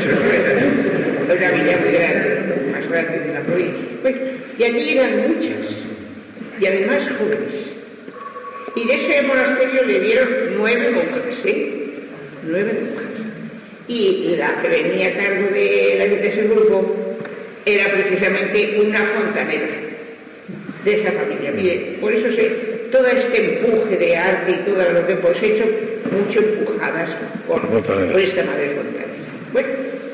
Suena. 0.03 1.33
Una 1.33 1.51
villa 1.51 1.77
muy 1.77 1.91
grande, 1.91 2.71
más 2.71 2.89
grande 2.89 3.19
de 3.19 3.33
la 3.33 3.39
provincia. 3.41 3.85
Bueno, 4.01 4.17
y 4.57 4.63
allí 4.63 4.97
eran 4.97 5.29
muchas, 5.29 5.77
y 6.59 6.65
además 6.65 7.03
jóvenes. 7.17 7.72
Y 8.75 8.87
de 8.87 8.93
ese 8.95 9.21
monasterio 9.23 9.83
le 9.85 9.99
dieron 9.99 10.27
nueve 10.57 10.91
monjas, 10.91 11.45
¿eh? 11.45 11.73
Nueve 12.47 12.71
monjas. 12.73 13.03
Y 13.87 14.35
la 14.37 14.61
que 14.61 14.67
venía 14.69 15.09
a 15.09 15.13
cargo 15.13 15.47
de, 15.53 15.95
la- 15.97 16.05
de 16.07 16.27
ese 16.27 16.47
grupo 16.47 16.95
era 17.65 17.91
precisamente 17.91 18.79
una 18.83 18.99
fontanera 19.05 19.67
de 20.83 20.93
esa 20.93 21.11
familia. 21.11 21.51
Mire, 21.51 21.97
por 22.01 22.11
eso 22.13 22.31
sé, 22.31 22.49
todo 22.91 23.07
este 23.07 23.59
empuje 23.59 23.95
de 23.97 24.17
arte 24.17 24.51
y 24.51 24.69
todo 24.69 24.91
lo 24.91 25.05
que 25.07 25.13
hemos 25.13 25.43
hecho, 25.43 25.65
mucho 26.11 26.39
empujadas 26.39 27.09
por, 27.47 27.61
por 27.67 28.19
esta 28.19 28.43
madre 28.43 28.69
fontanera. 28.75 29.13
Bueno, 29.53 29.67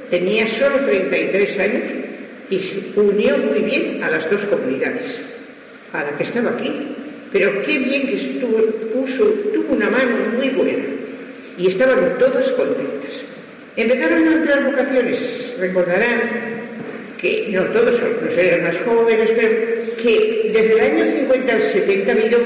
tenía 0.09 0.47
solo 0.47 0.77
33 0.85 1.59
años 1.59 1.83
y 2.49 2.59
se 2.59 2.99
unió 2.99 3.37
muy 3.37 3.59
bien 3.59 4.03
a 4.03 4.09
las 4.11 4.29
dos 4.29 4.43
comunidades, 4.45 5.19
a 5.93 6.03
la 6.03 6.09
que 6.17 6.23
estaba 6.23 6.51
aquí. 6.51 6.95
Pero 7.31 7.61
qué 7.63 7.77
bien 7.77 8.07
que 8.07 8.15
estuvo, 8.15 8.57
puso, 8.93 9.23
tuvo 9.53 9.75
una 9.75 9.89
mano 9.89 10.15
muy 10.35 10.49
buena 10.49 10.83
y 11.57 11.67
estaban 11.67 12.17
todas 12.17 12.49
contentas. 12.51 13.21
Empezaron 13.75 14.27
a 14.27 14.31
entrar 14.33 14.63
vocaciones, 14.65 15.55
recordarán 15.59 16.21
que 17.21 17.49
no 17.51 17.63
todos, 17.65 17.99
algunos 17.99 18.37
eran 18.37 18.63
más 18.63 18.77
jóvenes, 18.83 19.29
pero 19.35 19.49
que 20.01 20.51
desde 20.53 20.73
el 20.73 20.79
año 20.79 21.11
50 21.11 21.53
al 21.53 21.61
70 21.61 22.11
ha 22.11 22.15
habido 22.15 22.39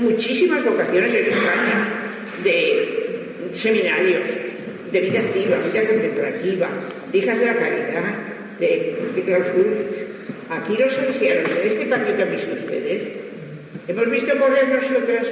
muchísimas 0.00 0.64
vocaciones 0.64 1.12
en 1.12 1.32
España 1.32 1.88
de 2.44 2.88
seminarios, 3.54 4.22
de 4.92 5.00
vida 5.00 5.20
activa, 5.20 5.56
vida 5.72 5.88
contemplativa, 5.88 6.68
de 7.10 7.18
hijas 7.18 7.38
de 7.40 7.46
la 7.46 7.54
caridad, 7.54 8.14
de, 8.60 8.96
de 9.16 9.22
clausura. 9.22 9.70
Aquí 10.50 10.76
los 10.80 10.96
ancianos, 10.98 11.50
en 11.60 11.68
este 11.68 11.86
patio 11.86 12.16
que 12.16 12.22
han 12.22 12.30
visto 12.30 12.52
ustedes, 12.54 13.02
hemos 13.88 14.10
visto 14.10 14.38
correr 14.38 14.68
nosotras 14.68 15.26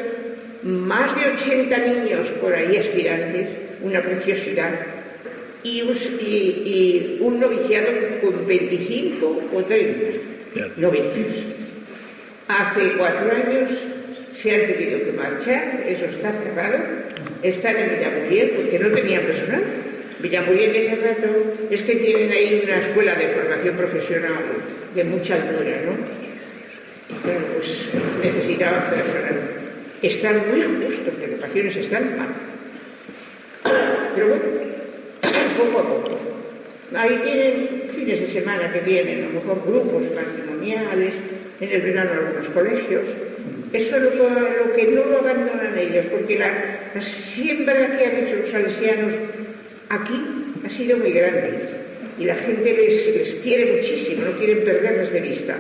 más 0.63 1.15
de 1.15 1.31
80 1.31 1.79
niños 1.79 2.27
por 2.41 2.53
ahí 2.53 2.77
aspirantes, 2.77 3.49
una 3.83 4.03
preciosidad, 4.03 4.71
y, 5.63 7.19
un 7.21 7.41
noviciado 7.41 7.89
con 8.23 8.47
25 8.47 9.43
o 9.55 9.65
30 9.65 9.97
novicios. 10.77 11.27
Hace 12.49 12.93
cuatro 12.97 13.31
años 13.33 13.71
se 14.41 14.55
han 14.55 14.73
tenido 14.73 15.05
que 15.05 15.13
marchar, 15.13 15.83
eso 15.89 16.05
está 16.05 16.33
cerrado, 16.33 16.79
están 17.43 17.77
en 17.77 17.99
Villamuriel 17.99 18.51
porque 18.51 18.79
no 18.79 18.89
tenían 18.91 19.23
personal. 19.25 19.63
Villamuriel 20.21 20.73
de 20.73 20.87
ese 20.87 20.97
rato 20.97 21.27
es 21.71 21.83
que 21.83 21.97
tienen 21.97 22.31
ahí 22.31 22.63
una 22.65 22.79
escuela 22.79 23.15
de 23.17 23.29
formación 23.29 23.77
profesional 23.77 24.33
de 24.95 25.05
mucha 25.05 25.35
altura, 25.35 25.83
¿no? 25.85 25.96
Bueno, 27.23 27.41
pues 27.55 27.89
necesitaba 28.23 28.91
personal. 28.91 29.41
Están 30.03 30.43
muy 30.51 30.63
justos 30.63 31.19
de 31.19 31.27
vocaciones, 31.29 31.77
están 31.77 32.19
mal. 32.19 32.29
Pero 34.15 34.29
bueno, 34.29 34.45
poco 35.57 35.79
a 35.79 35.83
poco. 35.83 36.19
Ahí 36.95 37.21
tienen 37.25 37.91
fines 37.91 38.21
de 38.21 38.27
semana 38.27 38.73
que 38.73 38.81
vienen, 38.81 39.25
a 39.25 39.27
lo 39.29 39.35
mejor 39.35 39.63
grupos 39.67 40.03
matrimoniales, 40.15 41.15
en 41.61 41.73
el 41.73 41.81
verano 41.83 42.11
algunos 42.13 42.49
colegios. 42.49 43.05
Eso 43.73 43.97
es 43.97 44.03
lo, 44.15 44.75
que 44.75 44.85
no 44.85 45.05
lo 45.05 45.19
abandonan 45.19 45.77
ellos, 45.77 46.07
porque 46.07 46.39
la, 46.39 47.03
siembra 47.03 47.99
que 47.99 48.07
han 48.07 48.17
hecho 48.17 48.37
los 48.37 48.51
salesianos 48.51 49.13
aquí 49.89 50.23
ha 50.65 50.71
sido 50.71 50.99
muy 50.99 51.13
grande 51.13 51.61
y 52.19 52.25
la 52.25 52.37
gente 52.37 52.73
les, 52.73 53.37
quiere 53.43 53.77
muchísimo, 53.77 54.25
no 54.25 54.39
quieren 54.39 54.65
perderles 54.65 55.13
de 55.13 55.21
vista. 55.21 55.57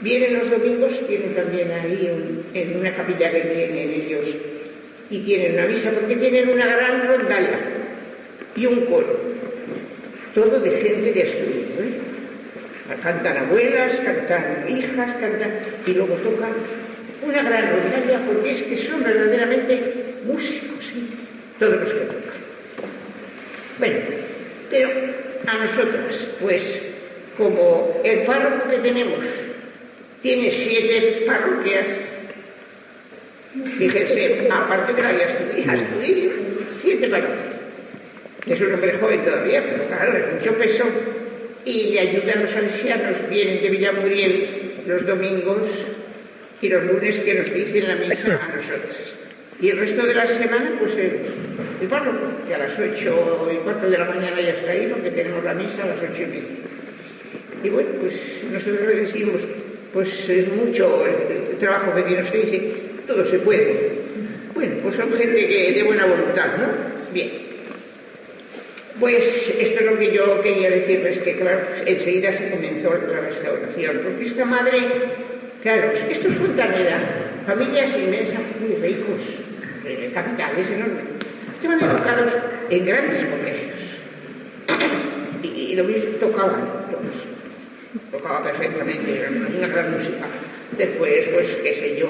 Vienen 0.00 0.38
los 0.38 0.50
domingos, 0.50 1.06
tienen 1.06 1.34
también 1.34 1.70
ahí 1.70 2.10
en 2.54 2.78
una 2.78 2.94
capilla 2.94 3.30
que 3.30 3.40
tienen 3.40 3.90
ellos 3.90 4.28
y 5.10 5.18
tienen 5.18 5.54
una 5.54 5.66
misa 5.66 5.90
porque 5.90 6.16
tienen 6.16 6.48
una 6.48 6.64
gran 6.64 7.06
rondalla 7.06 7.58
y 8.56 8.66
un 8.66 8.86
coro, 8.86 9.20
todo 10.34 10.58
de 10.60 10.70
gente 10.70 11.12
de 11.12 11.20
estudio. 11.20 11.64
¿eh? 11.80 12.96
Cantan 13.02 13.36
abuelas, 13.36 14.00
cantan 14.00 14.66
hijas, 14.68 15.12
cantan 15.20 15.52
y 15.86 15.92
luego 15.92 16.14
tocan 16.14 16.52
una 17.22 17.42
gran 17.42 17.62
rondalla 17.70 18.20
porque 18.26 18.50
es 18.52 18.62
que 18.62 18.76
son 18.78 19.02
verdaderamente 19.02 20.14
músicos, 20.24 20.90
¿eh? 20.90 21.58
todos 21.58 21.80
los 21.80 21.92
que 21.92 22.00
tocan. 22.00 22.40
Bueno, 23.78 23.98
pero 24.70 24.88
a 25.46 25.58
nosotras, 25.58 26.28
pues 26.40 26.82
como 27.36 28.00
el 28.04 28.20
párroco 28.20 28.70
que 28.70 28.78
tenemos 28.78 29.24
tiene 30.22 30.50
siete 30.50 31.24
parroquias, 31.26 31.86
fíjense, 33.78 34.48
aparte 34.50 34.92
de 34.92 35.02
la 35.02 35.12
de 35.12 35.24
Astudillo, 35.24 36.30
siete 36.76 37.08
parroquias 37.08 37.50
es 38.46 38.60
un 38.60 38.74
hombre 38.74 38.92
joven 38.98 39.24
todavía, 39.24 39.62
pero 39.62 39.86
claro, 39.86 40.16
es 40.16 40.32
mucho 40.32 40.58
peso, 40.58 40.84
y 41.64 41.90
le 41.92 42.00
ayudan 42.00 42.38
a 42.38 42.40
los 42.42 42.50
salesianos, 42.50 43.28
vienen 43.28 43.62
de 43.62 43.70
Villamuriel 43.70 44.46
los 44.86 45.06
domingos 45.06 45.68
y 46.60 46.68
los 46.68 46.84
lunes 46.84 47.18
que 47.18 47.34
nos 47.34 47.52
dicen 47.52 47.88
la 47.88 47.96
misa 47.96 48.40
a 48.42 48.56
nosotros. 48.56 49.14
Y 49.60 49.68
el 49.68 49.78
resto 49.78 50.06
de 50.06 50.14
la 50.14 50.26
semana, 50.26 50.72
pues 50.78 50.94
el, 50.94 51.20
el 51.82 51.88
párroco, 51.88 52.26
que 52.48 52.54
a 52.54 52.58
las 52.58 52.78
ocho 52.78 53.50
y 53.52 53.56
cuarto 53.56 53.90
de 53.90 53.98
la 53.98 54.06
mañana 54.06 54.40
ya 54.40 54.50
está 54.50 54.70
ahí, 54.70 54.88
porque 54.90 55.10
tenemos 55.10 55.44
la 55.44 55.54
misa 55.54 55.84
a 55.84 55.86
las 55.86 55.98
ocho 55.98 56.22
y 56.22 56.26
media. 56.26 56.42
Y 57.62 57.68
bueno, 57.68 57.90
pues 58.00 58.14
nosotros 58.50 58.80
le 58.88 59.02
decimos, 59.02 59.42
pues 59.92 60.28
es 60.28 60.48
mucho 60.52 61.04
el, 61.06 61.56
trabajo 61.58 61.94
que 61.94 62.02
tiene 62.02 62.22
usted, 62.22 62.44
dice, 62.44 62.72
todo 63.06 63.24
se 63.24 63.38
puede. 63.40 63.90
Bueno, 64.54 64.76
pues 64.82 64.96
son 64.96 65.12
gente 65.12 65.46
que, 65.46 65.72
de 65.72 65.82
buena 65.82 66.06
voluntad, 66.06 66.56
¿no? 66.58 66.68
Bien. 67.12 67.30
Pues 68.98 69.54
esto 69.58 69.80
es 69.80 69.86
lo 69.86 69.98
que 69.98 70.12
yo 70.12 70.42
quería 70.42 70.70
decirles, 70.70 71.18
que 71.18 71.36
claro, 71.36 71.60
enseguida 71.86 72.32
se 72.32 72.50
comenzó 72.50 72.94
la 73.08 73.20
restauración, 73.20 74.00
porque 74.02 74.24
esta 74.24 74.44
madre, 74.44 74.78
claro, 75.62 75.92
esto 75.92 76.28
es 76.28 76.34
Fontaneda, 76.34 77.00
familias 77.46 77.96
inmensas, 77.96 78.40
muy 78.60 78.76
ricos, 78.76 79.22
eh, 79.86 80.10
capitales 80.12 80.68
enormes, 80.68 81.04
estaban 81.54 81.80
educados 81.80 82.32
en 82.68 82.84
grandes 82.84 83.24
colegios, 83.24 83.80
y, 85.42 85.74
lo 85.76 85.84
mismo 85.84 86.10
tocaban 86.20 86.60
todos, 86.90 87.39
tocaba 88.10 88.42
perfectamente, 88.44 89.18
era 89.18 89.30
una 89.30 89.68
gran 89.68 89.92
música. 89.92 90.26
Después, 90.76 91.26
pues, 91.32 91.48
qué 91.62 91.74
sé 91.74 91.96
yo, 91.98 92.08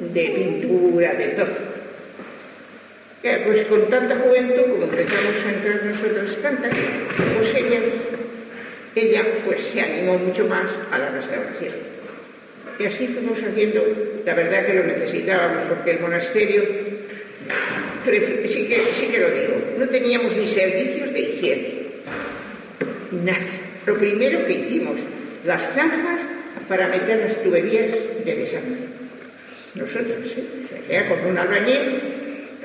de 0.00 0.30
pintura, 0.30 1.14
de 1.14 1.26
todo 1.28 1.70
pues 3.22 3.66
con 3.66 3.88
tanta 3.90 4.16
juventud, 4.16 4.62
como 4.62 4.84
empezamos 4.84 5.34
a 5.46 5.52
entrar 5.52 5.84
nosotros 5.84 6.40
tantas, 6.40 6.74
pues 7.36 7.54
ella, 7.54 7.80
ella 8.94 9.24
pues 9.44 9.62
se 9.62 9.80
animó 9.80 10.18
mucho 10.18 10.46
más 10.46 10.66
a 10.90 10.98
la 10.98 11.10
restauración. 11.10 11.74
Y 12.78 12.86
así 12.86 13.08
fuimos 13.08 13.38
haciendo, 13.42 13.84
la 14.24 14.34
verdad 14.34 14.64
que 14.64 14.74
lo 14.74 14.84
necesitábamos, 14.84 15.64
porque 15.64 15.90
el 15.90 16.00
monasterio, 16.00 16.62
sí 18.46 18.68
que, 18.68 18.82
sí 18.98 19.06
que 19.08 19.18
lo 19.18 19.30
digo, 19.30 19.54
no 19.78 19.86
teníamos 19.88 20.34
ni 20.34 20.46
servicios 20.46 21.12
de 21.12 21.20
higiene, 21.20 21.74
nada. 23.22 23.59
Lo 23.86 23.96
primero 23.96 24.46
que 24.46 24.52
hicimos, 24.52 24.96
las 25.46 25.62
zanjas 25.74 26.20
para 26.68 26.88
meter 26.88 27.18
las 27.20 27.42
tuberías 27.42 27.90
de 28.24 28.34
desagüe. 28.34 28.76
Nosotros, 29.74 30.34
¿eh? 30.88 31.04
Como 31.08 31.28
un 31.28 31.38
albañil 31.38 32.00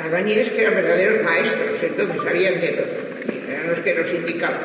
albañiles 0.03 0.49
que 0.49 0.61
eran 0.61 0.75
verdaderos 0.75 1.23
maestros, 1.23 1.81
entonces 1.81 2.21
sabían 2.23 2.59
de 2.59 2.83
eran 3.49 3.69
los 3.69 3.79
que 3.79 3.95
nos 3.95 4.13
indicaban. 4.13 4.59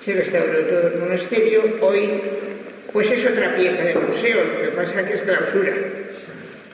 Se 0.00 0.14
restauró 0.14 0.58
todo 0.60 0.88
el 0.88 0.98
monasterio, 1.00 1.62
hoy 1.80 2.20
pues 2.92 3.10
es 3.10 3.24
otra 3.26 3.54
pieza 3.54 3.82
del 3.82 3.98
museo, 3.98 4.44
lo 4.44 4.62
que 4.62 4.76
pasa 4.76 5.00
es 5.00 5.06
que 5.06 5.14
es 5.14 5.22
clausura. 5.22 5.72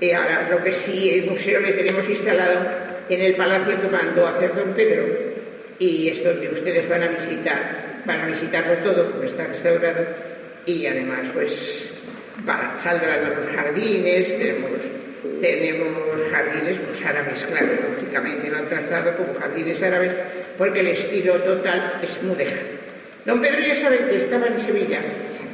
Y 0.01 0.11
ahora 0.13 0.49
lo 0.51 0.63
que 0.63 0.73
sí, 0.73 1.11
el 1.11 1.31
museo 1.31 1.61
le 1.61 1.73
tenemos 1.73 2.09
instalado 2.09 2.61
en 3.09 3.21
el 3.21 3.35
palacio 3.35 3.81
que 3.81 3.89
mandó 3.89 4.27
a 4.27 4.31
hacer 4.31 4.55
don 4.55 4.73
Pedro, 4.75 5.05
y 5.79 6.09
es 6.09 6.23
donde 6.23 6.49
ustedes 6.49 6.89
van 6.89 7.03
a 7.03 7.09
visitar, 7.09 7.86
van 8.07 8.21
a 8.21 8.27
visitarlo 8.27 8.75
todo 8.85 9.11
porque 9.11 9.27
está 9.27 9.45
restaurado, 9.45 10.07
y 10.65 10.87
además 10.87 11.21
pues 11.35 11.93
saldrán 12.77 13.25
a 13.25 13.41
los 13.41 13.49
jardines, 13.49 14.39
tenemos 15.41 15.91
jardines 16.31 16.79
pues, 16.79 17.05
árabes, 17.05 17.45
claro, 17.45 17.69
lógicamente 17.91 18.51
lo 18.51 18.59
han 18.59 18.69
trazado 18.69 19.17
como 19.17 19.35
jardines 19.35 19.83
árabes 19.83 20.13
porque 20.57 20.81
el 20.81 20.89
estilo 20.89 21.35
total 21.35 22.01
es 22.03 22.23
mudeja. 22.23 22.61
Don 23.25 23.41
Pedro 23.41 23.61
ya 23.61 23.77
sabe 23.77 23.99
que 24.09 24.17
estaba 24.17 24.47
en 24.47 24.61
Sevilla 24.61 25.01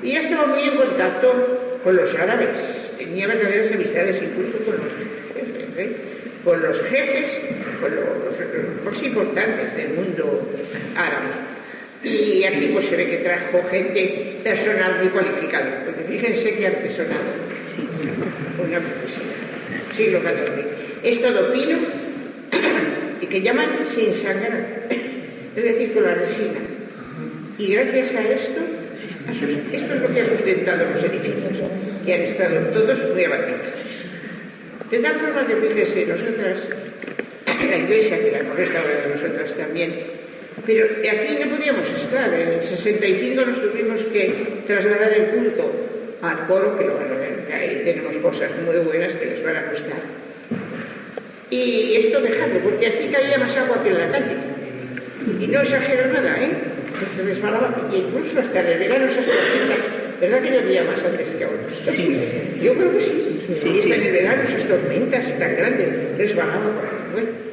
y 0.02 0.12
ya 0.12 0.20
estaba 0.20 0.46
muy 0.46 0.62
en 0.62 0.76
contacto 0.76 1.80
con 1.82 1.96
los 1.96 2.14
árabes, 2.14 2.58
tenía 2.98 3.26
verdaderas 3.26 3.72
amistades 3.72 4.22
incluso 4.22 4.58
con 4.64 4.76
los 4.76 4.92
jefes, 4.92 5.78
¿eh? 5.78 5.96
con 6.44 6.62
los 6.62 6.80
jefes, 6.82 7.30
con 7.80 7.94
los 7.96 8.84
más 8.84 9.02
importantes 9.02 9.76
del 9.76 9.94
mundo 9.94 10.48
árabe. 10.96 11.51
Y 12.04 12.44
aquí 12.44 12.70
pues 12.72 12.86
se 12.86 12.96
ve 12.96 13.06
que 13.06 13.18
trajo 13.18 13.62
gente 13.70 14.38
personal 14.42 14.98
muy 15.00 15.08
cualificada, 15.08 15.82
porque 15.84 16.02
fíjense 16.04 16.54
que 16.54 16.66
artesonado, 16.66 17.20
una 18.58 18.78
profesión 18.80 19.32
siglo 19.96 20.20
XIV. 20.20 20.64
Es 21.02 21.20
todo 21.20 21.52
pino 21.52 21.78
y 23.20 23.26
que 23.26 23.42
llaman 23.42 23.86
sin 23.86 24.12
sangrar, 24.12 24.86
es 25.56 25.64
decir, 25.64 25.92
con 25.92 26.02
la 26.02 26.14
resina. 26.14 26.60
Y 27.58 27.74
gracias 27.74 28.14
a 28.14 28.28
esto, 28.28 28.60
esto 29.72 29.94
es 29.94 30.00
lo 30.00 30.14
que 30.14 30.20
ha 30.20 30.24
sustentado 30.24 30.86
los 30.90 31.02
edificios, 31.04 31.70
que 32.04 32.14
han 32.14 32.22
estado 32.22 32.60
todos 32.68 32.98
muy 33.12 33.24
abandonados. 33.24 33.82
De 34.90 34.98
tal 34.98 35.14
forma 35.14 35.46
que 35.46 35.56
fíjese, 35.56 36.06
nosotras, 36.06 36.58
la 37.70 37.76
iglesia, 37.78 38.18
que 38.18 38.32
la 38.32 38.38
hemos 38.40 38.56
restaurado 38.56 39.08
nosotras 39.08 39.54
también, 39.54 39.94
pero 40.66 40.86
aquí 40.86 41.38
no 41.44 41.56
podíamos 41.56 41.88
estar. 41.88 42.32
En 42.32 42.48
el 42.48 42.62
65 42.62 43.44
nos 43.44 43.60
tuvimos 43.60 44.02
que 44.04 44.62
trasladar 44.66 45.12
el 45.12 45.26
culto 45.26 45.70
al 46.22 46.46
coro, 46.46 46.78
que 46.78 46.84
lo 46.84 46.94
van 46.94 47.10
a 47.10 47.14
ver, 47.14 47.48
ahí 47.52 47.82
tenemos 47.84 48.16
cosas 48.18 48.50
muy 48.64 48.76
buenas 48.78 49.12
que 49.14 49.26
les 49.26 49.44
van 49.44 49.56
a 49.56 49.70
gustar. 49.70 49.98
Y 51.50 51.96
esto 51.96 52.20
dejarlo, 52.20 52.60
porque 52.60 52.86
aquí 52.86 53.08
caía 53.12 53.38
más 53.38 53.56
agua 53.56 53.82
que 53.82 53.90
en 53.90 53.98
la 53.98 54.10
calle. 54.10 54.36
Y 55.40 55.46
no 55.48 55.60
exagero 55.60 56.12
nada, 56.12 56.36
¿eh? 56.40 56.50
resbalaba, 57.24 57.88
y 57.92 57.96
incluso 57.96 58.40
hasta 58.40 58.60
en 58.60 58.66
el 58.66 58.78
verano 58.78 59.06
esas 59.06 59.24
tormentas, 59.26 59.78
¿verdad 60.20 60.42
que 60.42 60.58
había 60.58 60.84
más 60.84 61.04
antes 61.04 61.30
que 61.30 61.44
ahora? 61.44 61.58
Yo 62.62 62.74
creo 62.74 62.92
que 62.92 63.00
sí, 63.00 63.42
sí, 63.60 63.80
sí. 63.82 63.92
en 63.92 64.02
el 64.02 64.12
verano 64.12 64.42
esas 64.42 64.64
tormentas 64.68 65.38
tan 65.38 65.56
grandes, 65.56 66.16
resbalaba 66.16 66.70
por 66.70 66.84
ahí. 66.84 67.12
Bueno. 67.12 67.51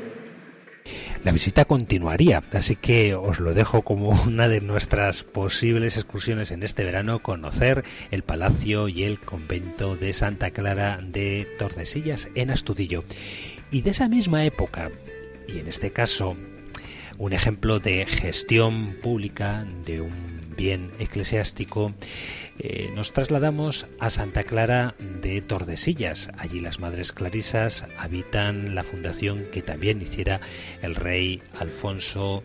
La 1.24 1.34
visita 1.34 1.66
continuaría, 1.66 2.42
así 2.54 2.78
que 2.78 3.14
os 3.14 3.42
lo 3.42 3.54
dejo 3.54 3.82
como 3.82 4.10
una 4.26 4.48
de 4.48 4.62
nuestras 4.62 5.24
posibles 5.24 5.98
excursiones 5.98 6.52
en 6.52 6.64
este 6.64 6.86
verano, 6.86 7.20
conocer 7.20 7.84
el 8.10 8.24
palacio 8.24 8.88
y 8.88 9.04
el 9.04 9.20
convento 9.20 9.98
de 9.98 10.14
Santa 10.14 10.52
Clara 10.52 11.00
de 11.04 11.46
Tordesillas 11.60 12.30
en 12.36 12.52
Astudillo. 12.52 13.04
Y 13.70 13.82
de 13.82 13.92
esa 13.92 14.08
misma 14.08 14.46
época, 14.46 14.92
y 15.48 15.60
en 15.60 15.68
este 15.68 15.92
caso 15.92 16.38
un 17.18 17.34
ejemplo 17.34 17.80
de 17.80 18.06
gestión 18.06 18.96
pública 19.04 19.66
de 19.86 20.00
un 20.00 20.39
bien 20.60 20.92
eclesiástico, 21.00 21.94
eh, 22.60 22.92
nos 22.94 23.14
trasladamos 23.14 23.88
a 23.98 24.10
Santa 24.10 24.44
Clara 24.44 24.94
de 25.22 25.42
Tordesillas. 25.42 26.30
Allí 26.38 26.60
las 26.60 26.82
Madres 26.82 27.14
Clarisas 27.14 27.86
habitan 27.98 28.76
la 28.76 28.84
fundación 28.84 29.46
que 29.54 29.62
también 29.62 30.02
hiciera 30.02 30.42
el 30.82 30.96
rey 30.96 31.42
Alfonso 31.58 32.44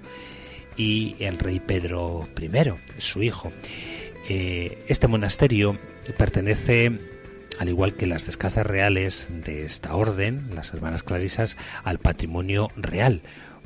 y 0.77 1.17
el 1.19 1.41
rey 1.41 1.59
Pedro 1.59 2.29
I, 2.41 3.01
su 3.01 3.25
hijo. 3.25 3.53
Eh, 4.29 4.85
este 4.87 5.09
monasterio 5.09 5.77
pertenece 6.17 6.93
al 7.59 7.69
igual 7.69 7.95
que 7.95 8.07
las 8.07 8.27
descalzas 8.27 8.67
reales 8.67 9.27
de 9.29 9.65
esta 9.65 9.97
orden, 9.97 10.55
las 10.55 10.73
hermanas 10.73 11.03
clarisas, 11.03 11.57
al 11.83 11.99
patrimonio 11.99 12.71
real, 12.77 13.23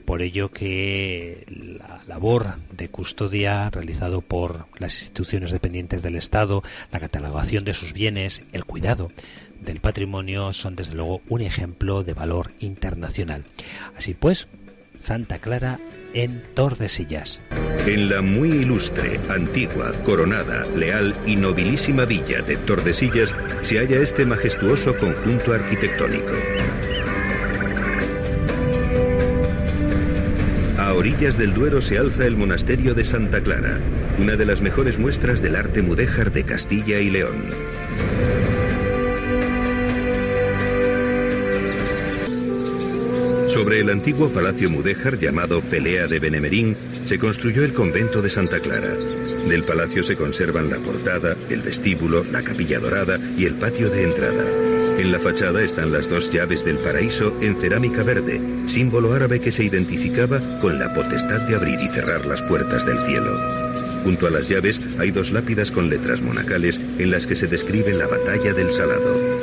por 0.08 0.22
ello 0.22 0.50
que 0.50 1.44
la 1.78 2.02
labor 2.06 2.54
de 2.72 2.88
custodia 2.88 3.68
realizado 3.68 4.22
por 4.22 4.64
las 4.78 4.94
instituciones 4.94 5.50
dependientes 5.50 6.00
del 6.00 6.16
Estado, 6.16 6.62
la 6.90 6.98
catalogación 6.98 7.62
de 7.64 7.74
sus 7.74 7.92
bienes, 7.92 8.40
el 8.54 8.64
cuidado 8.64 9.12
del 9.60 9.80
patrimonio 9.80 10.54
son 10.54 10.76
desde 10.76 10.94
luego 10.94 11.20
un 11.28 11.42
ejemplo 11.42 12.04
de 12.04 12.14
valor 12.14 12.52
internacional. 12.58 13.44
Así 13.98 14.14
pues, 14.14 14.48
Santa 14.98 15.40
Clara 15.40 15.78
en 16.14 16.42
Tordesillas. 16.54 17.42
En 17.86 18.08
la 18.08 18.22
muy 18.22 18.48
ilustre, 18.48 19.20
antigua, 19.28 19.92
coronada, 20.06 20.64
leal 20.74 21.14
y 21.26 21.36
nobilísima 21.36 22.06
villa 22.06 22.40
de 22.40 22.56
Tordesillas 22.56 23.36
se 23.60 23.76
halla 23.76 24.00
este 24.00 24.24
majestuoso 24.24 24.96
conjunto 24.96 25.52
arquitectónico. 25.52 26.32
Orillas 31.08 31.38
del 31.38 31.54
Duero 31.54 31.80
se 31.80 31.96
alza 31.96 32.26
el 32.26 32.36
monasterio 32.36 32.92
de 32.92 33.02
Santa 33.02 33.40
Clara, 33.40 33.80
una 34.18 34.36
de 34.36 34.44
las 34.44 34.60
mejores 34.60 34.98
muestras 34.98 35.40
del 35.40 35.56
arte 35.56 35.80
mudéjar 35.80 36.32
de 36.32 36.44
Castilla 36.44 37.00
y 37.00 37.08
León. 37.08 37.46
Sobre 43.48 43.80
el 43.80 43.88
antiguo 43.88 44.28
palacio 44.28 44.68
mudéjar 44.68 45.18
llamado 45.18 45.62
Pelea 45.62 46.08
de 46.08 46.18
Benemerín 46.18 46.76
se 47.04 47.18
construyó 47.18 47.64
el 47.64 47.72
convento 47.72 48.20
de 48.20 48.28
Santa 48.28 48.60
Clara. 48.60 48.92
Del 49.48 49.64
palacio 49.64 50.02
se 50.02 50.14
conservan 50.14 50.68
la 50.68 50.76
portada, 50.76 51.38
el 51.48 51.62
vestíbulo, 51.62 52.22
la 52.30 52.42
capilla 52.42 52.80
dorada 52.80 53.18
y 53.38 53.46
el 53.46 53.54
patio 53.54 53.88
de 53.88 54.04
entrada. 54.04 54.77
En 54.98 55.12
la 55.12 55.20
fachada 55.20 55.62
están 55.62 55.92
las 55.92 56.08
dos 56.08 56.32
llaves 56.32 56.64
del 56.64 56.78
paraíso 56.78 57.32
en 57.40 57.54
cerámica 57.54 58.02
verde, 58.02 58.40
símbolo 58.66 59.12
árabe 59.12 59.40
que 59.40 59.52
se 59.52 59.62
identificaba 59.62 60.40
con 60.60 60.80
la 60.80 60.92
potestad 60.92 61.40
de 61.42 61.54
abrir 61.54 61.80
y 61.80 61.86
cerrar 61.86 62.26
las 62.26 62.42
puertas 62.42 62.84
del 62.84 62.98
cielo. 63.06 63.38
Junto 64.02 64.26
a 64.26 64.30
las 64.30 64.48
llaves 64.48 64.80
hay 64.98 65.12
dos 65.12 65.30
lápidas 65.30 65.70
con 65.70 65.88
letras 65.88 66.20
monacales 66.20 66.80
en 66.98 67.12
las 67.12 67.28
que 67.28 67.36
se 67.36 67.46
describe 67.46 67.94
la 67.94 68.08
batalla 68.08 68.52
del 68.54 68.72
Salado. 68.72 69.38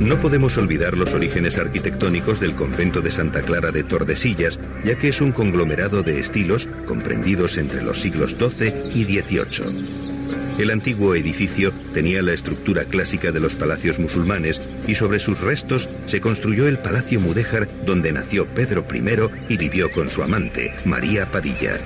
No 0.00 0.20
podemos 0.20 0.56
olvidar 0.58 0.98
los 0.98 1.14
orígenes 1.14 1.56
arquitectónicos 1.56 2.40
del 2.40 2.54
convento 2.54 3.00
de 3.00 3.12
Santa 3.12 3.42
Clara 3.42 3.70
de 3.70 3.84
Tordesillas, 3.84 4.58
ya 4.84 4.98
que 4.98 5.08
es 5.08 5.20
un 5.20 5.30
conglomerado 5.30 6.02
de 6.02 6.18
estilos 6.18 6.68
comprendidos 6.86 7.58
entre 7.58 7.80
los 7.80 8.00
siglos 8.00 8.32
XII 8.32 8.74
y 8.92 9.04
XVIII. 9.04 10.43
El 10.58 10.70
antiguo 10.70 11.16
edificio 11.16 11.72
tenía 11.92 12.22
la 12.22 12.32
estructura 12.32 12.84
clásica 12.84 13.32
de 13.32 13.40
los 13.40 13.56
palacios 13.56 13.98
musulmanes 13.98 14.62
y 14.86 14.94
sobre 14.94 15.18
sus 15.18 15.40
restos 15.40 15.88
se 16.06 16.20
construyó 16.20 16.68
el 16.68 16.78
Palacio 16.78 17.20
Mudéjar 17.20 17.66
donde 17.84 18.12
nació 18.12 18.46
Pedro 18.46 18.86
I 18.92 19.52
y 19.52 19.56
vivió 19.56 19.90
con 19.90 20.10
su 20.10 20.22
amante, 20.22 20.72
María 20.84 21.26
Padilla. 21.26 21.80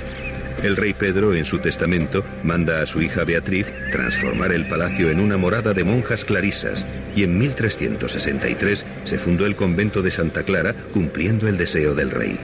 El 0.62 0.76
rey 0.76 0.92
Pedro, 0.92 1.34
en 1.34 1.44
su 1.44 1.60
testamento, 1.60 2.24
manda 2.42 2.82
a 2.82 2.86
su 2.86 3.00
hija 3.00 3.24
Beatriz 3.24 3.72
transformar 3.92 4.52
el 4.52 4.66
palacio 4.68 5.10
en 5.10 5.20
una 5.20 5.36
morada 5.36 5.72
de 5.72 5.84
monjas 5.84 6.24
clarisas 6.24 6.84
y 7.14 7.22
en 7.22 7.38
1363 7.38 8.84
se 9.04 9.18
fundó 9.18 9.46
el 9.46 9.56
convento 9.56 10.02
de 10.02 10.10
Santa 10.10 10.42
Clara 10.42 10.74
cumpliendo 10.92 11.48
el 11.48 11.56
deseo 11.56 11.94
del 11.94 12.10
rey. 12.10 12.38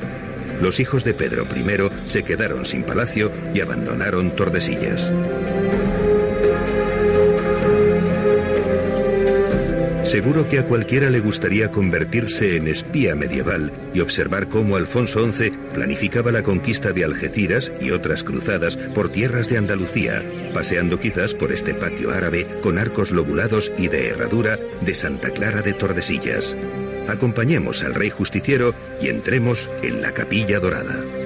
Los 0.62 0.78
hijos 0.80 1.04
de 1.04 1.14
Pedro 1.14 1.46
I 1.54 2.08
se 2.08 2.22
quedaron 2.22 2.64
sin 2.64 2.84
palacio 2.84 3.32
y 3.52 3.60
abandonaron 3.60 4.34
Tordesillas. 4.36 5.12
Seguro 10.14 10.46
que 10.48 10.60
a 10.60 10.66
cualquiera 10.66 11.10
le 11.10 11.18
gustaría 11.18 11.72
convertirse 11.72 12.56
en 12.56 12.68
espía 12.68 13.16
medieval 13.16 13.72
y 13.92 13.98
observar 13.98 14.48
cómo 14.48 14.76
Alfonso 14.76 15.28
XI 15.28 15.50
planificaba 15.72 16.30
la 16.30 16.44
conquista 16.44 16.92
de 16.92 17.02
Algeciras 17.02 17.72
y 17.80 17.90
otras 17.90 18.22
cruzadas 18.22 18.76
por 18.76 19.10
tierras 19.10 19.48
de 19.48 19.58
Andalucía, 19.58 20.22
paseando 20.54 21.00
quizás 21.00 21.34
por 21.34 21.50
este 21.50 21.74
patio 21.74 22.12
árabe 22.12 22.46
con 22.62 22.78
arcos 22.78 23.10
lobulados 23.10 23.72
y 23.76 23.88
de 23.88 24.10
herradura 24.10 24.56
de 24.82 24.94
Santa 24.94 25.30
Clara 25.30 25.62
de 25.62 25.72
Tordesillas. 25.72 26.54
Acompañemos 27.08 27.82
al 27.82 27.96
rey 27.96 28.10
justiciero 28.10 28.72
y 29.02 29.08
entremos 29.08 29.68
en 29.82 30.00
la 30.00 30.12
capilla 30.12 30.60
dorada. 30.60 31.23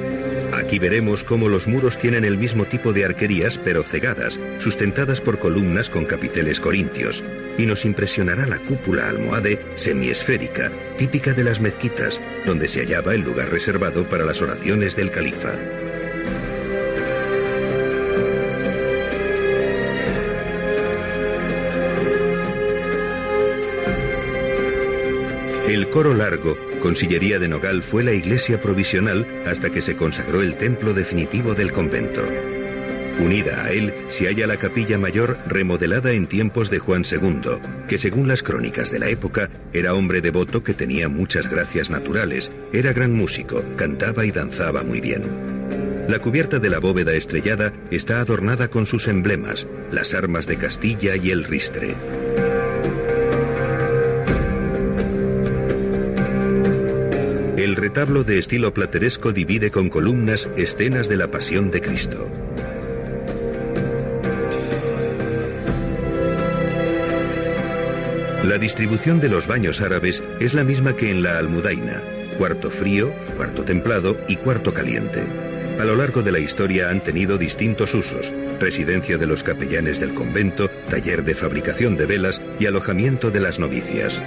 Aquí 0.58 0.80
veremos 0.80 1.22
cómo 1.22 1.48
los 1.48 1.68
muros 1.68 1.98
tienen 1.98 2.24
el 2.24 2.36
mismo 2.36 2.64
tipo 2.64 2.92
de 2.92 3.04
arquerías 3.04 3.58
pero 3.58 3.84
cegadas, 3.84 4.40
sustentadas 4.58 5.20
por 5.20 5.38
columnas 5.38 5.88
con 5.88 6.04
capiteles 6.04 6.58
corintios, 6.58 7.22
y 7.56 7.64
nos 7.64 7.84
impresionará 7.84 8.44
la 8.44 8.58
cúpula 8.58 9.08
almohade 9.08 9.60
semiesférica, 9.76 10.72
típica 10.96 11.32
de 11.32 11.44
las 11.44 11.60
mezquitas, 11.60 12.20
donde 12.44 12.68
se 12.68 12.80
hallaba 12.80 13.14
el 13.14 13.20
lugar 13.20 13.50
reservado 13.50 14.04
para 14.08 14.24
las 14.24 14.42
oraciones 14.42 14.96
del 14.96 15.12
califa. 15.12 15.52
El 25.68 25.90
coro 25.90 26.14
largo, 26.14 26.56
con 26.82 26.96
sillería 26.96 27.38
de 27.38 27.46
nogal, 27.46 27.82
fue 27.82 28.02
la 28.02 28.14
iglesia 28.14 28.58
provisional 28.58 29.26
hasta 29.46 29.68
que 29.68 29.82
se 29.82 29.96
consagró 29.96 30.40
el 30.40 30.54
templo 30.56 30.94
definitivo 30.94 31.54
del 31.54 31.72
convento. 31.72 32.22
Unida 33.22 33.64
a 33.64 33.72
él 33.72 33.92
se 34.08 34.28
halla 34.28 34.46
la 34.46 34.56
capilla 34.56 34.96
mayor 34.96 35.36
remodelada 35.46 36.12
en 36.12 36.26
tiempos 36.26 36.70
de 36.70 36.78
Juan 36.78 37.04
II, 37.04 37.60
que 37.86 37.98
según 37.98 38.28
las 38.28 38.42
crónicas 38.42 38.90
de 38.90 38.98
la 38.98 39.10
época 39.10 39.50
era 39.74 39.92
hombre 39.92 40.22
devoto 40.22 40.64
que 40.64 40.72
tenía 40.72 41.10
muchas 41.10 41.50
gracias 41.50 41.90
naturales, 41.90 42.50
era 42.72 42.94
gran 42.94 43.12
músico, 43.12 43.62
cantaba 43.76 44.24
y 44.24 44.30
danzaba 44.30 44.82
muy 44.82 45.02
bien. 45.02 45.24
La 46.08 46.18
cubierta 46.18 46.60
de 46.60 46.70
la 46.70 46.78
bóveda 46.78 47.12
estrellada 47.12 47.74
está 47.90 48.20
adornada 48.20 48.68
con 48.68 48.86
sus 48.86 49.06
emblemas, 49.06 49.66
las 49.92 50.14
armas 50.14 50.46
de 50.46 50.56
Castilla 50.56 51.14
y 51.16 51.30
el 51.30 51.44
ristre. 51.44 51.94
Retablo 57.88 58.22
de 58.22 58.38
estilo 58.38 58.74
plateresco 58.74 59.32
divide 59.32 59.70
con 59.70 59.88
columnas 59.88 60.46
escenas 60.58 61.08
de 61.08 61.16
la 61.16 61.30
pasión 61.30 61.70
de 61.70 61.80
Cristo. 61.80 62.28
La 68.44 68.58
distribución 68.58 69.20
de 69.20 69.30
los 69.30 69.46
baños 69.46 69.80
árabes 69.80 70.22
es 70.38 70.52
la 70.52 70.64
misma 70.64 70.96
que 70.96 71.10
en 71.10 71.22
la 71.22 71.38
almudaina, 71.38 72.02
cuarto 72.36 72.70
frío, 72.70 73.10
cuarto 73.38 73.64
templado 73.64 74.18
y 74.28 74.36
cuarto 74.36 74.74
caliente. 74.74 75.22
A 75.80 75.84
lo 75.86 75.96
largo 75.96 76.22
de 76.22 76.32
la 76.32 76.40
historia 76.40 76.90
han 76.90 77.00
tenido 77.00 77.38
distintos 77.38 77.94
usos, 77.94 78.34
residencia 78.60 79.16
de 79.16 79.26
los 79.26 79.42
capellanes 79.42 79.98
del 79.98 80.12
convento, 80.12 80.68
taller 80.90 81.24
de 81.24 81.34
fabricación 81.34 81.96
de 81.96 82.04
velas 82.04 82.42
y 82.60 82.66
alojamiento 82.66 83.30
de 83.30 83.40
las 83.40 83.58
novicias. 83.58 84.20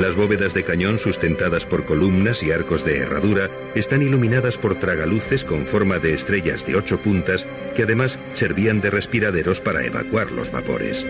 Las 0.00 0.16
bóvedas 0.16 0.54
de 0.54 0.64
cañón 0.64 0.98
sustentadas 0.98 1.66
por 1.66 1.84
columnas 1.84 2.42
y 2.42 2.50
arcos 2.50 2.84
de 2.84 2.98
herradura 2.98 3.50
están 3.74 4.02
iluminadas 4.02 4.58
por 4.58 4.78
tragaluces 4.80 5.44
con 5.44 5.64
forma 5.66 5.98
de 5.98 6.14
estrellas 6.14 6.66
de 6.66 6.76
ocho 6.76 6.98
puntas 6.98 7.46
que 7.76 7.82
además 7.82 8.18
servían 8.34 8.80
de 8.80 8.90
respiraderos 8.90 9.60
para 9.60 9.84
evacuar 9.84 10.32
los 10.32 10.50
vapores. 10.50 11.06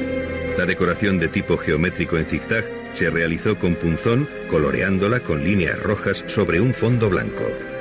La 0.58 0.66
decoración 0.66 1.18
de 1.18 1.28
tipo 1.28 1.56
geométrico 1.56 2.18
en 2.18 2.26
zigzag 2.26 2.64
Se 2.94 3.08
realizó 3.08 3.58
con 3.58 3.74
punzón, 3.76 4.28
coloreándola 4.50 5.20
con 5.20 5.42
líneas 5.42 5.80
rojas 5.80 6.24
sobre 6.26 6.60
un 6.60 6.74
fondo 6.74 7.08
blanco. 7.08 7.71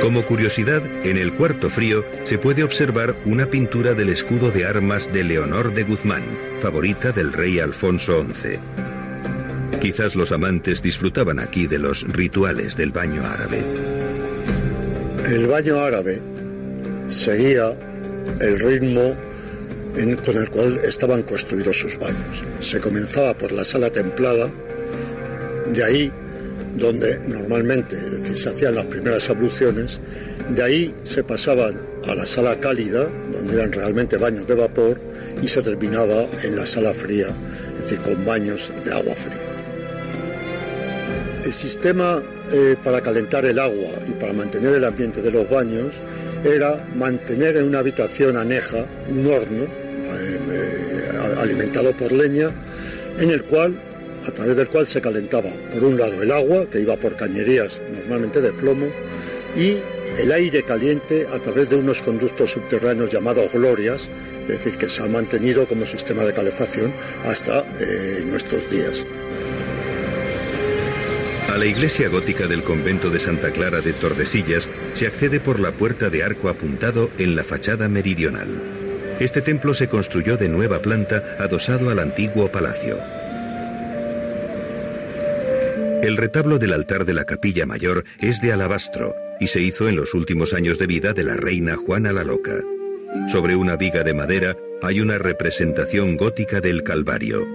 Como 0.00 0.24
curiosidad, 0.24 0.82
en 1.04 1.18
el 1.18 1.34
cuarto 1.34 1.68
frío 1.68 2.04
se 2.24 2.38
puede 2.38 2.64
observar 2.64 3.14
una 3.26 3.46
pintura 3.46 3.92
del 3.92 4.08
escudo 4.08 4.50
de 4.50 4.64
armas 4.64 5.12
de 5.12 5.24
Leonor 5.24 5.74
de 5.74 5.82
Guzmán, 5.82 6.22
favorita 6.62 7.12
del 7.12 7.32
rey 7.32 7.58
Alfonso 7.58 8.24
XI. 8.32 8.58
Quizás 9.78 10.16
los 10.16 10.32
amantes 10.32 10.82
disfrutaban 10.82 11.38
aquí 11.38 11.66
de 11.66 11.78
los 11.78 12.10
rituales 12.10 12.76
del 12.76 12.92
baño 12.92 13.24
árabe. 13.26 13.62
El 15.26 15.46
baño 15.46 15.78
árabe 15.78 16.20
seguía 17.08 17.76
el 18.40 18.58
ritmo 18.58 19.14
con 20.24 20.36
el 20.36 20.50
cual 20.50 20.80
estaban 20.82 21.22
construidos 21.22 21.78
sus 21.78 21.98
baños. 21.98 22.42
Se 22.60 22.80
comenzaba 22.80 23.34
por 23.34 23.52
la 23.52 23.64
sala 23.64 23.90
templada, 23.90 24.48
de 25.72 25.84
ahí 25.84 26.12
donde 26.76 27.18
normalmente 27.26 27.96
se 28.34 28.48
hacían 28.48 28.74
las 28.74 28.86
primeras 28.86 29.28
abluciones, 29.30 30.00
de 30.54 30.62
ahí 30.62 30.94
se 31.04 31.22
pasaban 31.22 31.76
a 32.06 32.14
la 32.14 32.26
sala 32.26 32.58
cálida, 32.58 33.08
donde 33.32 33.54
eran 33.54 33.72
realmente 33.72 34.16
baños 34.16 34.46
de 34.46 34.54
vapor, 34.54 35.00
y 35.42 35.48
se 35.48 35.62
terminaba 35.62 36.26
en 36.42 36.56
la 36.56 36.66
sala 36.66 36.92
fría, 36.92 37.26
es 37.76 37.82
decir, 37.82 38.00
con 38.00 38.24
baños 38.24 38.72
de 38.84 38.92
agua 38.92 39.14
fría. 39.14 39.40
El 41.44 41.52
sistema 41.52 42.22
eh, 42.52 42.76
para 42.82 43.00
calentar 43.00 43.44
el 43.46 43.58
agua 43.58 43.90
y 44.08 44.12
para 44.12 44.32
mantener 44.32 44.74
el 44.74 44.84
ambiente 44.84 45.22
de 45.22 45.30
los 45.30 45.48
baños 45.48 45.94
era 46.44 46.86
mantener 46.96 47.56
en 47.56 47.64
una 47.64 47.78
habitación 47.78 48.36
aneja 48.36 48.84
un 49.08 49.26
horno 49.26 49.64
eh, 49.64 50.38
eh, 50.50 51.38
alimentado 51.40 51.96
por 51.96 52.12
leña, 52.12 52.50
en 53.18 53.30
el 53.30 53.44
cual 53.44 53.78
a 54.26 54.30
través 54.30 54.56
del 54.56 54.68
cual 54.68 54.86
se 54.86 55.00
calentaba, 55.00 55.50
por 55.72 55.84
un 55.84 55.98
lado, 55.98 56.22
el 56.22 56.30
agua, 56.30 56.66
que 56.70 56.80
iba 56.80 56.96
por 56.96 57.16
cañerías 57.16 57.80
normalmente 57.92 58.40
de 58.40 58.52
plomo, 58.52 58.86
y 59.56 59.78
el 60.18 60.32
aire 60.32 60.62
caliente 60.62 61.26
a 61.32 61.38
través 61.38 61.70
de 61.70 61.76
unos 61.76 62.02
conductos 62.02 62.52
subterráneos 62.52 63.10
llamados 63.10 63.52
glorias, 63.52 64.08
es 64.42 64.48
decir, 64.48 64.76
que 64.76 64.88
se 64.88 65.02
han 65.02 65.12
mantenido 65.12 65.66
como 65.66 65.86
sistema 65.86 66.24
de 66.24 66.32
calefacción 66.32 66.92
hasta 67.24 67.64
eh, 67.80 68.22
nuestros 68.26 68.68
días. 68.70 69.04
A 71.48 71.58
la 71.58 71.66
iglesia 71.66 72.08
gótica 72.08 72.46
del 72.46 72.62
convento 72.62 73.10
de 73.10 73.18
Santa 73.18 73.50
Clara 73.50 73.80
de 73.80 73.92
Tordesillas 73.92 74.68
se 74.94 75.08
accede 75.08 75.40
por 75.40 75.58
la 75.58 75.72
puerta 75.72 76.08
de 76.08 76.22
arco 76.22 76.48
apuntado 76.48 77.10
en 77.18 77.34
la 77.34 77.42
fachada 77.42 77.88
meridional. 77.88 78.46
Este 79.18 79.42
templo 79.42 79.74
se 79.74 79.88
construyó 79.88 80.36
de 80.36 80.48
nueva 80.48 80.80
planta 80.80 81.36
adosado 81.38 81.90
al 81.90 81.98
antiguo 81.98 82.50
palacio. 82.52 82.98
El 86.02 86.16
retablo 86.16 86.58
del 86.58 86.72
altar 86.72 87.04
de 87.04 87.12
la 87.12 87.26
capilla 87.26 87.66
mayor 87.66 88.04
es 88.20 88.40
de 88.40 88.52
alabastro 88.52 89.14
y 89.38 89.48
se 89.48 89.60
hizo 89.60 89.86
en 89.86 89.96
los 89.96 90.14
últimos 90.14 90.54
años 90.54 90.78
de 90.78 90.86
vida 90.86 91.12
de 91.12 91.24
la 91.24 91.36
reina 91.36 91.76
Juana 91.76 92.12
la 92.12 92.24
Loca. 92.24 92.62
Sobre 93.30 93.54
una 93.54 93.76
viga 93.76 94.02
de 94.02 94.14
madera 94.14 94.56
hay 94.80 95.00
una 95.00 95.18
representación 95.18 96.16
gótica 96.16 96.62
del 96.62 96.84
Calvario. 96.84 97.46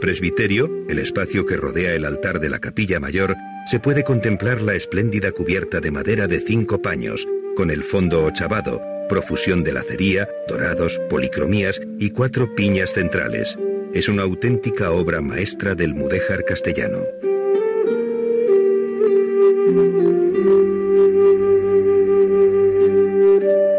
Presbiterio, 0.00 0.68
el 0.88 0.98
espacio 0.98 1.46
que 1.46 1.56
rodea 1.56 1.94
el 1.94 2.04
altar 2.04 2.40
de 2.40 2.50
la 2.50 2.58
capilla 2.58 2.98
mayor, 2.98 3.36
se 3.70 3.78
puede 3.78 4.02
contemplar 4.02 4.60
la 4.60 4.74
espléndida 4.74 5.30
cubierta 5.30 5.80
de 5.80 5.92
madera 5.92 6.26
de 6.26 6.40
cinco 6.40 6.82
paños, 6.82 7.28
con 7.54 7.70
el 7.70 7.84
fondo 7.84 8.24
ochavado, 8.24 8.82
profusión 9.08 9.62
de 9.62 9.72
lacería, 9.72 10.28
dorados, 10.48 11.00
policromías 11.08 11.80
y 12.00 12.10
cuatro 12.10 12.56
piñas 12.56 12.92
centrales. 12.92 13.56
Es 13.94 14.08
una 14.08 14.24
auténtica 14.24 14.90
obra 14.90 15.20
maestra 15.20 15.76
del 15.76 15.94
mudéjar 15.94 16.44
castellano. 16.44 16.98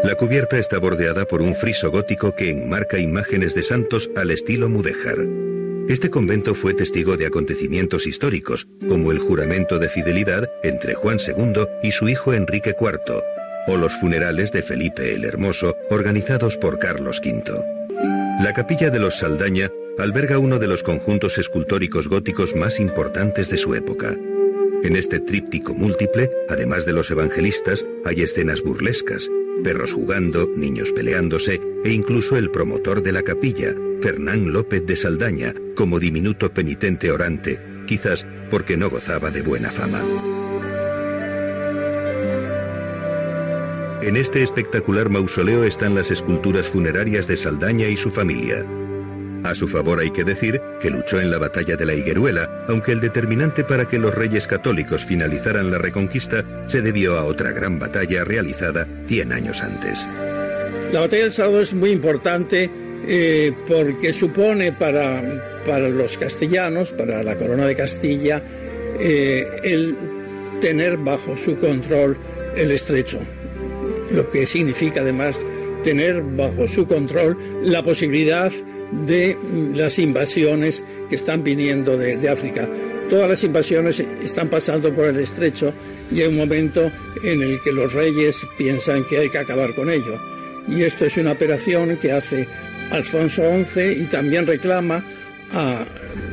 La 0.08 0.14
cubierta 0.14 0.56
está 0.56 0.78
bordeada 0.78 1.26
por 1.26 1.42
un 1.42 1.54
friso 1.54 1.90
gótico 1.90 2.34
que 2.34 2.48
enmarca 2.48 2.98
imágenes 2.98 3.54
de 3.54 3.62
santos 3.62 4.10
al 4.16 4.30
estilo 4.30 4.70
mudéjar. 4.70 5.18
Este 5.86 6.08
convento 6.08 6.54
fue 6.54 6.72
testigo 6.72 7.18
de 7.18 7.26
acontecimientos 7.26 8.06
históricos, 8.06 8.68
como 8.88 9.12
el 9.12 9.18
juramento 9.18 9.78
de 9.78 9.90
fidelidad 9.90 10.48
entre 10.62 10.94
Juan 10.94 11.18
II 11.18 11.66
y 11.82 11.90
su 11.90 12.08
hijo 12.08 12.32
Enrique 12.32 12.74
IV, 12.80 13.22
o 13.66 13.76
los 13.76 13.92
funerales 14.00 14.50
de 14.50 14.62
Felipe 14.62 15.14
el 15.14 15.26
Hermoso 15.26 15.76
organizados 15.90 16.56
por 16.56 16.78
Carlos 16.78 17.20
V. 17.22 17.42
La 18.42 18.54
capilla 18.54 18.88
de 18.88 19.00
los 19.00 19.18
Saldaña 19.18 19.70
alberga 19.98 20.38
uno 20.38 20.58
de 20.58 20.68
los 20.68 20.82
conjuntos 20.82 21.36
escultóricos 21.36 22.08
góticos 22.08 22.56
más 22.56 22.80
importantes 22.80 23.50
de 23.50 23.58
su 23.58 23.74
época. 23.74 24.16
En 24.82 24.96
este 24.96 25.20
tríptico 25.20 25.74
múltiple, 25.74 26.30
además 26.48 26.86
de 26.86 26.94
los 26.94 27.10
evangelistas, 27.10 27.84
hay 28.06 28.22
escenas 28.22 28.62
burlescas, 28.62 29.28
perros 29.62 29.92
jugando, 29.92 30.48
niños 30.56 30.92
peleándose 30.92 31.60
e 31.84 31.92
incluso 31.92 32.36
el 32.36 32.50
promotor 32.50 33.02
de 33.02 33.12
la 33.12 33.22
capilla, 33.22 33.74
Fernán 34.00 34.52
López 34.52 34.86
de 34.86 34.96
Saldaña, 34.96 35.54
como 35.74 35.98
diminuto 35.98 36.52
penitente 36.52 37.10
orante, 37.10 37.60
quizás 37.86 38.26
porque 38.50 38.76
no 38.76 38.90
gozaba 38.90 39.30
de 39.30 39.42
buena 39.42 39.70
fama. 39.70 40.02
En 44.00 44.16
este 44.16 44.42
espectacular 44.42 45.10
mausoleo 45.10 45.64
están 45.64 45.94
las 45.94 46.10
esculturas 46.10 46.68
funerarias 46.68 47.26
de 47.26 47.36
Saldaña 47.36 47.88
y 47.88 47.96
su 47.96 48.10
familia. 48.10 48.64
A 49.48 49.54
su 49.54 49.66
favor 49.66 49.98
hay 49.98 50.10
que 50.10 50.24
decir 50.24 50.60
que 50.78 50.90
luchó 50.90 51.22
en 51.22 51.30
la 51.30 51.38
batalla 51.38 51.74
de 51.74 51.86
la 51.86 51.94
Higueruela, 51.94 52.66
aunque 52.68 52.92
el 52.92 53.00
determinante 53.00 53.64
para 53.64 53.88
que 53.88 53.98
los 53.98 54.14
reyes 54.14 54.46
católicos 54.46 55.06
finalizaran 55.06 55.70
la 55.70 55.78
reconquista 55.78 56.44
se 56.66 56.82
debió 56.82 57.16
a 57.16 57.24
otra 57.24 57.52
gran 57.52 57.78
batalla 57.78 58.24
realizada 58.24 58.86
100 59.06 59.32
años 59.32 59.62
antes. 59.62 60.06
La 60.92 61.00
batalla 61.00 61.22
del 61.22 61.32
Salado 61.32 61.62
es 61.62 61.72
muy 61.72 61.92
importante 61.92 62.68
eh, 63.06 63.54
porque 63.66 64.12
supone 64.12 64.72
para, 64.72 65.62
para, 65.64 65.88
los 65.88 66.18
castellanos, 66.18 66.90
para 66.90 67.22
la 67.22 67.34
corona 67.36 67.64
de 67.64 67.74
Castilla, 67.74 68.42
eh, 69.00 69.46
el 69.64 69.96
tener 70.60 70.98
bajo 70.98 71.38
su 71.38 71.58
control 71.58 72.18
el 72.54 72.70
estrecho, 72.70 73.18
lo 74.10 74.28
que 74.28 74.44
significa 74.44 75.00
además 75.00 75.40
tener 75.82 76.20
bajo 76.22 76.68
su 76.68 76.86
control 76.86 77.38
la 77.62 77.82
posibilidad 77.82 78.52
de 78.90 79.36
las 79.74 79.98
invasiones 79.98 80.82
que 81.08 81.16
están 81.16 81.42
viniendo 81.42 81.96
de, 81.96 82.28
África. 82.28 82.68
Todas 83.10 83.28
las 83.28 83.44
invasiones 83.44 84.00
están 84.00 84.48
pasando 84.48 84.92
por 84.92 85.06
el 85.06 85.18
estrecho 85.18 85.72
y 86.10 86.20
hay 86.20 86.28
un 86.28 86.36
momento 86.36 86.90
en 87.22 87.42
el 87.42 87.60
que 87.62 87.72
los 87.72 87.92
reyes 87.92 88.46
piensan 88.56 89.04
que 89.04 89.18
hay 89.18 89.30
que 89.30 89.38
acabar 89.38 89.74
con 89.74 89.90
ello. 89.90 90.18
Y 90.68 90.82
esto 90.82 91.06
es 91.06 91.16
una 91.16 91.32
operación 91.32 91.96
que 91.96 92.12
hace 92.12 92.46
Alfonso 92.90 93.42
XI 93.64 94.02
y 94.02 94.04
también 94.04 94.46
reclama 94.46 95.04
a 95.52 95.86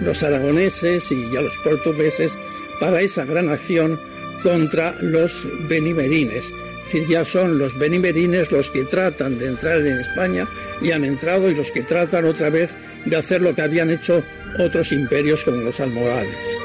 los 0.04 0.24
aragoneses 0.24 1.12
y 1.12 1.36
a 1.38 1.42
los 1.42 1.56
portugueses 1.64 2.38
para 2.80 3.02
esa 3.02 3.24
gran 3.24 3.50
acción 3.50 4.00
contra 4.44 4.96
los 5.02 5.48
benimerines, 5.68 6.54
es 6.86 6.94
decir, 6.94 7.08
ya 7.10 7.26
son 7.26 7.58
los 7.58 7.78
benimerines 7.78 8.52
los 8.52 8.70
que 8.70 8.84
tratan 8.84 9.40
de 9.40 9.48
entrar 9.48 9.80
en 9.80 10.00
España 10.00 10.48
y 10.82 10.92
han 10.92 11.04
entrado 11.04 11.50
y 11.50 11.56
los 11.56 11.72
que 11.72 11.82
tratan 11.82 12.26
otra 12.26 12.52
vez 12.52 12.78
de 13.06 13.16
hacer 13.16 13.42
lo 13.42 13.56
que 13.56 13.64
habían 13.64 13.90
hecho 13.90 14.24
otros 14.60 14.92
imperios 14.92 15.44
como 15.44 15.58
los 15.58 15.80
almohades. 15.80 16.58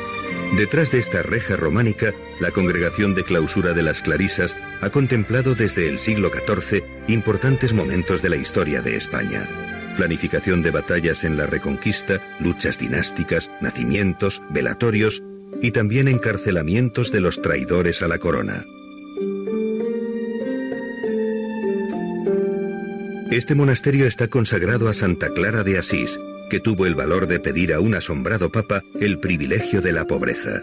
Detrás 0.57 0.91
de 0.91 0.99
esta 0.99 1.23
reja 1.23 1.57
románica, 1.57 2.13
la 2.39 2.51
Congregación 2.51 3.15
de 3.15 3.25
Clausura 3.25 3.73
de 3.73 3.83
las 3.83 4.03
Clarisas 4.03 4.59
ha 4.83 4.91
contemplado 4.91 5.55
desde 5.55 5.89
el 5.89 5.99
siglo 5.99 6.31
XIV 6.31 6.83
importantes 7.09 7.73
momentos 7.73 8.21
de 8.21 8.29
la 8.29 8.37
historia 8.37 8.83
de 8.83 8.97
España. 8.97 9.49
Planificación 9.97 10.63
de 10.63 10.71
batallas 10.71 11.25
en 11.25 11.37
la 11.37 11.47
Reconquista, 11.47 12.21
luchas 12.41 12.79
dinásticas, 12.79 13.51
nacimientos, 13.61 14.43
velatorios 14.51 15.23
y 15.63 15.71
también 15.71 16.09
encarcelamientos 16.09 17.11
de 17.11 17.21
los 17.21 17.41
traidores 17.41 18.03
a 18.03 18.09
la 18.09 18.19
corona. 18.19 18.65
Este 23.31 23.55
monasterio 23.55 24.07
está 24.07 24.27
consagrado 24.27 24.89
a 24.89 24.95
Santa 24.95 25.33
Clara 25.33 25.63
de 25.63 25.79
Asís, 25.79 26.19
que 26.51 26.59
tuvo 26.59 26.87
el 26.87 26.97
valor 26.97 27.29
de 27.29 27.39
pedir 27.39 27.73
a 27.73 27.79
un 27.79 27.95
asombrado 27.95 28.51
papa 28.51 28.83
el 29.01 29.21
privilegio 29.21 29.81
de 29.81 29.93
la 29.93 30.05
pobreza. 30.05 30.61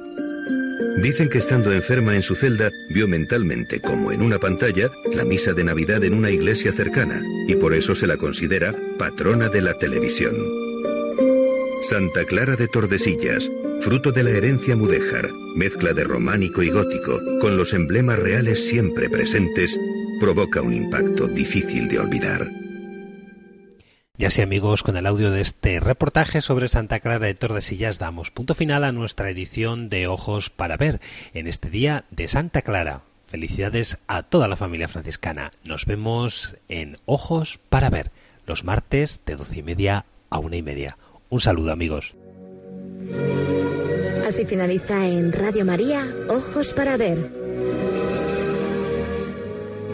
Dicen 1.01 1.29
que 1.29 1.37
estando 1.37 1.71
enferma 1.71 2.15
en 2.15 2.23
su 2.23 2.35
celda, 2.35 2.69
vio 2.89 3.07
mentalmente, 3.07 3.79
como 3.79 4.11
en 4.11 4.21
una 4.21 4.39
pantalla, 4.39 4.91
la 5.13 5.23
misa 5.23 5.53
de 5.53 5.63
Navidad 5.63 6.03
en 6.03 6.13
una 6.13 6.29
iglesia 6.29 6.73
cercana, 6.73 7.21
y 7.47 7.55
por 7.55 7.73
eso 7.73 7.95
se 7.95 8.05
la 8.05 8.17
considera 8.17 8.75
patrona 8.97 9.47
de 9.47 9.61
la 9.61 9.73
televisión. 9.75 10.35
Santa 11.83 12.25
Clara 12.25 12.57
de 12.57 12.67
Tordesillas, 12.67 13.49
fruto 13.79 14.11
de 14.11 14.23
la 14.23 14.31
herencia 14.31 14.75
mudéjar, 14.75 15.29
mezcla 15.55 15.93
de 15.93 16.03
románico 16.03 16.61
y 16.61 16.69
gótico, 16.69 17.17
con 17.39 17.55
los 17.55 17.73
emblemas 17.73 18.19
reales 18.19 18.67
siempre 18.67 19.09
presentes, 19.09 19.79
provoca 20.19 20.61
un 20.61 20.73
impacto 20.73 21.27
difícil 21.27 21.87
de 21.87 21.99
olvidar. 21.99 22.47
Y 24.17 24.25
así 24.25 24.41
amigos, 24.41 24.81
con 24.81 24.97
el 24.97 25.05
audio 25.05 25.29
de 25.29 25.41
este 25.41 25.79
reportaje 25.79 26.41
sobre 26.41 26.69
Santa 26.69 26.99
Clara 26.99 27.27
de 27.27 27.35
Tordesillas 27.35 27.99
damos 27.99 28.31
punto 28.31 28.55
final 28.55 28.83
a 28.83 28.91
nuestra 28.91 29.29
edición 29.29 29.89
de 29.89 30.07
Ojos 30.07 30.49
para 30.49 30.75
Ver 30.75 30.99
en 31.35 31.45
este 31.45 31.69
día 31.69 32.05
de 32.09 32.27
Santa 32.27 32.63
Clara. 32.63 33.03
Felicidades 33.27 33.99
a 34.07 34.23
toda 34.23 34.47
la 34.47 34.55
familia 34.55 34.87
franciscana. 34.87 35.51
Nos 35.63 35.85
vemos 35.85 36.55
en 36.67 36.97
Ojos 37.05 37.59
para 37.69 37.91
Ver 37.91 38.11
los 38.47 38.63
martes 38.63 39.19
de 39.25 39.35
doce 39.35 39.59
y 39.59 39.63
media 39.63 40.05
a 40.31 40.39
una 40.39 40.55
y 40.55 40.63
media. 40.63 40.97
Un 41.29 41.41
saludo 41.41 41.71
amigos. 41.71 42.15
Así 44.27 44.45
finaliza 44.45 45.07
en 45.07 45.31
Radio 45.31 45.63
María 45.63 46.03
Ojos 46.27 46.73
para 46.73 46.97
Ver. 46.97 47.36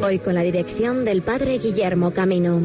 Hoy 0.02 0.20
con 0.20 0.34
la 0.34 0.42
dirección 0.42 1.06
del 1.06 1.22
Padre 1.22 1.58
Guillermo 1.60 2.12
Camino. 2.12 2.62